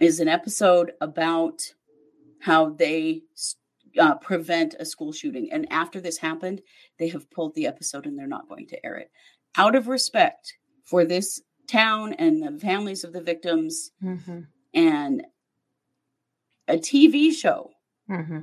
is 0.01 0.19
an 0.19 0.29
episode 0.29 0.93
about 1.01 1.75
how 2.41 2.71
they 2.71 3.23
uh, 3.99 4.15
prevent 4.17 4.75
a 4.79 4.85
school 4.85 5.13
shooting. 5.13 5.49
And 5.53 5.67
after 5.73 6.01
this 6.01 6.19
happened, 6.19 6.63
they 6.99 7.09
have 7.09 7.31
pulled 7.31 7.55
the 7.55 7.67
episode 7.67 8.07
and 8.07 8.19
they're 8.19 8.27
not 8.27 8.49
going 8.49 8.67
to 8.69 8.87
air 8.87 8.97
it 8.97 9.11
out 9.57 9.75
of 9.75 9.89
respect 9.89 10.55
for 10.85 11.05
this 11.05 11.41
town 11.67 12.13
and 12.15 12.43
the 12.43 12.59
families 12.61 13.03
of 13.05 13.13
the 13.13 13.21
victims 13.23 13.91
Mm-hmm. 14.03 14.41
and 14.75 15.27
a 16.69 16.77
TV 16.77 17.33
show 17.33 17.71
Mm-hmm. 18.11 18.41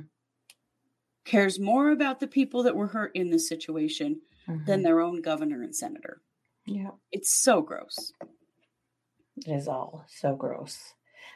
cares 1.24 1.58
more 1.58 1.90
about 1.90 2.20
the 2.20 2.26
people 2.28 2.62
that 2.64 2.76
were 2.76 2.88
hurt 2.88 3.12
in 3.14 3.30
this 3.30 3.48
situation 3.48 4.20
Mm-hmm. 4.48 4.64
than 4.66 4.82
their 4.82 5.00
own 5.00 5.22
governor 5.22 5.62
and 5.62 5.74
senator. 5.74 6.20
yeah. 6.66 6.90
It's 7.10 7.32
so 7.32 7.62
gross. 7.62 8.12
It 9.38 9.50
is 9.50 9.66
all 9.66 10.04
so 10.08 10.36
gross. 10.36 10.78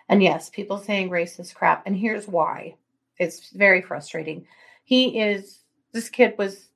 And 0.08 0.22
yes, 0.22 0.50
people 0.50 0.78
saying 0.78 1.10
racist 1.10 1.54
crap. 1.54 1.86
And 1.86 1.96
here's 1.96 2.26
why. 2.26 2.76
It's 3.18 3.50
very 3.50 3.82
frustrating. 3.82 4.46
He 4.84 5.20
is, 5.20 5.60
this 5.92 6.08
kid 6.08 6.34
was 6.38 6.68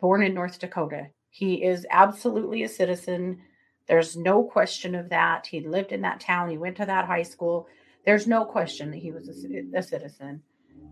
born 0.00 0.22
in 0.22 0.34
North 0.34 0.58
Dakota. 0.58 1.06
He 1.30 1.64
is 1.64 1.86
absolutely 1.90 2.62
a 2.64 2.68
citizen. 2.68 3.40
There's 3.88 4.16
no 4.16 4.42
question 4.42 4.94
of 4.94 5.08
that. 5.10 5.46
He 5.46 5.60
lived 5.60 5.92
in 5.92 6.02
that 6.02 6.20
town. 6.20 6.50
He 6.50 6.58
went 6.58 6.76
to 6.76 6.86
that 6.86 7.06
high 7.06 7.22
school. 7.22 7.68
There's 8.04 8.26
no 8.26 8.44
question 8.44 8.90
that 8.90 8.98
he 8.98 9.12
was 9.12 9.28
a, 9.28 9.78
a 9.78 9.82
citizen. 9.82 10.42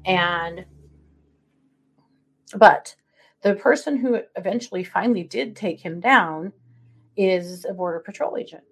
And, 0.06 0.64
but 2.56 2.94
the 3.42 3.54
person 3.56 3.96
who 3.96 4.20
eventually 4.36 4.84
finally 4.84 5.24
did 5.24 5.56
take 5.56 5.80
him 5.80 6.00
down 6.00 6.52
is 7.16 7.64
a 7.64 7.74
Border 7.74 8.00
Patrol 8.00 8.36
agent 8.38 8.62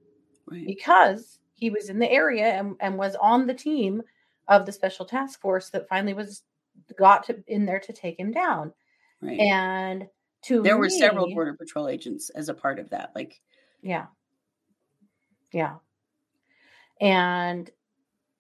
Right. 0.50 0.66
because 0.66 1.39
he 1.60 1.70
was 1.70 1.90
in 1.90 1.98
the 1.98 2.10
area 2.10 2.46
and, 2.46 2.74
and 2.80 2.98
was 2.98 3.14
on 3.20 3.46
the 3.46 3.54
team 3.54 4.02
of 4.48 4.66
the 4.66 4.72
special 4.72 5.04
task 5.04 5.40
force 5.40 5.70
that 5.70 5.88
finally 5.88 6.14
was 6.14 6.42
got 6.98 7.24
to 7.26 7.42
in 7.46 7.66
there 7.66 7.80
to 7.80 7.92
take 7.92 8.18
him 8.18 8.32
down. 8.32 8.72
Right. 9.20 9.38
And 9.38 10.08
to 10.44 10.62
there 10.62 10.78
were 10.78 10.88
several 10.88 11.32
border 11.32 11.54
patrol 11.54 11.86
agents 11.86 12.30
as 12.30 12.48
a 12.48 12.54
part 12.54 12.78
of 12.78 12.90
that. 12.90 13.12
Like, 13.14 13.40
Yeah. 13.82 14.06
Yeah. 15.52 15.76
And 17.00 17.70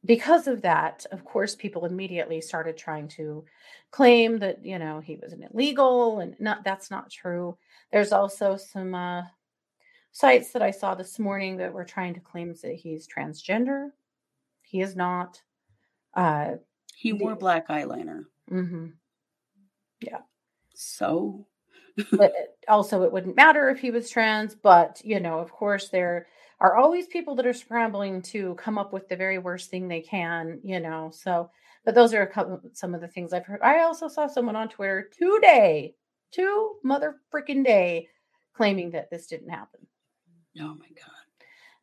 because 0.04 0.46
of 0.46 0.62
that, 0.62 1.04
of 1.12 1.24
course, 1.24 1.54
people 1.54 1.84
immediately 1.84 2.40
started 2.40 2.76
trying 2.76 3.08
to 3.08 3.44
claim 3.90 4.38
that, 4.38 4.64
you 4.64 4.78
know, 4.78 5.00
he 5.00 5.16
was 5.16 5.34
an 5.34 5.46
illegal 5.52 6.20
and 6.20 6.36
not 6.40 6.64
that's 6.64 6.90
not 6.90 7.10
true. 7.10 7.58
There's 7.92 8.12
also 8.12 8.56
some 8.56 8.94
uh, 8.94 9.22
sites 10.12 10.52
that 10.52 10.62
I 10.62 10.70
saw 10.70 10.94
this 10.94 11.18
morning 11.18 11.56
that 11.58 11.72
were 11.72 11.84
trying 11.84 12.14
to 12.14 12.20
claim 12.20 12.54
that 12.62 12.74
he's 12.74 13.06
transgender. 13.08 13.90
He 14.62 14.80
is 14.80 14.96
not. 14.96 15.40
Uh, 16.14 16.56
he 16.94 17.12
The- 17.12 17.18
wore 17.18 17.36
black 17.36 17.68
eyeliner. 17.68 18.24
mhm. 18.50 18.94
Yeah. 20.00 20.20
So, 20.74 21.46
but 22.12 22.32
also 22.68 23.02
it 23.02 23.12
wouldn't 23.12 23.36
matter 23.36 23.68
if 23.68 23.78
he 23.80 23.90
was 23.90 24.08
trans 24.08 24.54
but 24.54 25.02
you 25.04 25.18
know 25.20 25.38
of 25.40 25.50
course 25.52 25.88
there 25.88 26.26
are 26.60 26.76
always 26.76 27.06
people 27.08 27.34
that 27.34 27.46
are 27.46 27.52
scrambling 27.52 28.22
to 28.22 28.54
come 28.54 28.78
up 28.78 28.92
with 28.92 29.08
the 29.08 29.16
very 29.16 29.38
worst 29.38 29.70
thing 29.70 29.88
they 29.88 30.00
can 30.00 30.60
you 30.62 30.78
know 30.80 31.10
so 31.12 31.50
but 31.84 31.94
those 31.94 32.14
are 32.14 32.22
a 32.22 32.26
couple 32.26 32.60
some 32.72 32.94
of 32.94 33.00
the 33.00 33.08
things 33.08 33.32
i've 33.32 33.44
heard 33.44 33.60
i 33.62 33.80
also 33.82 34.06
saw 34.08 34.26
someone 34.28 34.54
on 34.56 34.68
twitter 34.68 35.10
today 35.18 35.92
two 36.30 36.76
mother 36.84 37.16
freaking 37.34 37.64
day 37.64 38.08
claiming 38.54 38.90
that 38.92 39.10
this 39.10 39.26
didn't 39.26 39.50
happen 39.50 39.80
oh 40.58 40.74
my 40.74 40.88
God. 40.88 41.24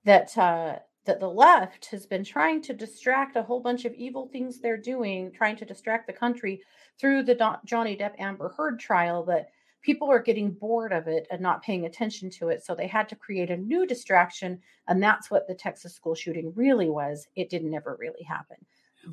that 0.04 0.38
uh 0.38 0.80
that 1.06 1.20
the 1.22 1.30
left 1.30 1.86
has 1.86 2.06
been 2.06 2.24
trying 2.24 2.62
to 2.62 2.74
distract 2.74 3.38
a 3.38 3.42
whole 3.42 3.62
bunch 3.62 3.86
of 3.86 3.94
evil 3.94 4.28
things 4.28 4.60
they're 4.60 4.76
doing, 4.78 5.32
trying 5.32 5.56
to 5.56 5.66
distract 5.66 6.06
the 6.06 6.14
country 6.14 6.62
through 7.00 7.24
the 7.24 7.34
Don- 7.34 7.60
Johnny 7.66 7.96
Depp 7.96 8.14
Amber 8.20 8.50
Heard 8.50 8.78
trial, 8.78 9.24
That 9.24 9.48
people 9.82 10.12
are 10.12 10.20
getting 10.22 10.52
bored 10.52 10.92
of 10.92 11.08
it 11.08 11.26
and 11.32 11.40
not 11.40 11.64
paying 11.64 11.86
attention 11.86 12.30
to 12.30 12.50
it. 12.50 12.62
So 12.62 12.76
they 12.76 12.88
had 12.88 13.08
to 13.08 13.16
create 13.16 13.50
a 13.50 13.56
new 13.56 13.88
distraction. 13.88 14.60
And 14.90 15.02
that's 15.02 15.32
what 15.32 15.48
the 15.48 15.56
Texas 15.56 15.96
school 15.96 16.14
shooting 16.14 16.52
really 16.56 16.90
was. 16.90 17.26
It 17.38 17.50
didn't 17.50 17.74
ever 17.74 17.96
really 17.98 18.24
happen. 18.24 18.58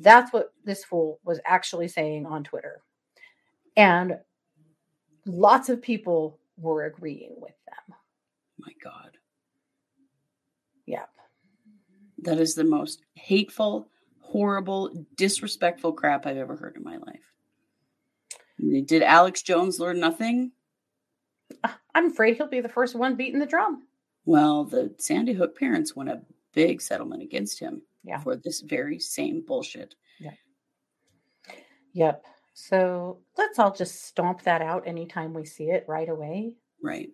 That's 0.01 0.33
what 0.33 0.53
this 0.65 0.83
fool 0.83 1.21
was 1.23 1.39
actually 1.45 1.87
saying 1.87 2.25
on 2.25 2.43
Twitter. 2.43 2.81
And 3.77 4.17
lots 5.25 5.69
of 5.69 5.81
people 5.81 6.39
were 6.57 6.83
agreeing 6.85 7.35
with 7.37 7.55
them. 7.67 7.95
My 8.59 8.73
God. 8.83 9.17
That 12.19 12.39
is 12.39 12.55
the 12.55 12.63
most 12.63 13.01
hateful, 13.15 13.87
horrible, 14.19 15.05
disrespectful 15.15 15.93
crap 15.93 16.25
I've 16.25 16.37
ever 16.37 16.55
heard 16.55 16.77
in 16.77 16.83
my 16.83 16.97
life. 16.97 17.31
Did 18.85 19.03
Alex 19.03 19.41
Jones 19.41 19.79
learn 19.79 19.99
nothing? 19.99 20.51
Uh, 21.63 21.69
I'm 21.93 22.07
afraid 22.11 22.37
he'll 22.37 22.47
be 22.47 22.61
the 22.61 22.69
first 22.69 22.95
one 22.95 23.15
beating 23.15 23.39
the 23.39 23.45
drum. 23.45 23.83
Well, 24.25 24.63
the 24.63 24.93
Sandy 24.97 25.33
Hook 25.33 25.57
parents 25.57 25.95
won 25.95 26.07
a 26.07 26.21
big 26.53 26.81
settlement 26.81 27.21
against 27.21 27.59
him 27.59 27.81
Yeah. 28.03 28.19
for 28.19 28.35
this 28.35 28.61
very 28.61 28.97
same 28.97 29.41
bullshit. 29.45 29.95
Yeah. 30.19 30.31
Yep. 31.93 32.23
So 32.53 33.19
let's 33.37 33.59
all 33.59 33.73
just 33.73 34.05
stomp 34.05 34.41
that 34.43 34.61
out 34.61 34.87
anytime 34.87 35.33
we 35.33 35.45
see 35.45 35.65
it 35.65 35.83
right 35.87 36.07
away. 36.09 36.53
Right. 36.81 37.09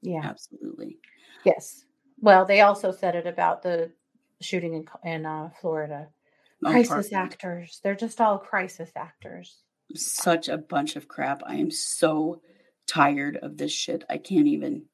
Yeah. 0.00 0.22
Absolutely. 0.24 0.98
Yes. 1.44 1.84
Well, 2.20 2.44
they 2.44 2.62
also 2.62 2.90
said 2.90 3.14
it 3.14 3.26
about 3.26 3.62
the 3.62 3.92
shooting 4.40 4.74
in, 4.74 5.10
in 5.10 5.26
uh, 5.26 5.50
Florida. 5.60 6.08
Oh, 6.64 6.70
crisis 6.70 7.12
actors. 7.12 7.80
They're 7.84 7.94
just 7.94 8.20
all 8.20 8.38
crisis 8.38 8.90
actors. 8.96 9.58
Such 9.94 10.48
a 10.48 10.58
bunch 10.58 10.96
of 10.96 11.08
crap. 11.08 11.42
I 11.46 11.56
am 11.56 11.70
so 11.70 12.40
tired 12.86 13.36
of 13.36 13.56
this 13.56 13.72
shit. 13.72 14.04
I 14.10 14.18
can't 14.18 14.48
even. 14.48 14.84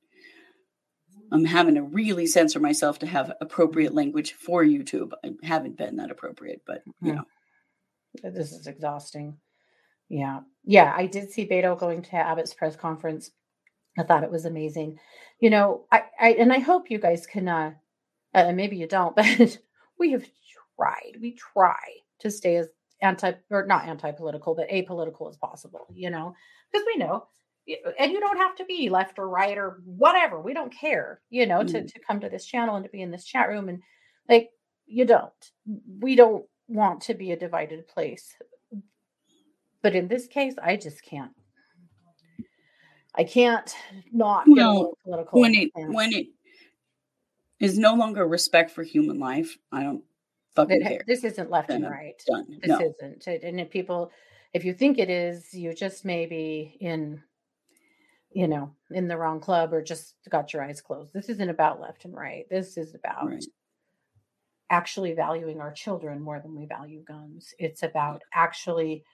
I'm 1.32 1.44
having 1.44 1.74
to 1.76 1.82
really 1.82 2.26
censor 2.26 2.60
myself 2.60 2.98
to 3.00 3.06
have 3.06 3.32
appropriate 3.40 3.94
language 3.94 4.34
for 4.34 4.62
YouTube. 4.62 5.12
I 5.24 5.30
haven't 5.42 5.76
been 5.78 5.96
that 5.96 6.10
appropriate, 6.10 6.62
but 6.66 6.82
you 7.00 7.12
Mhm. 7.12 7.16
know, 7.16 7.24
This 8.30 8.52
is 8.52 8.66
exhausting. 8.66 9.38
Yeah. 10.08 10.40
Yeah. 10.64 10.92
I 10.94 11.06
did 11.06 11.30
see 11.32 11.48
Beto 11.48 11.78
going 11.78 12.02
to 12.02 12.16
Abbott's 12.16 12.54
press 12.54 12.76
conference. 12.76 13.30
I 13.98 14.02
thought 14.04 14.22
it 14.22 14.30
was 14.30 14.44
amazing. 14.44 15.00
You 15.40 15.50
know, 15.50 15.86
I, 15.90 16.04
I 16.20 16.30
and 16.34 16.52
I 16.52 16.58
hope 16.58 16.90
you 16.90 16.98
guys 16.98 17.26
can 17.26 17.48
uh 17.48 17.72
uh, 18.34 18.52
maybe 18.52 18.76
you 18.76 18.86
don't, 18.86 19.14
but 19.16 19.58
we 19.98 20.12
have 20.12 20.24
tried. 20.76 21.16
We 21.20 21.32
try 21.32 21.78
to 22.20 22.30
stay 22.30 22.56
as 22.56 22.68
anti 23.00 23.32
or 23.50 23.66
not 23.66 23.86
anti-political, 23.86 24.54
but 24.54 24.68
apolitical 24.70 25.28
as 25.28 25.36
possible, 25.36 25.86
you 25.92 26.10
know, 26.10 26.34
because 26.72 26.86
we 26.86 26.96
know 26.98 27.28
and 27.98 28.12
you 28.12 28.20
don't 28.20 28.36
have 28.36 28.54
to 28.56 28.64
be 28.66 28.90
left 28.90 29.18
or 29.18 29.26
right 29.28 29.56
or 29.56 29.80
whatever. 29.86 30.38
We 30.40 30.52
don't 30.52 30.72
care, 30.72 31.20
you 31.30 31.46
know, 31.46 31.64
to, 31.64 31.80
Mhm. 31.80 31.92
to 31.92 31.98
come 32.00 32.20
to 32.20 32.28
this 32.28 32.44
channel 32.44 32.76
and 32.76 32.84
to 32.84 32.90
be 32.90 33.00
in 33.00 33.10
this 33.10 33.24
chat 33.24 33.48
room 33.48 33.68
and 33.70 33.82
like 34.28 34.50
you 34.86 35.06
don't. 35.06 35.50
We 35.98 36.14
don't 36.14 36.46
want 36.68 37.00
to 37.02 37.14
be 37.14 37.32
a 37.32 37.38
divided 37.38 37.88
place. 37.88 38.36
But 39.80 39.94
in 39.94 40.08
this 40.08 40.26
case, 40.26 40.54
I 40.62 40.76
just 40.76 41.02
can't. 41.02 41.32
I 43.14 43.24
can't 43.24 43.74
not 44.12 44.46
Well, 44.48 44.92
political. 45.04 45.40
when 45.40 45.54
it 45.54 45.70
when 45.74 46.12
it 46.12 46.26
is 47.60 47.78
no 47.78 47.94
longer 47.94 48.26
respect 48.26 48.70
for 48.70 48.82
human 48.82 49.18
life, 49.18 49.56
I 49.72 49.82
don't 49.82 50.04
fucking 50.54 50.82
care. 50.82 51.04
this 51.06 51.24
isn't 51.24 51.50
left 51.50 51.70
and 51.70 51.84
I'm 51.86 51.92
right. 51.92 52.22
Done. 52.26 52.58
This 52.62 52.68
No. 52.80 52.92
isn't. 53.00 53.26
And 53.26 53.60
if 53.60 53.70
people, 53.70 54.10
if 54.52 54.64
you 54.64 54.72
think 54.72 54.98
it 54.98 55.10
is, 55.10 55.52
you 55.54 55.74
just 55.74 56.04
may 56.04 56.26
be 56.26 56.76
in, 56.80 57.22
you 58.30 58.48
know, 58.48 58.74
in 58.90 59.08
the 59.08 59.16
wrong 59.16 59.40
club 59.40 59.72
or 59.72 59.82
just 59.82 60.14
got 60.28 60.52
your 60.52 60.62
eyes 60.62 60.80
closed. 60.80 61.12
This 61.12 61.28
isn't 61.28 61.48
about 61.48 61.80
left 61.80 62.04
and 62.04 62.14
right. 62.14 62.46
This 62.50 62.76
is 62.76 62.94
about 62.94 63.26
Right. 63.28 63.44
actually 64.70 65.12
valuing 65.14 65.60
our 65.60 65.72
children 65.72 66.20
more 66.20 66.40
than 66.40 66.54
we 66.56 66.66
value 66.66 67.02
guns. 67.04 67.54
It's 67.58 67.82
about 67.82 68.22
actually 68.32 69.04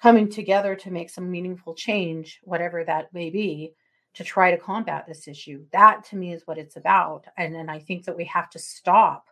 coming 0.00 0.28
together 0.28 0.76
to 0.76 0.90
make 0.92 1.10
some 1.10 1.30
meaningful 1.30 1.74
change, 1.74 2.38
whatever 2.44 2.84
that 2.84 3.12
may 3.12 3.30
be, 3.30 3.74
to 4.18 4.24
try 4.24 4.50
to 4.50 4.58
combat 4.58 5.06
this 5.06 5.28
issue. 5.28 5.64
That 5.72 6.02
to 6.06 6.16
me 6.16 6.32
is 6.32 6.44
what 6.44 6.58
it's 6.58 6.74
about. 6.74 7.26
And 7.36 7.54
then 7.54 7.68
I 7.70 7.78
think 7.78 8.04
that 8.04 8.16
we 8.16 8.24
have 8.24 8.50
to 8.50 8.58
stop 8.58 9.28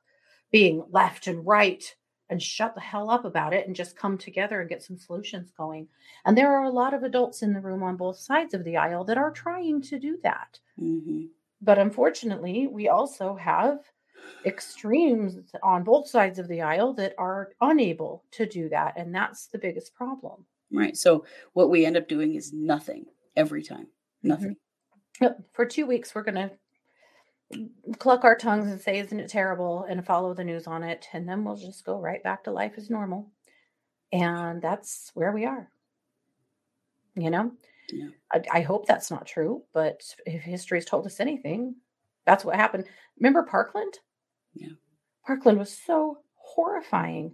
being 0.53 0.84
left 0.91 1.26
and 1.26 1.45
right 1.45 1.84
and 2.30 2.41
shut 2.41 2.76
the 2.76 2.80
hell 2.80 3.11
up 3.11 3.24
about 3.24 3.53
it 3.53 3.66
and 3.66 3.74
just 3.74 3.99
come 3.99 4.16
together 4.16 4.61
and 4.61 4.70
get 4.70 4.84
some 4.84 4.97
solutions 4.97 5.51
going. 5.57 5.89
And 6.24 6.39
there 6.39 6.57
are 6.57 6.62
a 6.62 6.70
lot 6.70 6.95
of 6.95 7.03
adults 7.03 7.43
in 7.43 7.53
the 7.53 7.61
room 7.61 7.82
on 7.82 7.97
both 7.97 8.16
sides 8.16 8.55
of 8.55 8.62
the 8.62 8.76
aisle 8.76 9.03
that 9.07 9.18
are 9.18 9.32
trying 9.32 9.82
to 9.82 9.99
do 9.99 10.18
that. 10.22 10.61
Mhm. 10.80 11.30
But 11.61 11.80
unfortunately, 11.80 12.68
we 12.68 12.89
also 12.89 13.34
have 13.34 13.80
extremes 14.45 15.53
on 15.64 15.82
both 15.82 16.07
sides 16.07 16.39
of 16.39 16.47
the 16.47 16.62
aisle 16.62 16.93
that 16.95 17.12
are 17.18 17.55
unable 17.61 18.22
to 18.30 18.47
do 18.47 18.68
that. 18.68 18.95
And 18.97 19.12
that's 19.12 19.49
the 19.49 19.59
biggest 19.59 19.97
problem. 19.97 20.47
Right. 20.70 20.97
So 20.97 21.24
what 21.55 21.70
we 21.70 21.84
end 21.84 21.97
up 21.97 22.07
doing 22.07 22.34
is 22.34 22.53
nothing 22.53 23.07
every 23.34 23.64
time. 23.64 23.87
Mm-hmm. 23.87 24.28
Nothing. 24.28 24.49
Yep. 24.49 24.59
For 25.53 25.67
two 25.67 25.87
weeks, 25.87 26.14
we're 26.14 26.23
going 26.23 26.51
to 26.51 27.69
cluck 27.99 28.25
our 28.25 28.37
tongues 28.37 28.71
and 28.71 28.81
say, 28.81 28.99
Isn't 28.99 29.21
it 29.21 29.31
terrible? 29.31 29.85
and 29.89 30.05
follow 30.05 30.35
the 30.35 30.45
news 30.45 30.67
on 30.67 30.83
it. 30.83 31.07
And 31.12 31.29
then 31.29 31.45
we'll 31.45 31.57
just 31.57 31.85
go 31.85 31.99
right 31.99 32.23
back 32.23 32.45
to 32.45 32.51
life 32.51 32.75
as 32.77 32.91
normal. 32.91 33.31
And 34.12 34.61
that's 34.61 35.11
where 35.14 35.33
we 35.33 35.45
are. 35.45 35.71
You 37.14 37.31
know? 37.31 37.53
Yeah. 37.91 38.09
I, 38.33 38.43
I 38.53 38.61
hope 38.62 38.87
that's 38.87 39.11
not 39.11 39.27
true, 39.27 39.62
but 39.73 40.03
if 40.27 40.43
history 40.43 40.79
has 40.79 40.85
told 40.85 41.07
us 41.07 41.21
anything, 41.21 41.77
that's 42.25 42.45
what 42.45 42.57
happened. 42.57 42.85
Remember 43.19 43.45
Parkland? 43.45 43.99
Yeah. 44.55 44.75
Parkland 45.25 45.59
was 45.59 45.73
so 45.73 46.19
horrifying. 46.35 47.33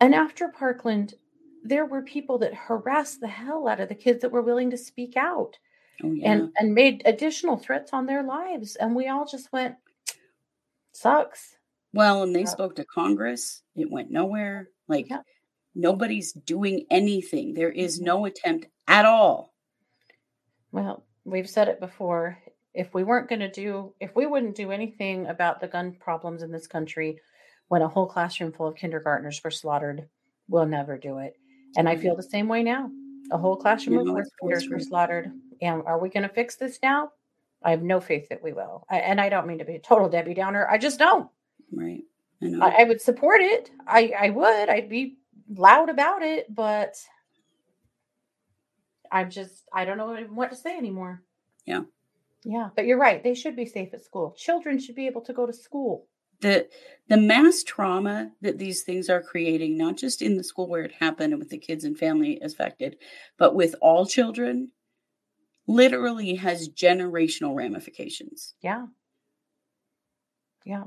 And 0.00 0.14
after 0.14 0.48
Parkland, 0.48 1.14
there 1.62 1.86
were 1.86 2.02
people 2.02 2.38
that 2.38 2.54
harassed 2.54 3.20
the 3.20 3.28
hell 3.28 3.68
out 3.68 3.80
of 3.80 3.88
the 3.88 3.94
kids 3.94 4.20
that 4.22 4.32
were 4.32 4.42
willing 4.42 4.70
to 4.70 4.76
speak 4.76 5.16
out 5.16 5.58
Oh 6.02 6.10
yeah. 6.12 6.32
and 6.32 6.52
and 6.58 6.74
made 6.74 7.02
additional 7.04 7.56
threats 7.56 7.92
on 7.92 8.06
their 8.06 8.22
lives 8.22 8.76
and 8.76 8.94
we 8.96 9.08
all 9.08 9.24
just 9.26 9.52
went 9.52 9.76
sucks 10.92 11.56
well, 11.92 12.24
and 12.24 12.34
they 12.34 12.44
spoke 12.44 12.74
to 12.76 12.84
Congress. 12.84 13.62
It 13.76 13.88
went 13.88 14.10
nowhere. 14.10 14.70
Like 14.88 15.08
Yeah. 15.08 15.20
nobody's 15.76 16.32
doing 16.32 16.86
anything. 16.90 17.54
There 17.54 17.70
is 17.70 18.00
Mhm. 18.00 18.04
no 18.06 18.24
attempt 18.24 18.66
at 18.88 19.04
all. 19.04 19.54
well 20.72 21.04
we've 21.24 21.48
said 21.48 21.68
it 21.68 21.78
before 21.78 22.36
if 22.74 22.92
we 22.92 23.04
weren't 23.04 23.28
going 23.28 23.38
to 23.40 23.48
do 23.50 23.94
if 24.00 24.14
we 24.16 24.26
wouldn't 24.26 24.56
do 24.56 24.72
anything 24.72 25.26
about 25.28 25.60
the 25.60 25.68
gun 25.68 25.92
problems 25.92 26.42
in 26.42 26.50
this 26.50 26.66
country 26.66 27.20
when 27.68 27.80
a 27.82 27.88
whole 27.88 28.06
classroom 28.06 28.50
full 28.52 28.66
of 28.66 28.74
kindergartners 28.74 29.40
were 29.44 29.50
slaughtered 29.52 30.08
we'll 30.48 30.66
never 30.66 30.98
do 30.98 31.18
it 31.18 31.36
and 31.76 31.88
i 31.88 31.96
feel 31.96 32.16
the 32.16 32.22
same 32.24 32.48
way 32.48 32.62
now 32.64 32.90
a 33.34 33.38
whole 33.38 33.56
classroom 33.56 33.98
of 33.98 34.06
fourth 34.06 34.28
graders 34.40 34.68
were 34.68 34.80
slaughtered 34.80 35.30
and 35.60 35.82
are 35.84 35.98
we 35.98 36.08
going 36.08 36.22
to 36.22 36.34
fix 36.34 36.56
this 36.56 36.78
now 36.82 37.10
i 37.62 37.70
have 37.70 37.82
no 37.82 38.00
faith 38.00 38.28
that 38.30 38.42
we 38.42 38.52
will 38.52 38.86
I, 38.88 38.98
and 38.98 39.20
i 39.20 39.28
don't 39.28 39.46
mean 39.46 39.58
to 39.58 39.64
be 39.64 39.74
a 39.74 39.80
total 39.80 40.08
debbie 40.08 40.34
downer 40.34 40.66
i 40.70 40.78
just 40.78 40.98
don't 40.98 41.28
Right. 41.72 42.04
I 42.42 42.46
know. 42.46 42.64
I, 42.64 42.82
I 42.82 42.84
would 42.84 43.00
support 43.00 43.40
it. 43.40 43.70
I, 43.86 44.12
I 44.18 44.30
would. 44.30 44.68
I'd 44.68 44.88
be 44.88 45.18
loud 45.54 45.88
about 45.88 46.22
it, 46.22 46.54
but 46.54 46.94
I'm 49.10 49.30
just 49.30 49.64
I 49.72 49.84
don't 49.84 49.98
know 49.98 50.16
what 50.30 50.50
to 50.50 50.56
say 50.56 50.76
anymore. 50.76 51.22
Yeah. 51.66 51.82
Yeah. 52.44 52.70
But 52.74 52.86
you're 52.86 52.98
right. 52.98 53.22
They 53.22 53.34
should 53.34 53.56
be 53.56 53.66
safe 53.66 53.94
at 53.94 54.04
school. 54.04 54.34
Children 54.36 54.78
should 54.78 54.96
be 54.96 55.06
able 55.06 55.22
to 55.22 55.32
go 55.32 55.46
to 55.46 55.52
school. 55.52 56.06
The 56.44 56.68
the 57.08 57.16
mass 57.16 57.62
trauma 57.62 58.30
that 58.40 58.58
these 58.58 58.82
things 58.82 59.08
are 59.10 59.22
creating 59.22 59.76
not 59.76 59.96
just 59.96 60.22
in 60.22 60.36
the 60.36 60.44
school 60.44 60.68
where 60.68 60.84
it 60.84 60.92
happened 60.92 61.32
and 61.32 61.40
with 61.40 61.50
the 61.50 61.58
kids 61.58 61.84
and 61.84 61.98
family 61.98 62.38
affected 62.40 62.96
but 63.38 63.54
with 63.54 63.74
all 63.82 64.06
children 64.06 64.70
literally 65.66 66.34
has 66.34 66.68
generational 66.68 67.54
ramifications 67.54 68.54
Yeah. 68.60 68.86
Yeah. 70.64 70.84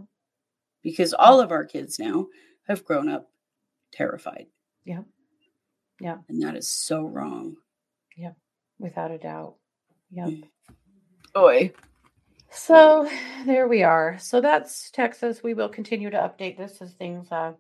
because 0.84 1.14
all 1.14 1.40
of 1.42 1.52
our 1.52 1.66
kids 1.66 2.00
now 2.00 2.28
have 2.68 2.86
grown 2.86 3.10
up 3.10 3.30
terrified 3.94 4.48
Yeah. 4.86 5.02
Yeah. 6.00 6.18
and 6.30 6.42
that 6.44 6.56
is 6.56 6.68
so 6.68 7.04
wrong 7.06 7.58
Yeah. 8.16 8.34
Without 8.80 9.10
a 9.12 9.18
doubt. 9.18 9.56
Yep. 10.12 10.28
Mm. 10.30 10.44
Oi. 11.36 11.74
So 12.58 13.10
there 13.46 13.68
we 13.68 13.84
are. 13.84 14.18
So 14.20 14.42
that's 14.42 14.90
Texas. 14.92 15.44
We 15.44 15.54
will 15.54 15.70
continue 15.70 16.10
to 16.10 16.18
update 16.18 16.58
this 16.58 16.82
as 16.82 16.94
things 16.94 17.32
uh, 17.32 17.54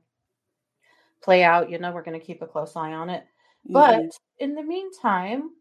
play 1.22 1.44
out. 1.44 1.70
You 1.70 1.78
know, 1.78 1.92
we're 1.92 2.04
going 2.04 2.20
to 2.20 2.26
keep 2.26 2.42
a 2.42 2.48
close 2.48 2.76
eye 2.76 2.94
on 2.94 3.10
it. 3.10 3.26
But 3.66 4.00
Mhm. 4.00 4.12
in 4.40 4.56
the 4.56 4.64
meantime, 4.64 5.52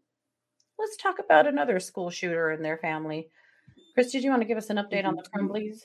let's 0.79 0.97
talk 0.97 1.19
about 1.19 1.47
another 1.47 1.79
school 1.79 2.09
shooter 2.09 2.49
and 2.49 2.65
their 2.65 2.77
family. 2.77 3.29
Chris, 3.93 4.11
did 4.11 4.23
you 4.23 4.31
want 4.31 4.41
to 4.41 4.47
give 4.47 4.57
us 4.57 4.69
an 4.69 4.77
update 4.77 5.05
on 5.05 5.15
the 5.15 5.23
Mhm. 5.23 5.31
Crumbleys? 5.31 5.83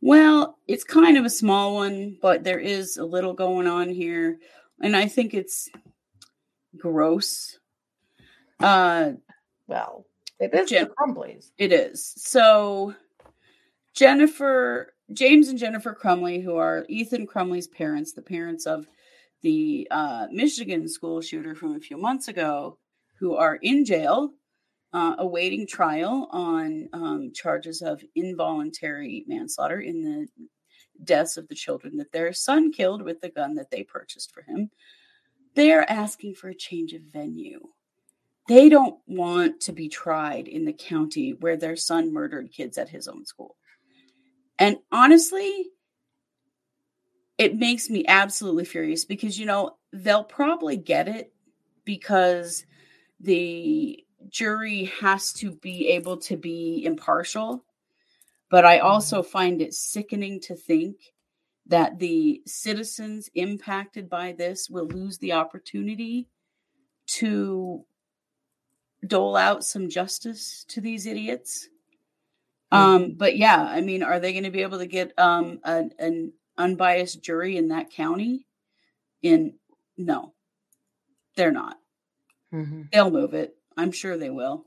Well, 0.00 0.58
it's 0.66 0.84
kind 0.84 1.16
of 1.16 1.24
a 1.24 1.30
small 1.30 1.74
one, 1.74 2.18
but 2.20 2.44
there 2.44 2.58
is 2.58 2.96
a 2.96 3.04
little 3.04 3.34
going 3.34 3.66
on 3.66 3.88
here. 3.88 4.40
And 4.80 4.96
I 4.96 5.06
think 5.06 5.32
it's 5.32 5.68
gross. 6.76 7.58
Uh 8.60 9.12
Well, 9.66 10.06
it 10.40 10.54
is 10.54 10.70
Jen- 10.70 10.88
the 10.88 10.94
Crumbleys. 10.94 11.50
it 11.58 11.72
is. 11.72 12.12
So 12.16 12.94
Jennifer, 13.94 14.94
James 15.12 15.48
and 15.48 15.58
Jennifer 15.58 15.94
Crumbley, 16.00 16.42
who 16.42 16.56
are 16.56 16.84
Ethan 16.88 17.26
Crumbley's 17.26 17.68
parents, 17.68 18.12
the 18.12 18.22
parents 18.22 18.66
of 18.66 18.86
the 19.42 19.86
uh, 19.90 20.26
Michigan 20.32 20.88
school 20.88 21.20
shooter 21.20 21.54
from 21.54 21.76
a 21.76 21.80
few 21.80 21.96
months 21.96 22.28
ago, 22.28 22.78
who 23.18 23.36
are 23.36 23.56
in 23.56 23.84
jail 23.84 24.32
uh, 24.92 25.16
awaiting 25.18 25.66
trial 25.66 26.28
on 26.30 26.88
um, 26.92 27.32
charges 27.34 27.82
of 27.82 28.02
involuntary 28.14 29.24
manslaughter 29.26 29.80
in 29.80 30.02
the 30.02 30.26
deaths 31.02 31.36
of 31.36 31.48
the 31.48 31.54
children 31.54 31.96
that 31.96 32.12
their 32.12 32.32
son 32.32 32.72
killed 32.72 33.02
with 33.02 33.20
the 33.20 33.28
gun 33.28 33.54
that 33.54 33.70
they 33.70 33.82
purchased 33.82 34.32
for 34.32 34.42
him. 34.42 34.70
They're 35.54 35.88
asking 35.90 36.34
for 36.34 36.48
a 36.48 36.54
change 36.54 36.92
of 36.92 37.02
venue. 37.02 37.60
They 38.46 38.68
don't 38.68 38.98
want 39.06 39.60
to 39.62 39.72
be 39.72 39.88
tried 39.88 40.48
in 40.48 40.64
the 40.64 40.72
county 40.72 41.34
where 41.40 41.56
their 41.56 41.76
son 41.76 42.12
murdered 42.12 42.52
kids 42.52 42.76
at 42.76 42.90
his 42.90 43.08
own 43.08 43.24
school. 43.24 43.56
And 44.58 44.76
honestly, 44.92 45.70
it 47.38 47.56
makes 47.56 47.90
me 47.90 48.04
absolutely 48.06 48.64
furious 48.64 49.04
because, 49.04 49.38
you 49.38 49.46
know, 49.46 49.76
they'll 49.92 50.24
probably 50.24 50.76
get 50.76 51.08
it 51.08 51.32
because 51.84 52.64
the 53.20 54.04
jury 54.28 54.84
has 55.00 55.32
to 55.34 55.52
be 55.52 55.88
able 55.88 56.18
to 56.18 56.36
be 56.36 56.84
impartial. 56.84 57.64
But 58.50 58.64
I 58.64 58.78
mm-hmm. 58.78 58.86
also 58.86 59.22
find 59.22 59.60
it 59.60 59.74
sickening 59.74 60.40
to 60.42 60.54
think 60.54 60.96
that 61.66 61.98
the 61.98 62.42
citizens 62.46 63.30
impacted 63.34 64.08
by 64.08 64.32
this 64.32 64.68
will 64.68 64.86
lose 64.86 65.18
the 65.18 65.32
opportunity 65.32 66.28
to 67.06 67.84
dole 69.06 69.36
out 69.36 69.64
some 69.64 69.88
justice 69.88 70.64
to 70.68 70.80
these 70.80 71.06
idiots. 71.06 71.68
Um, 72.72 73.14
but 73.16 73.36
yeah, 73.36 73.62
I 73.62 73.80
mean, 73.82 74.02
are 74.02 74.18
they 74.18 74.32
going 74.32 74.44
to 74.44 74.50
be 74.50 74.62
able 74.62 74.78
to 74.78 74.86
get 74.86 75.12
um, 75.18 75.60
an, 75.62 75.92
an 75.98 76.32
unbiased 76.58 77.22
jury 77.22 77.56
in 77.56 77.68
that 77.68 77.90
county? 77.90 78.46
In 79.22 79.54
no, 79.96 80.34
they're 81.36 81.52
not. 81.52 81.78
Mhm. 82.52 82.90
They'll 82.90 83.10
move 83.10 83.32
it. 83.34 83.54
I'm 83.76 83.92
sure 83.92 84.16
they 84.16 84.30
will. 84.30 84.64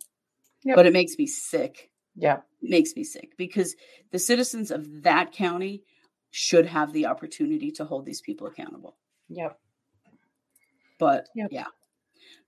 Yep. 0.63 0.75
But 0.75 0.85
it 0.85 0.93
makes 0.93 1.17
me 1.17 1.27
sick. 1.27 1.89
Yeah. 2.15 2.37
It 2.61 2.69
makes 2.69 2.95
me 2.95 3.03
sick 3.03 3.37
because 3.37 3.75
the 4.11 4.19
citizens 4.19 4.71
of 4.71 5.03
that 5.03 5.31
county 5.33 5.83
should 6.31 6.65
have 6.65 6.93
the 6.93 7.05
opportunity 7.05 7.71
to 7.71 7.85
hold 7.85 8.05
these 8.05 8.21
people 8.21 8.47
accountable. 8.47 8.97
Yep. 9.29 9.59
But 10.97 11.27
Yep. 11.35 11.49
yeah. 11.51 11.67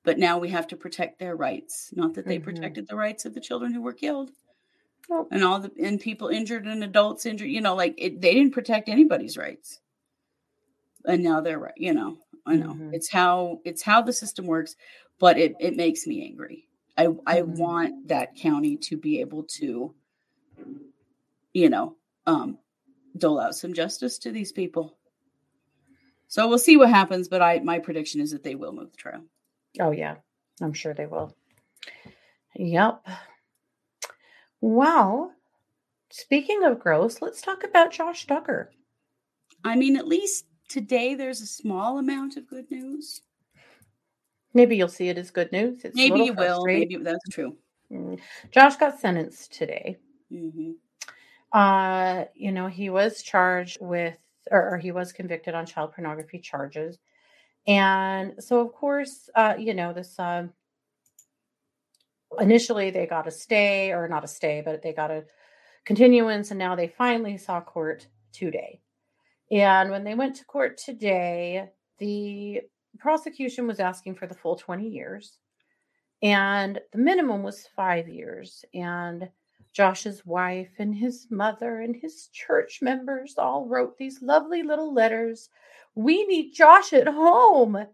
But 0.10 0.18
now 0.18 0.40
we 0.40 0.50
have 0.50 0.66
to 0.70 0.76
protect 0.76 1.20
their 1.20 1.36
rights. 1.36 1.92
Not 1.96 2.16
that 2.16 2.26
they 2.26 2.40
Mhm. 2.40 2.44
protected 2.44 2.88
the 2.88 2.96
rights 2.96 3.26
of 3.26 3.36
the 3.36 3.40
children 3.40 3.72
who 3.72 3.84
were 3.84 3.94
killed 3.94 4.32
Nope. 5.08 5.28
and 5.30 5.44
all 5.44 5.60
the 5.60 5.72
and 5.80 6.02
people 6.02 6.30
injured 6.30 6.66
and 6.66 6.84
adults 6.84 7.28
injured. 7.28 7.48
You 7.48 7.62
know, 7.62 7.76
like 7.76 7.94
it, 7.96 8.20
they 8.20 8.34
didn't 8.34 8.54
protect 8.56 8.90
anybody's 8.90 9.38
rights. 9.38 9.82
And 11.06 11.22
now 11.22 11.42
they're 11.42 11.60
right. 11.60 11.78
You 11.78 11.94
know, 11.94 12.18
I 12.44 12.56
know 12.56 12.74
Mhm. 12.74 12.92
it's 12.92 13.12
how 13.12 13.62
it's 13.66 13.84
how 13.84 14.02
the 14.02 14.12
system 14.12 14.48
works. 14.48 14.76
But 15.20 15.38
it 15.38 15.56
it 15.60 15.76
makes 15.76 16.08
me 16.08 16.24
angry. 16.26 16.68
I 16.98 17.10
I 17.28 17.42
Mhm. 17.44 17.58
want 17.60 18.08
that 18.08 18.34
county 18.34 18.78
to 18.78 18.98
be 18.98 19.20
able 19.22 19.44
to, 19.60 19.94
you 21.54 21.70
know, 21.70 21.98
um, 22.26 22.58
dole 23.16 23.40
out 23.40 23.54
some 23.54 23.74
justice 23.76 24.18
to 24.18 24.32
these 24.32 24.52
people. 24.52 24.98
So 26.30 26.48
we'll 26.48 26.58
see 26.58 26.78
what 26.78 26.90
happens, 26.90 27.28
but 27.28 27.44
I 27.44 27.60
my 27.60 27.78
prediction 27.78 28.22
is 28.22 28.32
that 28.32 28.42
they 28.42 28.56
will 28.56 28.74
move 28.74 28.90
the 28.90 28.98
trial. 28.98 29.24
Oh 29.80 29.92
yeah, 29.92 30.16
I'm 30.62 30.74
sure 30.74 30.94
they 30.94 31.06
will. 31.06 31.36
Yep. 32.56 33.06
Well, 34.62 35.34
speaking 36.10 36.64
of 36.64 36.80
gross, 36.80 37.22
let's 37.22 37.42
talk 37.42 37.64
about 37.64 37.92
Josh 37.92 38.28
Duggar. 38.28 38.68
I 39.64 39.76
mean, 39.76 39.96
at 39.96 40.08
least 40.08 40.46
today 40.68 41.16
there's 41.16 41.42
a 41.42 41.48
small 41.48 41.98
amount 41.98 42.38
of 42.38 42.48
good 42.48 42.70
news. 42.70 43.22
Maybe 44.54 44.76
you'll 44.76 44.88
see 44.88 45.10
it 45.10 45.18
as 45.18 45.32
good 45.32 45.52
news. 45.52 45.86
It's 45.86 45.96
Maybe 45.96 46.22
you 46.22 46.34
will. 46.34 46.66
Maybe 46.66 46.98
that's 46.98 47.30
true. 47.30 47.56
Mm. 47.92 48.20
Josh 48.52 48.76
got 48.78 49.00
sentenced 49.00 49.54
today. 49.54 49.98
hmm 50.30 50.72
Uh, 51.52 52.26
you 52.36 52.52
know, 52.52 52.68
he 52.68 52.90
was 52.90 53.22
charged 53.24 53.78
with, 53.80 54.18
or, 54.52 54.74
or 54.74 54.78
he 54.78 54.92
was 54.92 55.12
convicted 55.12 55.56
on 55.56 55.66
child 55.66 55.94
pornography 55.94 56.40
charges. 56.40 56.98
And 57.70 58.44
so, 58.44 58.62
of 58.62 58.74
course, 58.74 59.30
uh, 59.36 59.54
you 59.60 59.76
know, 59.76 59.94
this, 59.94 60.18
um, 60.18 60.54
initially 62.40 62.90
they 62.90 63.06
got 63.06 63.28
a 63.28 63.32
stay, 63.32 63.92
or 63.92 64.08
not 64.08 64.24
a 64.24 64.28
stay, 64.28 64.64
but 64.66 64.82
they 64.82 64.92
got 64.92 65.12
a 65.12 65.26
continuance. 65.86 66.50
And 66.50 66.58
now 66.58 66.76
they 66.76 66.88
finally 66.88 67.38
saw 67.38 67.62
court 67.62 68.08
today. 68.34 68.82
And 69.52 69.92
when 69.92 70.04
they 70.04 70.16
went 70.16 70.36
to 70.38 70.46
court 70.46 70.80
today, 70.80 71.70
the 72.00 72.62
prosecution 72.98 73.68
was 73.68 73.80
asking 73.80 74.16
for 74.16 74.26
the 74.26 74.34
full 74.34 74.56
20 74.56 74.88
years. 74.88 75.38
And 76.24 76.80
the 76.92 76.98
minimum 76.98 77.44
was 77.44 77.68
five 77.76 78.10
years. 78.10 78.66
And 78.74 79.30
Josh's 79.74 80.26
wife 80.26 80.72
and 80.80 80.96
his 80.96 81.28
mother 81.30 81.80
and 81.82 81.96
his 81.96 82.30
church 82.34 82.80
members 82.82 83.36
all 83.38 83.66
wrote 83.66 83.98
these 83.98 84.22
lovely 84.22 84.64
little 84.64 84.94
letters. 84.94 85.50
We 85.96 86.26
need 86.26 86.54
Josh 86.54 86.94
at 86.94 87.08
home. 87.08 87.86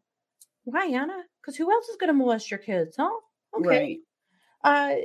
Why, 0.64 0.86
Anna? 0.88 1.24
Because 1.42 1.56
who 1.56 1.72
else 1.72 1.88
is 1.90 1.98
going 1.98 2.08
to 2.10 2.14
molest 2.14 2.50
your 2.50 2.58
kids, 2.60 2.96
huh? 2.98 3.10
Okay. 3.58 3.68
Right. 3.68 4.00
Uh, 4.64 5.02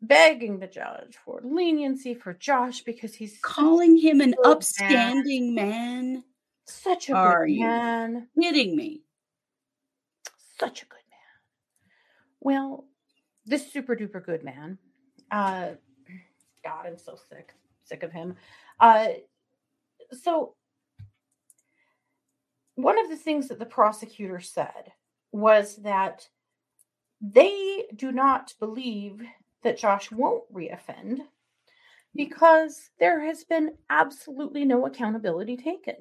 begging 0.00 0.60
the 0.60 0.66
judge 0.66 1.16
for 1.24 1.40
leniency 1.42 2.14
for 2.14 2.34
Josh 2.34 2.82
because 2.82 3.14
he's 3.14 3.38
calling 3.42 3.96
him 3.96 4.20
an 4.20 4.34
upstanding 4.44 5.54
man. 5.54 6.12
man. 6.14 6.24
Such 6.66 7.08
a 7.08 7.14
Are 7.14 7.46
good 7.46 7.58
man. 7.58 8.28
kidding 8.40 8.76
me? 8.76 9.02
Such 10.60 10.82
a 10.82 10.86
good 10.86 10.96
man. 11.10 11.18
Well, 12.40 12.84
this 13.46 13.72
super 13.72 13.96
duper 13.96 14.24
good 14.24 14.44
man. 14.44 14.78
Uh, 15.30 15.70
God, 16.64 16.86
I'm 16.86 16.98
so 16.98 17.16
sick, 17.28 17.54
sick 17.84 18.02
of 18.02 18.12
him. 18.12 18.36
Uh, 18.80 19.08
so 20.22 20.54
one 22.74 22.98
of 22.98 23.08
the 23.08 23.16
things 23.16 23.48
that 23.48 23.58
the 23.58 23.66
prosecutor 23.66 24.40
said 24.40 24.92
was 25.32 25.76
that 25.76 26.28
they 27.20 27.84
do 27.94 28.12
not 28.12 28.54
believe 28.60 29.22
that 29.62 29.78
Josh 29.78 30.10
won't 30.10 30.44
reoffend 30.52 31.18
because 32.14 32.90
there 32.98 33.20
has 33.20 33.44
been 33.44 33.72
absolutely 33.90 34.64
no 34.64 34.86
accountability 34.86 35.56
taken. 35.56 35.96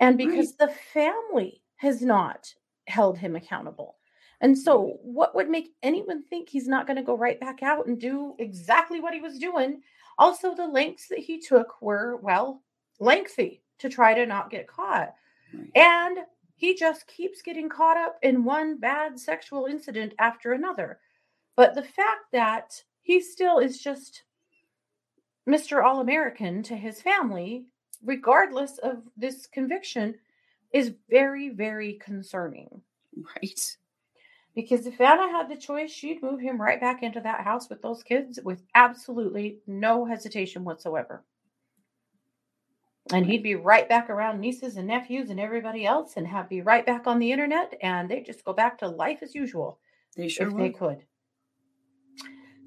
And 0.00 0.16
because 0.16 0.54
right. 0.60 0.68
the 0.68 0.74
family 0.92 1.62
has 1.76 2.02
not 2.02 2.52
held 2.86 3.18
him 3.18 3.36
accountable. 3.36 3.96
And 4.40 4.56
so, 4.56 4.98
what 5.02 5.34
would 5.34 5.48
make 5.48 5.74
anyone 5.82 6.22
think 6.22 6.48
he's 6.48 6.68
not 6.68 6.86
going 6.86 6.96
to 6.96 7.02
go 7.02 7.16
right 7.16 7.40
back 7.40 7.62
out 7.62 7.86
and 7.86 8.00
do 8.00 8.34
exactly 8.38 9.00
what 9.00 9.14
he 9.14 9.20
was 9.20 9.38
doing? 9.38 9.82
Also, 10.16 10.54
the 10.54 10.66
lengths 10.66 11.08
that 11.08 11.18
he 11.18 11.40
took 11.40 11.80
were, 11.82 12.16
well, 12.16 12.62
lengthy 13.00 13.62
to 13.78 13.88
try 13.88 14.14
to 14.14 14.26
not 14.26 14.50
get 14.50 14.68
caught. 14.68 15.14
Right. 15.52 15.70
And 15.74 16.18
he 16.54 16.74
just 16.74 17.06
keeps 17.06 17.42
getting 17.42 17.68
caught 17.68 17.96
up 17.96 18.18
in 18.22 18.44
one 18.44 18.78
bad 18.78 19.18
sexual 19.18 19.66
incident 19.66 20.14
after 20.18 20.52
another. 20.52 20.98
But 21.56 21.74
the 21.74 21.82
fact 21.82 22.26
that 22.32 22.82
he 23.02 23.20
still 23.20 23.58
is 23.58 23.80
just 23.80 24.24
Mr. 25.48 25.82
All 25.82 26.00
American 26.00 26.62
to 26.64 26.76
his 26.76 27.00
family, 27.00 27.64
regardless 28.04 28.78
of 28.78 29.02
this 29.16 29.46
conviction, 29.46 30.14
is 30.72 30.94
very, 31.08 31.48
very 31.48 31.94
concerning. 31.94 32.82
Right. 33.16 33.76
Because 34.58 34.88
if 34.88 35.00
Anna 35.00 35.30
had 35.30 35.48
the 35.48 35.54
choice, 35.54 35.88
she'd 35.88 36.20
move 36.20 36.40
him 36.40 36.60
right 36.60 36.80
back 36.80 37.04
into 37.04 37.20
that 37.20 37.42
house 37.42 37.70
with 37.70 37.80
those 37.80 38.02
kids 38.02 38.40
with 38.42 38.60
absolutely 38.74 39.60
no 39.68 40.04
hesitation 40.04 40.64
whatsoever. 40.64 41.22
And 43.12 43.24
he'd 43.24 43.44
be 43.44 43.54
right 43.54 43.88
back 43.88 44.10
around 44.10 44.40
nieces 44.40 44.76
and 44.76 44.88
nephews 44.88 45.30
and 45.30 45.38
everybody 45.38 45.86
else 45.86 46.16
and 46.16 46.26
have 46.26 46.48
be 46.48 46.60
right 46.60 46.84
back 46.84 47.06
on 47.06 47.20
the 47.20 47.30
internet 47.30 47.78
and 47.82 48.10
they'd 48.10 48.26
just 48.26 48.44
go 48.44 48.52
back 48.52 48.78
to 48.78 48.88
life 48.88 49.20
as 49.22 49.32
usual. 49.32 49.78
They 50.16 50.26
sure 50.26 50.48
if 50.48 50.52
would. 50.54 50.60
they 50.60 50.70
could. 50.70 51.04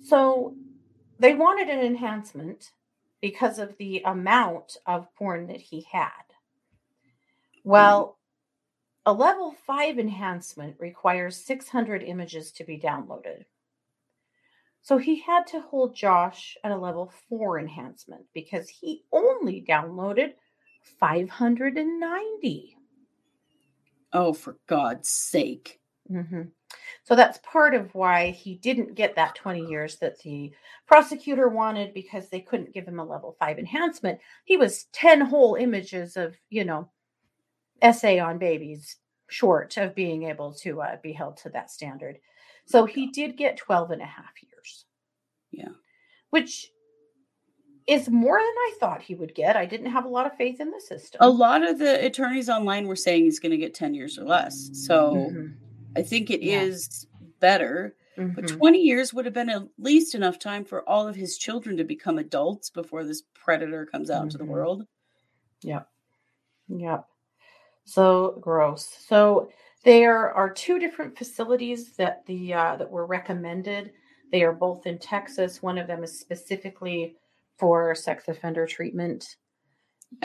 So 0.01 0.55
they 1.19 1.33
wanted 1.33 1.67
an 1.67 1.81
enhancement 1.81 2.71
because 3.21 3.59
of 3.59 3.75
the 3.77 4.01
amount 4.05 4.77
of 4.85 5.13
porn 5.15 5.47
that 5.47 5.59
he 5.59 5.85
had. 5.91 6.23
Well, 7.65 8.17
a 9.05 9.13
level 9.13 9.55
5 9.65 9.99
enhancement 9.99 10.75
requires 10.79 11.37
600 11.37 12.03
images 12.03 12.51
to 12.53 12.63
be 12.63 12.79
downloaded. 12.79 13.45
So 14.81 14.97
he 14.97 15.19
had 15.19 15.45
to 15.47 15.61
hold 15.61 15.95
Josh 15.95 16.57
at 16.63 16.71
a 16.71 16.77
level 16.77 17.11
4 17.29 17.59
enhancement 17.59 18.25
because 18.33 18.67
he 18.69 19.03
only 19.11 19.63
downloaded 19.67 20.33
590. 20.99 22.77
Oh, 24.13 24.33
for 24.33 24.57
God's 24.67 25.09
sake. 25.09 25.79
Mm-hmm. 26.11 26.41
So 27.03 27.15
that's 27.15 27.39
part 27.39 27.73
of 27.73 27.93
why 27.93 28.31
he 28.31 28.55
didn't 28.55 28.95
get 28.95 29.15
that 29.15 29.35
20 29.35 29.65
years 29.65 29.97
that 29.97 30.19
the 30.19 30.51
prosecutor 30.87 31.47
wanted 31.47 31.93
because 31.93 32.29
they 32.29 32.41
couldn't 32.41 32.73
give 32.73 32.87
him 32.87 32.99
a 32.99 33.05
level 33.05 33.35
five 33.39 33.59
enhancement. 33.59 34.19
He 34.45 34.57
was 34.57 34.85
10 34.93 35.21
whole 35.21 35.55
images 35.55 36.17
of, 36.17 36.35
you 36.49 36.65
know, 36.65 36.89
essay 37.81 38.19
on 38.19 38.37
babies 38.37 38.97
short 39.29 39.77
of 39.77 39.95
being 39.95 40.23
able 40.23 40.53
to 40.53 40.81
uh, 40.81 40.97
be 41.01 41.13
held 41.13 41.37
to 41.37 41.49
that 41.49 41.71
standard. 41.71 42.17
So 42.65 42.85
he 42.85 43.07
did 43.07 43.37
get 43.37 43.57
12 43.57 43.91
and 43.91 44.01
a 44.01 44.05
half 44.05 44.33
years. 44.41 44.85
Yeah. 45.51 45.69
Which 46.29 46.67
is 47.87 48.09
more 48.09 48.37
than 48.37 48.45
I 48.45 48.73
thought 48.79 49.01
he 49.01 49.15
would 49.15 49.33
get. 49.33 49.57
I 49.57 49.65
didn't 49.65 49.91
have 49.91 50.05
a 50.05 50.09
lot 50.09 50.25
of 50.25 50.37
faith 50.37 50.59
in 50.61 50.71
the 50.71 50.79
system. 50.79 51.19
A 51.21 51.29
lot 51.29 51.67
of 51.67 51.79
the 51.79 52.05
attorneys 52.05 52.49
online 52.49 52.87
were 52.87 52.95
saying 52.95 53.23
he's 53.23 53.39
going 53.39 53.51
to 53.51 53.57
get 53.57 53.73
10 53.73 53.93
years 53.93 54.17
or 54.17 54.23
less. 54.23 54.69
So. 54.73 55.15
Mm-hmm 55.15 55.47
I 55.95 56.01
think 56.01 56.29
it 56.29 56.41
yeah. 56.41 56.61
is 56.61 57.07
better. 57.39 57.95
Mm-hmm. 58.17 58.35
But 58.35 58.47
20 58.47 58.79
years 58.79 59.13
would 59.13 59.25
have 59.25 59.33
been 59.33 59.49
at 59.49 59.63
least 59.77 60.15
enough 60.15 60.37
time 60.37 60.65
for 60.65 60.87
all 60.87 61.07
of 61.07 61.15
his 61.15 61.37
children 61.37 61.77
to 61.77 61.83
become 61.83 62.17
adults 62.17 62.69
before 62.69 63.03
this 63.03 63.23
predator 63.33 63.85
comes 63.85 64.09
out 64.09 64.17
mm-hmm. 64.17 64.25
into 64.25 64.37
the 64.37 64.45
world. 64.45 64.85
Yep. 65.63 65.87
Yep. 66.67 67.05
So 67.85 68.37
gross. 68.41 68.87
So 69.07 69.49
there 69.83 70.31
are 70.31 70.49
two 70.49 70.79
different 70.79 71.17
facilities 71.17 71.93
that 71.93 72.25
the 72.25 72.53
uh, 72.53 72.75
that 72.77 72.89
were 72.89 73.05
recommended. 73.05 73.91
They 74.31 74.43
are 74.43 74.53
both 74.53 74.85
in 74.85 74.97
Texas. 74.99 75.61
One 75.61 75.77
of 75.77 75.87
them 75.87 76.03
is 76.03 76.19
specifically 76.19 77.15
for 77.57 77.93
sex 77.95 78.27
offender 78.27 78.65
treatment. 78.65 79.35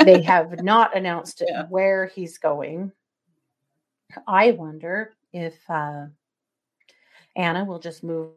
They 0.05 0.23
have 0.35 0.63
not 0.63 0.97
announced 0.97 1.43
yeah. 1.47 1.65
where 1.69 2.07
he's 2.07 2.39
going. 2.39 2.93
I 4.27 4.53
wonder 4.53 5.15
if 5.33 5.59
uh, 5.69 6.07
Anna 7.35 7.65
will 7.65 7.79
just 7.79 8.05
move. 8.05 8.31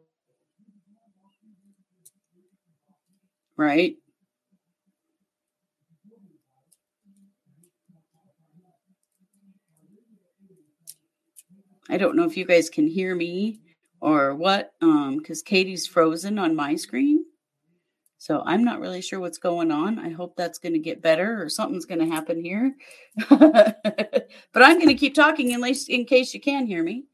Right. 3.56 3.96
I 11.90 11.96
don't 11.96 12.16
know 12.16 12.24
if 12.24 12.36
you 12.36 12.44
guys 12.44 12.70
can 12.70 12.86
hear 12.86 13.14
me 13.14 13.60
or 14.00 14.34
what, 14.34 14.72
um, 14.80 15.18
because 15.18 15.42
Katie's 15.42 15.86
frozen 15.86 16.38
on 16.38 16.56
my 16.56 16.76
screen. 16.76 17.24
So 18.18 18.42
I'm 18.44 18.64
not 18.64 18.80
really 18.80 19.00
sure 19.00 19.18
what's 19.18 19.38
going 19.38 19.70
on. 19.70 19.98
I 19.98 20.10
hope 20.10 20.36
that's 20.36 20.58
going 20.58 20.74
to 20.74 20.78
get 20.78 21.02
better 21.02 21.42
or 21.42 21.48
something's 21.48 21.86
going 21.86 22.00
to 22.00 22.14
happen 22.14 22.42
here. 22.42 22.74
but 23.30 24.26
I'm 24.54 24.76
going 24.76 24.88
to 24.88 24.94
keep 24.94 25.14
talking 25.14 25.50
in, 25.50 25.62
case, 25.62 25.88
in 25.88 26.04
case 26.04 26.34
you 26.34 26.40
can 26.40 26.66
hear 26.66 26.82
me. 26.82 27.04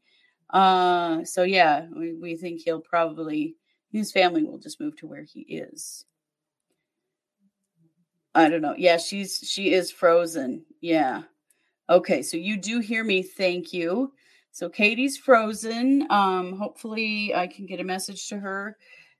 Uh, 0.49 1.23
so 1.23 1.43
yeah, 1.43 1.87
we, 1.95 2.13
we 2.13 2.35
think 2.35 2.61
he'll 2.61 2.81
probably 2.81 3.55
his 3.91 4.11
family 4.11 4.43
will 4.43 4.57
just 4.57 4.79
move 4.79 4.95
to 4.97 5.07
where 5.07 5.23
he 5.23 5.41
is. 5.41 6.05
I 8.35 8.49
don't 8.49 8.61
know. 8.61 8.75
Yeah, 8.77 8.97
she's 8.97 9.39
she 9.43 9.73
is 9.73 9.91
frozen. 9.91 10.65
Yeah. 10.81 11.23
Okay, 11.89 12.21
so 12.21 12.37
you 12.37 12.57
do 12.57 12.79
hear 12.79 13.03
me. 13.03 13.23
Thank 13.23 13.73
you. 13.73 14.13
So 14.57 14.67
Katie's 14.69 15.19
frozen. 15.19 16.07
Um, 16.09 16.57
hopefully 16.57 17.31
I 17.35 17.45
can 17.45 17.67
get 17.67 17.79
a 17.79 17.83
message 17.83 18.27
to 18.29 18.39
her 18.39 18.75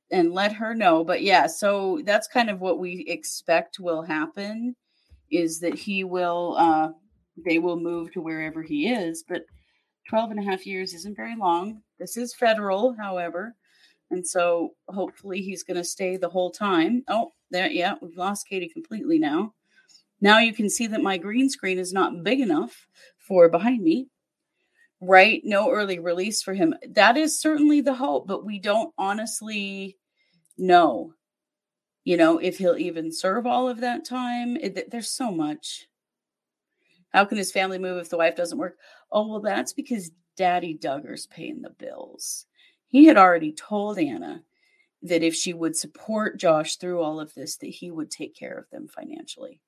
and 0.09 0.33
let 0.33 0.51
her 0.51 0.73
know. 0.73 1.03
But 1.03 1.21
yeah, 1.21 1.45
so 1.45 2.01
that's 2.05 2.27
kind 2.27 2.49
of 2.49 2.59
what 2.59 2.79
we 2.79 3.05
expect 3.07 3.79
will 3.79 4.01
happen 4.01 4.75
is 5.29 5.59
that 5.59 5.75
he 5.75 6.03
will 6.03 6.55
uh 6.57 6.89
they 7.45 7.59
will 7.59 7.79
move 7.79 8.11
to 8.13 8.21
wherever 8.21 8.63
he 8.63 8.89
is, 8.91 9.23
but 9.29 9.43
12 10.09 10.31
and 10.31 10.39
a 10.39 10.43
half 10.43 10.65
years 10.65 10.95
isn't 10.95 11.15
very 11.15 11.35
long. 11.35 11.83
This 11.99 12.17
is 12.17 12.33
federal, 12.33 12.95
however. 12.99 13.53
And 14.09 14.27
so 14.27 14.71
hopefully 14.87 15.41
he's 15.41 15.61
going 15.61 15.77
to 15.77 15.83
stay 15.83 16.17
the 16.17 16.29
whole 16.29 16.49
time. 16.49 17.03
Oh, 17.09 17.33
there, 17.51 17.69
yeah, 17.69 17.93
we've 18.01 18.17
lost 18.17 18.49
Katie 18.49 18.69
completely 18.69 19.19
now. 19.19 19.53
Now 20.19 20.39
you 20.39 20.51
can 20.51 20.67
see 20.67 20.87
that 20.87 21.03
my 21.03 21.19
green 21.19 21.47
screen 21.47 21.77
is 21.77 21.93
not 21.93 22.23
big 22.23 22.39
enough 22.39 22.87
for 23.19 23.49
behind 23.49 23.83
me 23.83 24.07
right? 24.99 25.41
No 25.43 25.71
early 25.71 25.99
release 25.99 26.41
for 26.41 26.53
him. 26.53 26.73
That 26.89 27.17
is 27.17 27.39
certainly 27.39 27.81
the 27.81 27.93
hope, 27.93 28.27
but 28.27 28.45
we 28.45 28.59
don't 28.59 28.93
honestly 28.97 29.97
know, 30.57 31.13
you 32.03 32.17
know, 32.17 32.39
if 32.39 32.57
he'll 32.57 32.77
even 32.77 33.11
serve 33.11 33.45
all 33.45 33.69
of 33.69 33.81
that 33.81 34.05
time. 34.05 34.57
It, 34.57 34.89
there's 34.89 35.11
so 35.11 35.31
much. 35.31 35.87
How 37.09 37.25
can 37.25 37.37
his 37.37 37.51
family 37.51 37.77
move 37.79 37.97
if 37.99 38.09
the 38.09 38.17
wife 38.17 38.35
doesn't 38.35 38.57
work? 38.57 38.77
Oh, 39.11 39.27
well, 39.27 39.39
that's 39.39 39.73
because 39.73 40.11
Daddy 40.35 40.77
Duggar's 40.77 41.27
paying 41.27 41.61
the 41.61 41.69
bills. 41.69 42.45
He 42.87 43.05
had 43.05 43.17
already 43.17 43.51
told 43.51 43.97
Anna 43.97 44.43
that 45.03 45.23
if 45.23 45.35
she 45.35 45.53
would 45.53 45.75
support 45.75 46.39
Josh 46.39 46.77
through 46.77 47.01
all 47.01 47.19
of 47.19 47.33
this, 47.33 47.57
that 47.57 47.67
he 47.67 47.91
would 47.91 48.09
take 48.09 48.35
care 48.35 48.57
of 48.57 48.69
them 48.71 48.87
financially. 48.87 49.61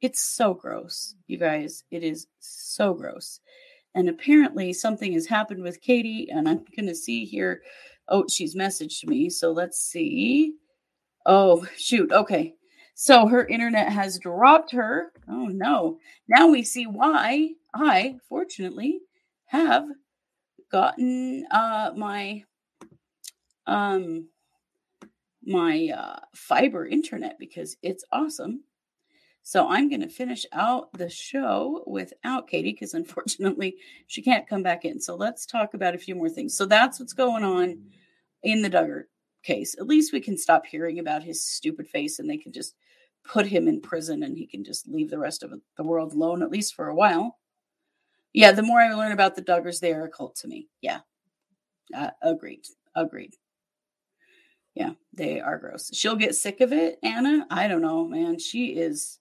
It's 0.00 0.20
so 0.20 0.52
gross, 0.54 1.14
you 1.26 1.38
guys. 1.38 1.84
It 1.90 2.02
is 2.02 2.26
so 2.40 2.92
gross. 2.94 3.40
And 3.94 4.08
apparently 4.08 4.72
something 4.72 5.12
has 5.12 5.26
happened 5.26 5.62
with 5.62 5.80
Katie, 5.80 6.28
and 6.30 6.48
I'm 6.48 6.64
going 6.76 6.88
to 6.88 6.94
see 6.94 7.24
here. 7.24 7.62
Oh, 8.08 8.24
she's 8.28 8.54
messaged 8.54 9.06
me. 9.06 9.30
So 9.30 9.52
let's 9.52 9.78
see. 9.78 10.54
Oh, 11.26 11.66
shoot. 11.76 12.12
Okay. 12.12 12.54
So 12.94 13.26
her 13.26 13.46
internet 13.46 13.88
has 13.88 14.18
dropped 14.18 14.72
her. 14.72 15.12
Oh 15.28 15.46
no. 15.46 15.98
Now 16.28 16.48
we 16.48 16.62
see 16.62 16.86
why 16.86 17.50
I, 17.74 18.16
fortunately, 18.28 19.00
have 19.46 19.86
gotten 20.70 21.46
uh 21.50 21.92
my 21.96 22.42
um 23.66 24.28
my 25.44 25.88
uh 25.96 26.20
fiber 26.34 26.86
internet 26.86 27.36
because 27.38 27.76
it's 27.82 28.04
awesome. 28.12 28.62
So 29.46 29.68
I'm 29.68 29.90
going 29.90 30.00
to 30.00 30.08
finish 30.08 30.46
out 30.54 30.90
the 30.94 31.10
show 31.10 31.84
without 31.86 32.48
Katie 32.48 32.72
because 32.72 32.94
unfortunately 32.94 33.76
she 34.06 34.22
can't 34.22 34.48
come 34.48 34.62
back 34.62 34.86
in. 34.86 34.98
So 34.98 35.16
let's 35.16 35.44
talk 35.44 35.74
about 35.74 35.94
a 35.94 35.98
few 35.98 36.14
more 36.14 36.30
things. 36.30 36.56
So 36.56 36.64
that's 36.64 36.98
what's 36.98 37.12
going 37.12 37.44
on 37.44 37.78
in 38.42 38.62
the 38.62 38.70
Duggar 38.70 39.02
case. 39.42 39.76
At 39.78 39.86
least 39.86 40.14
we 40.14 40.20
can 40.20 40.38
stop 40.38 40.64
hearing 40.64 40.98
about 40.98 41.22
his 41.22 41.46
stupid 41.46 41.86
face 41.86 42.18
and 42.18 42.28
they 42.28 42.38
can 42.38 42.52
just 42.52 42.74
put 43.22 43.46
him 43.46 43.68
in 43.68 43.82
prison 43.82 44.22
and 44.22 44.36
he 44.36 44.46
can 44.46 44.64
just 44.64 44.88
leave 44.88 45.10
the 45.10 45.18
rest 45.18 45.42
of 45.42 45.52
the 45.76 45.84
world 45.84 46.14
alone, 46.14 46.42
at 46.42 46.50
least 46.50 46.74
for 46.74 46.88
a 46.88 46.94
while. 46.94 47.36
Yeah, 48.32 48.52
the 48.52 48.62
more 48.62 48.80
I 48.80 48.94
learn 48.94 49.12
about 49.12 49.36
the 49.36 49.42
Duggars, 49.42 49.78
they 49.78 49.92
are 49.92 50.04
a 50.04 50.10
cult 50.10 50.36
to 50.36 50.48
me. 50.48 50.68
Yeah. 50.80 51.00
Uh, 51.94 52.10
agreed. 52.22 52.64
Agreed. 52.96 53.34
Yeah, 54.74 54.92
they 55.12 55.38
are 55.38 55.58
gross. 55.58 55.90
She'll 55.92 56.16
get 56.16 56.34
sick 56.34 56.62
of 56.62 56.72
it, 56.72 56.98
Anna. 57.02 57.46
I 57.50 57.68
don't 57.68 57.82
know, 57.82 58.08
man. 58.08 58.38
She 58.38 58.68
is 58.68 59.20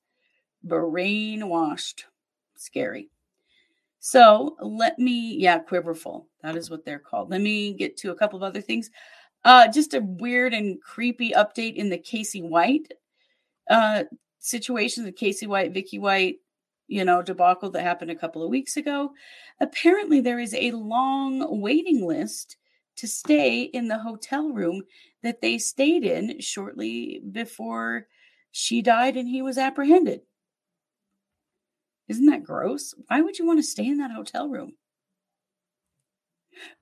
brainwashed. 0.66 2.04
Scary. 2.56 3.10
So 4.00 4.58
let 4.62 5.00
me, 5.00 5.36
yeah, 5.38 5.60
quiverful. 5.60 6.28
That 6.42 6.56
is 6.58 6.70
what 6.70 6.84
they're 6.84 7.00
called. 7.00 7.30
Let 7.30 7.42
me 7.42 7.74
get 7.74 7.96
to 7.98 8.12
a 8.12 8.16
couple 8.16 8.38
of 8.38 8.44
other 8.44 8.62
things. 8.62 8.90
Uh, 9.46 9.68
just 9.70 9.94
a 9.94 10.02
weird 10.02 10.54
and 10.54 10.82
creepy 10.82 11.32
update 11.32 11.76
in 11.76 11.90
the 11.90 11.98
Casey 11.98 12.42
White 12.42 12.92
uh, 13.70 14.04
situation, 14.40 15.06
the 15.06 15.12
Casey 15.12 15.48
White, 15.48 15.74
Vicky 15.74 16.00
White, 16.00 16.38
you 16.88 17.06
know, 17.06 17.22
debacle 17.22 17.70
that 17.72 17.84
happened 17.84 18.12
a 18.12 18.16
couple 18.16 18.44
of 18.44 18.50
weeks 18.50 18.78
ago. 18.78 19.12
Apparently, 19.62 20.20
there 20.20 20.40
is 20.40 20.54
a 20.54 20.72
long 20.72 21.62
waiting 21.62 22.06
list 22.06 22.58
to 22.98 23.08
stay 23.08 23.64
in 23.64 23.88
the 23.88 23.98
hotel 23.98 24.50
room 24.50 24.84
that 25.24 25.42
they 25.42 25.58
stayed 25.58 26.04
in 26.04 26.40
shortly 26.40 27.22
before 27.32 28.08
she 28.52 28.82
died 28.82 29.18
and 29.18 29.28
he 29.28 29.42
was 29.42 29.58
apprehended. 29.58 30.22
Isn't 32.08 32.26
that 32.28 32.44
gross? 32.44 32.94
Why 33.08 33.22
would 33.22 33.40
you 33.40 33.46
want 33.46 33.60
to 33.60 33.64
stay 33.64 33.88
in 33.88 33.98
that 33.98 34.12
hotel 34.12 34.50
room? 34.50 34.74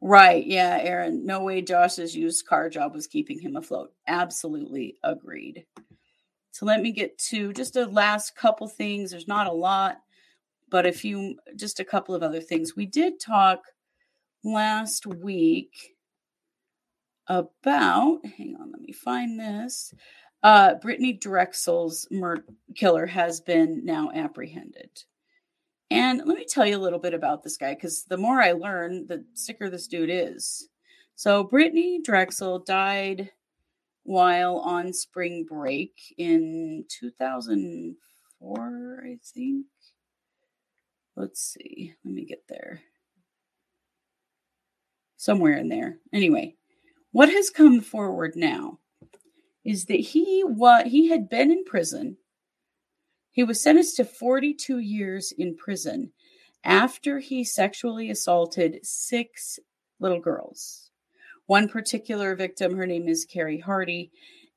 Right. 0.01 0.45
Yeah, 0.45 0.79
Aaron. 0.81 1.25
No 1.25 1.43
way 1.43 1.61
Josh's 1.61 2.15
used 2.15 2.45
car 2.45 2.69
job 2.69 2.93
was 2.93 3.07
keeping 3.07 3.39
him 3.39 3.55
afloat. 3.55 3.93
Absolutely 4.07 4.97
agreed. 5.03 5.65
So 6.51 6.65
let 6.65 6.81
me 6.81 6.91
get 6.91 7.17
to 7.29 7.53
just 7.53 7.77
a 7.77 7.85
last 7.85 8.35
couple 8.35 8.67
things. 8.67 9.11
There's 9.11 9.27
not 9.27 9.47
a 9.47 9.51
lot, 9.51 9.99
but 10.69 10.85
a 10.85 10.91
few, 10.91 11.37
just 11.55 11.79
a 11.79 11.85
couple 11.85 12.13
of 12.13 12.23
other 12.23 12.41
things. 12.41 12.75
We 12.75 12.85
did 12.85 13.19
talk 13.19 13.59
last 14.43 15.05
week 15.05 15.95
about, 17.27 18.19
hang 18.37 18.57
on, 18.59 18.71
let 18.71 18.81
me 18.81 18.91
find 18.91 19.39
this. 19.39 19.93
Uh, 20.43 20.75
Brittanee 20.75 21.21
Drexel's 21.21 22.07
murder 22.11 22.43
killer 22.75 23.05
has 23.05 23.39
been 23.39 23.85
now 23.85 24.11
apprehended. 24.13 24.89
And 25.91 26.21
let 26.25 26.37
me 26.37 26.45
tell 26.45 26.65
you 26.65 26.77
a 26.77 26.79
little 26.79 26.99
bit 26.99 27.13
about 27.13 27.43
this 27.43 27.57
guy 27.57 27.73
because 27.73 28.05
the 28.05 28.15
more 28.15 28.41
I 28.41 28.53
learn, 28.53 29.07
the 29.07 29.25
sicker 29.33 29.69
this 29.69 29.87
dude 29.87 30.09
is. 30.09 30.69
So, 31.15 31.43
Brittanee 31.43 32.01
Drexel 32.01 32.59
died 32.59 33.31
while 34.03 34.59
on 34.59 34.93
spring 34.93 35.45
break 35.47 36.15
in 36.17 36.85
2004, 36.89 39.03
I 39.05 39.17
think. 39.21 39.65
Let's 41.17 41.41
see. 41.41 41.93
Let 42.05 42.13
me 42.13 42.23
get 42.23 42.47
there. 42.47 42.79
Somewhere 45.17 45.57
in 45.57 45.67
there. 45.67 45.97
Anyway, 46.13 46.55
what 47.11 47.27
has 47.29 47.49
come 47.49 47.81
forward 47.81 48.37
now 48.37 48.79
is 49.65 49.83
that 49.85 49.99
he 49.99 50.41
what 50.41 50.87
he 50.87 51.09
had 51.09 51.29
been 51.29 51.51
in 51.51 51.65
prison 51.65 52.15
he 53.31 53.43
was 53.43 53.61
sentenced 53.61 53.95
to 53.97 54.05
42 54.05 54.79
years 54.79 55.31
in 55.31 55.55
prison 55.55 56.11
after 56.63 57.19
he 57.19 57.43
sexually 57.43 58.09
assaulted 58.09 58.79
six 58.83 59.59
little 59.99 60.19
girls. 60.19 60.91
One 61.47 61.67
particular 61.67 62.35
victim, 62.35 62.75
her 62.77 62.85
name 62.85 63.07
is 63.07 63.25
Carrie 63.25 63.59
Hardy, 63.59 64.11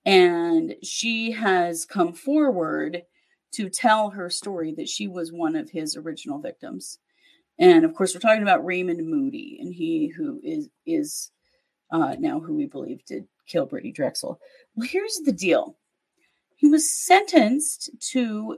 and 0.04 0.74
she 0.82 1.32
has 1.32 1.84
come 1.84 2.12
forward 2.12 3.02
to 3.52 3.68
tell 3.70 4.10
her 4.10 4.28
story 4.28 4.74
that 4.76 4.88
she 4.88 5.08
was 5.08 5.32
one 5.32 5.56
of 5.56 5.70
his 5.70 5.96
original 5.96 6.38
victims. 6.38 6.98
And 7.58 7.84
of 7.84 7.94
course, 7.94 8.14
we're 8.14 8.20
talking 8.20 8.42
about 8.42 8.64
Raymond 8.64 9.08
Moody, 9.08 9.58
and 9.60 9.72
he 9.72 10.08
who 10.08 10.40
is 10.42 10.68
is 10.84 11.30
uh, 11.90 12.16
now 12.18 12.40
who 12.40 12.54
we 12.54 12.66
believe 12.66 13.04
did 13.04 13.26
kill 13.46 13.66
Brittanee 13.66 13.94
Drexel. 13.94 14.40
Well, 14.74 14.88
here's 14.88 15.20
the 15.24 15.32
deal. 15.32 15.76
He 16.64 16.70
was 16.70 16.90
sentenced 16.90 17.90
to 18.12 18.56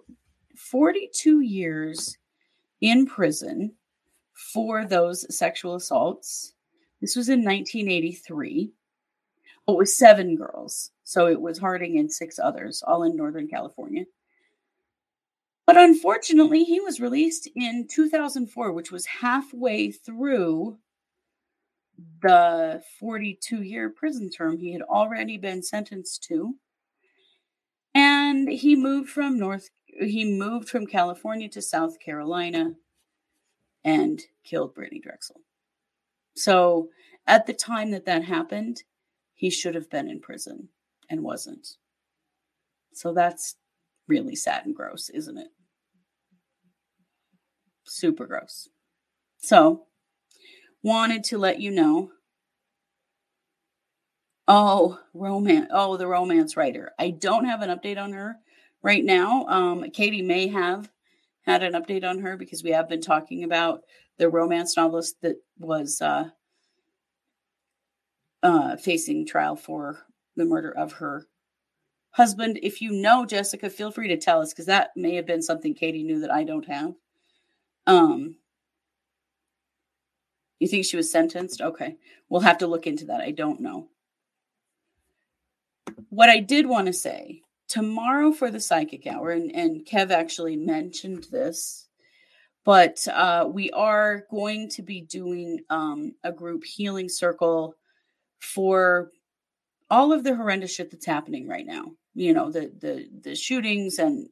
42 0.54 1.40
years 1.40 2.16
in 2.80 3.04
prison 3.04 3.74
for 4.32 4.84
those 4.84 5.26
sexual 5.36 5.74
assaults. 5.74 6.54
This 7.00 7.16
was 7.16 7.28
in 7.28 7.40
1983. 7.40 8.70
Oh, 9.66 9.72
it 9.72 9.76
was 9.76 9.98
seven 9.98 10.36
girls. 10.36 10.92
So 11.02 11.26
it 11.26 11.40
was 11.40 11.58
Harding 11.58 11.98
and 11.98 12.12
six 12.12 12.38
others, 12.38 12.80
all 12.86 13.02
in 13.02 13.16
Northern 13.16 13.48
California. 13.48 14.04
But 15.66 15.76
unfortunately, 15.76 16.62
he 16.62 16.78
was 16.78 17.00
released 17.00 17.48
in 17.56 17.88
2004, 17.90 18.70
which 18.70 18.92
was 18.92 19.04
halfway 19.06 19.90
through 19.90 20.78
the 22.22 22.84
42 23.00 23.62
year 23.62 23.90
prison 23.90 24.30
term 24.30 24.58
he 24.58 24.72
had 24.72 24.82
already 24.82 25.38
been 25.38 25.60
sentenced 25.60 26.22
to 26.28 26.54
and 28.26 28.48
he 28.48 28.74
moved 28.74 29.08
from 29.08 29.38
north 29.38 29.70
he 30.00 30.24
moved 30.24 30.68
from 30.68 30.86
california 30.86 31.48
to 31.48 31.62
south 31.62 31.98
carolina 32.04 32.72
and 33.84 34.22
killed 34.44 34.74
brittanee 34.74 35.00
drexel. 35.02 35.36
So 36.34 36.88
at 37.26 37.46
the 37.46 37.54
time 37.54 37.92
that 37.92 38.04
that 38.06 38.24
happened 38.24 38.82
he 39.34 39.48
should 39.48 39.74
have 39.74 39.88
been 39.90 40.08
in 40.08 40.20
prison 40.20 40.70
and 41.08 41.22
wasn't. 41.22 41.68
So 42.94 43.12
that's 43.12 43.56
really 44.08 44.34
sad 44.34 44.66
and 44.66 44.74
gross 44.74 45.08
isn't 45.08 45.38
it? 45.38 45.48
Super 47.84 48.26
gross. 48.26 48.68
So 49.38 49.84
wanted 50.82 51.22
to 51.24 51.38
let 51.38 51.60
you 51.60 51.70
know 51.70 52.10
Oh, 54.48 55.00
romance. 55.12 55.68
Oh, 55.72 55.96
the 55.96 56.06
romance 56.06 56.56
writer. 56.56 56.92
I 56.98 57.10
don't 57.10 57.46
have 57.46 57.62
an 57.62 57.70
update 57.76 58.00
on 58.00 58.12
her 58.12 58.36
right 58.82 59.04
now. 59.04 59.46
Um, 59.46 59.90
Katie 59.90 60.22
may 60.22 60.46
have 60.48 60.88
had 61.42 61.62
an 61.62 61.72
update 61.72 62.04
on 62.04 62.20
her 62.20 62.36
because 62.36 62.62
we 62.62 62.70
have 62.70 62.88
been 62.88 63.00
talking 63.00 63.42
about 63.42 63.82
the 64.18 64.28
romance 64.28 64.76
novelist 64.76 65.16
that 65.22 65.36
was 65.58 66.00
uh, 66.00 66.30
uh, 68.42 68.76
facing 68.76 69.26
trial 69.26 69.56
for 69.56 69.98
the 70.36 70.44
murder 70.44 70.70
of 70.70 70.92
her 70.92 71.26
husband. 72.10 72.60
If 72.62 72.80
you 72.80 72.92
know 72.92 73.26
Jessica, 73.26 73.68
feel 73.68 73.90
free 73.90 74.08
to 74.08 74.16
tell 74.16 74.40
us 74.40 74.52
because 74.52 74.66
that 74.66 74.90
may 74.96 75.16
have 75.16 75.26
been 75.26 75.42
something 75.42 75.74
Katie 75.74 76.04
knew 76.04 76.20
that 76.20 76.32
I 76.32 76.44
don't 76.44 76.66
have. 76.66 76.94
Um, 77.88 78.36
you 80.60 80.68
think 80.68 80.84
she 80.84 80.96
was 80.96 81.10
sentenced? 81.10 81.60
Okay, 81.60 81.96
we'll 82.28 82.40
have 82.42 82.58
to 82.58 82.68
look 82.68 82.86
into 82.86 83.06
that. 83.06 83.20
I 83.20 83.32
don't 83.32 83.60
know 83.60 83.88
what 86.10 86.28
I 86.28 86.40
did 86.40 86.66
want 86.66 86.86
to 86.86 86.92
say 86.92 87.42
tomorrow 87.68 88.32
for 88.32 88.50
the 88.50 88.60
psychic 88.60 89.06
hour, 89.06 89.30
and, 89.30 89.54
and 89.54 89.84
Kev 89.84 90.10
actually 90.10 90.56
mentioned 90.56 91.26
this, 91.30 91.88
but 92.64 93.06
uh, 93.08 93.48
we 93.50 93.70
are 93.70 94.24
going 94.30 94.68
to 94.70 94.82
be 94.82 95.00
doing 95.00 95.60
um, 95.70 96.14
a 96.24 96.32
group 96.32 96.64
healing 96.64 97.08
circle 97.08 97.74
for 98.40 99.10
all 99.90 100.12
of 100.12 100.24
the 100.24 100.34
horrendous 100.34 100.74
shit 100.74 100.90
that's 100.90 101.06
happening 101.06 101.48
right 101.48 101.66
now. 101.66 101.92
You 102.14 102.32
know, 102.32 102.50
the 102.50 102.72
the 102.80 103.08
the 103.22 103.34
shootings 103.34 103.98
and 103.98 104.28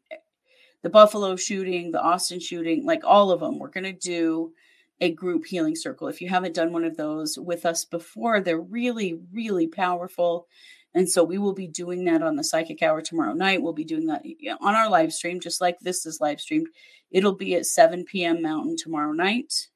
the 0.83 0.91
Buffalo 0.91 1.37
shooting, 1.37 1.91
the 1.91 2.01
Austin 2.01 2.41
shooting, 2.41 2.85
like 2.85 3.05
all 3.05 3.31
of 3.31 3.41
them. 3.41 3.59
We're 3.59 3.69
going 3.69 3.85
to 3.85 3.93
do 3.93 4.53
a 5.01 5.11
group 5.11 5.45
healing 5.47 5.77
circle. 5.77 6.09
If 6.09 6.21
you 6.21 6.29
haven't 6.29 6.55
done 6.55 6.73
one 6.73 6.85
of 6.85 6.97
those 6.97 7.39
with 7.39 7.67
us 7.67 7.85
before, 7.85 8.41
they're 8.41 8.61
really, 8.61 9.19
really 9.33 9.67
powerful. 9.67 10.47
And 10.95 11.11
so 11.11 11.25
we 11.25 11.39
will 11.39 11.55
be 11.55 11.67
doing 11.67 12.05
that 12.05 12.23
on 12.23 12.37
the 12.37 12.45
psychic 12.45 12.83
hour 12.83 13.03
tomorrow 13.03 13.33
night. 13.33 13.61
We'll 13.61 13.73
be 13.73 13.85
doing 13.85 14.07
that 14.07 14.23
on 14.61 14.75
our 14.75 14.89
live 14.89 15.13
stream, 15.13 15.41
just 15.41 15.61
like 15.61 15.79
this 15.81 16.07
is 16.07 16.21
live 16.21 16.41
streamed. 16.41 16.69
It'll 17.11 17.35
be 17.35 17.55
at 17.55 17.67
7 17.67 18.05
p.m. 18.05 18.43
Mountain 18.43 18.77
tomorrow 18.77 19.13
night. 19.13 19.69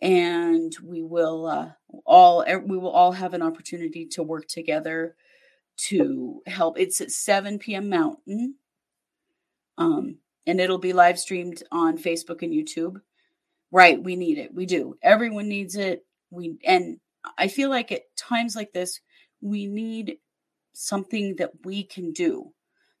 And 0.00 0.76
we 0.82 1.02
will 1.02 1.46
uh, 1.46 1.70
all 2.04 2.44
we 2.66 2.78
will 2.78 2.90
all 2.90 3.12
have 3.12 3.34
an 3.34 3.42
opportunity 3.42 4.06
to 4.12 4.22
work 4.22 4.46
together 4.46 5.16
to 5.88 6.42
help. 6.46 6.78
It's 6.78 7.00
at 7.00 7.10
7 7.10 7.58
p.m. 7.58 7.88
Mountain. 7.88 8.56
Um, 9.76 10.18
and 10.46 10.60
it'll 10.60 10.78
be 10.78 10.92
live 10.92 11.18
streamed 11.18 11.62
on 11.70 11.98
Facebook 11.98 12.42
and 12.42 12.52
YouTube. 12.52 13.00
Right, 13.70 14.02
we 14.02 14.16
need 14.16 14.38
it. 14.38 14.54
We 14.54 14.66
do. 14.66 14.96
Everyone 15.02 15.48
needs 15.48 15.76
it. 15.76 16.04
We 16.30 16.56
and 16.64 16.98
I 17.36 17.48
feel 17.48 17.70
like 17.70 17.92
at 17.92 18.02
times 18.16 18.56
like 18.56 18.72
this, 18.72 19.00
we 19.40 19.66
need 19.66 20.18
something 20.72 21.36
that 21.36 21.50
we 21.64 21.82
can 21.82 22.12
do 22.12 22.52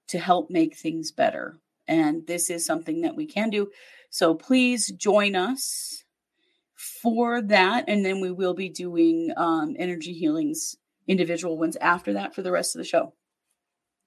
to 0.08 0.18
help 0.18 0.50
make 0.50 0.76
things 0.76 1.12
better. 1.12 1.58
And 1.86 2.26
this 2.26 2.50
is 2.50 2.66
something 2.66 3.02
that 3.02 3.16
we 3.16 3.26
can 3.26 3.50
do. 3.50 3.70
So 4.10 4.34
please 4.34 4.88
join 4.88 5.36
us 5.36 6.04
for 6.74 7.42
that. 7.42 7.84
And 7.88 8.04
then 8.04 8.20
we 8.20 8.30
will 8.30 8.54
be 8.54 8.68
doing 8.68 9.32
um, 9.36 9.76
energy 9.78 10.12
healings, 10.12 10.76
individual 11.06 11.58
ones 11.58 11.76
after 11.76 12.14
that 12.14 12.34
for 12.34 12.42
the 12.42 12.52
rest 12.52 12.74
of 12.74 12.80
the 12.80 12.88
show. 12.88 13.14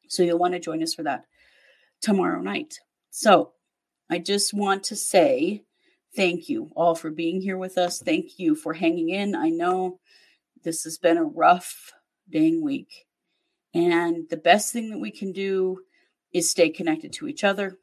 So 0.08 0.24
you'll 0.24 0.40
want 0.40 0.54
to 0.54 0.60
join 0.60 0.84
us 0.84 0.94
for 0.94 1.04
that 1.04 1.26
tomorrow 2.02 2.42
night. 2.42 2.80
So 3.12 3.54
I 4.10 4.20
just 4.20 4.54
want 4.54 4.84
to 4.86 4.96
say 4.96 5.64
thank 6.16 6.50
you 6.50 6.70
all 6.76 6.96
for 6.96 7.10
being 7.10 7.42
here 7.42 7.58
with 7.58 7.78
us. 7.78 8.00
Thank 8.00 8.38
you 8.38 8.56
for 8.56 8.74
hanging 8.74 9.10
in. 9.10 9.36
I 9.36 9.50
know 9.50 10.00
this 10.64 10.84
has 10.84 10.98
been 10.98 11.18
a 11.18 11.24
rough 11.24 11.94
dang 12.32 12.64
week. 12.64 13.06
And 13.74 14.28
the 14.30 14.38
best 14.38 14.74
thing 14.74 14.90
that 14.90 15.00
we 15.00 15.12
can 15.12 15.32
do 15.32 15.82
is 16.34 16.50
stay 16.50 16.70
connected 16.70 17.14
to 17.14 17.28
each 17.28 17.44
other 17.44 17.78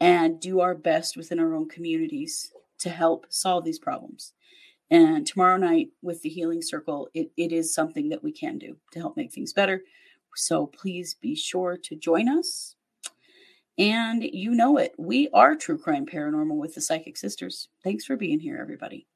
and 0.00 0.40
do 0.40 0.60
our 0.60 0.74
best 0.74 1.16
within 1.16 1.38
our 1.38 1.54
own 1.54 1.68
communities 1.68 2.52
to 2.80 2.90
help 2.90 3.26
solve 3.30 3.64
these 3.64 3.78
problems. 3.78 4.32
And 4.90 5.26
tomorrow 5.26 5.56
night 5.56 5.88
with 6.02 6.22
the 6.22 6.28
Healing 6.28 6.62
Circle, 6.62 7.08
it, 7.14 7.30
it 7.36 7.52
is 7.52 7.74
something 7.74 8.10
that 8.10 8.22
we 8.22 8.32
can 8.32 8.58
do 8.58 8.76
to 8.92 8.98
help 8.98 9.16
make 9.16 9.32
things 9.32 9.52
better. 9.52 9.82
So 10.36 10.66
please 10.66 11.14
be 11.14 11.34
sure 11.34 11.78
to 11.84 11.96
join 11.96 12.28
us. 12.28 12.76
And 13.78 14.22
you 14.22 14.52
know 14.52 14.76
it, 14.78 14.94
we 14.98 15.28
are 15.32 15.56
True 15.56 15.78
Crime 15.78 16.06
Paranormal 16.06 16.56
with 16.56 16.74
the 16.74 16.80
Psychic 16.80 17.16
Sisters. 17.16 17.68
Thanks 17.82 18.04
for 18.04 18.16
being 18.16 18.40
here, 18.40 18.58
everybody. 18.60 19.06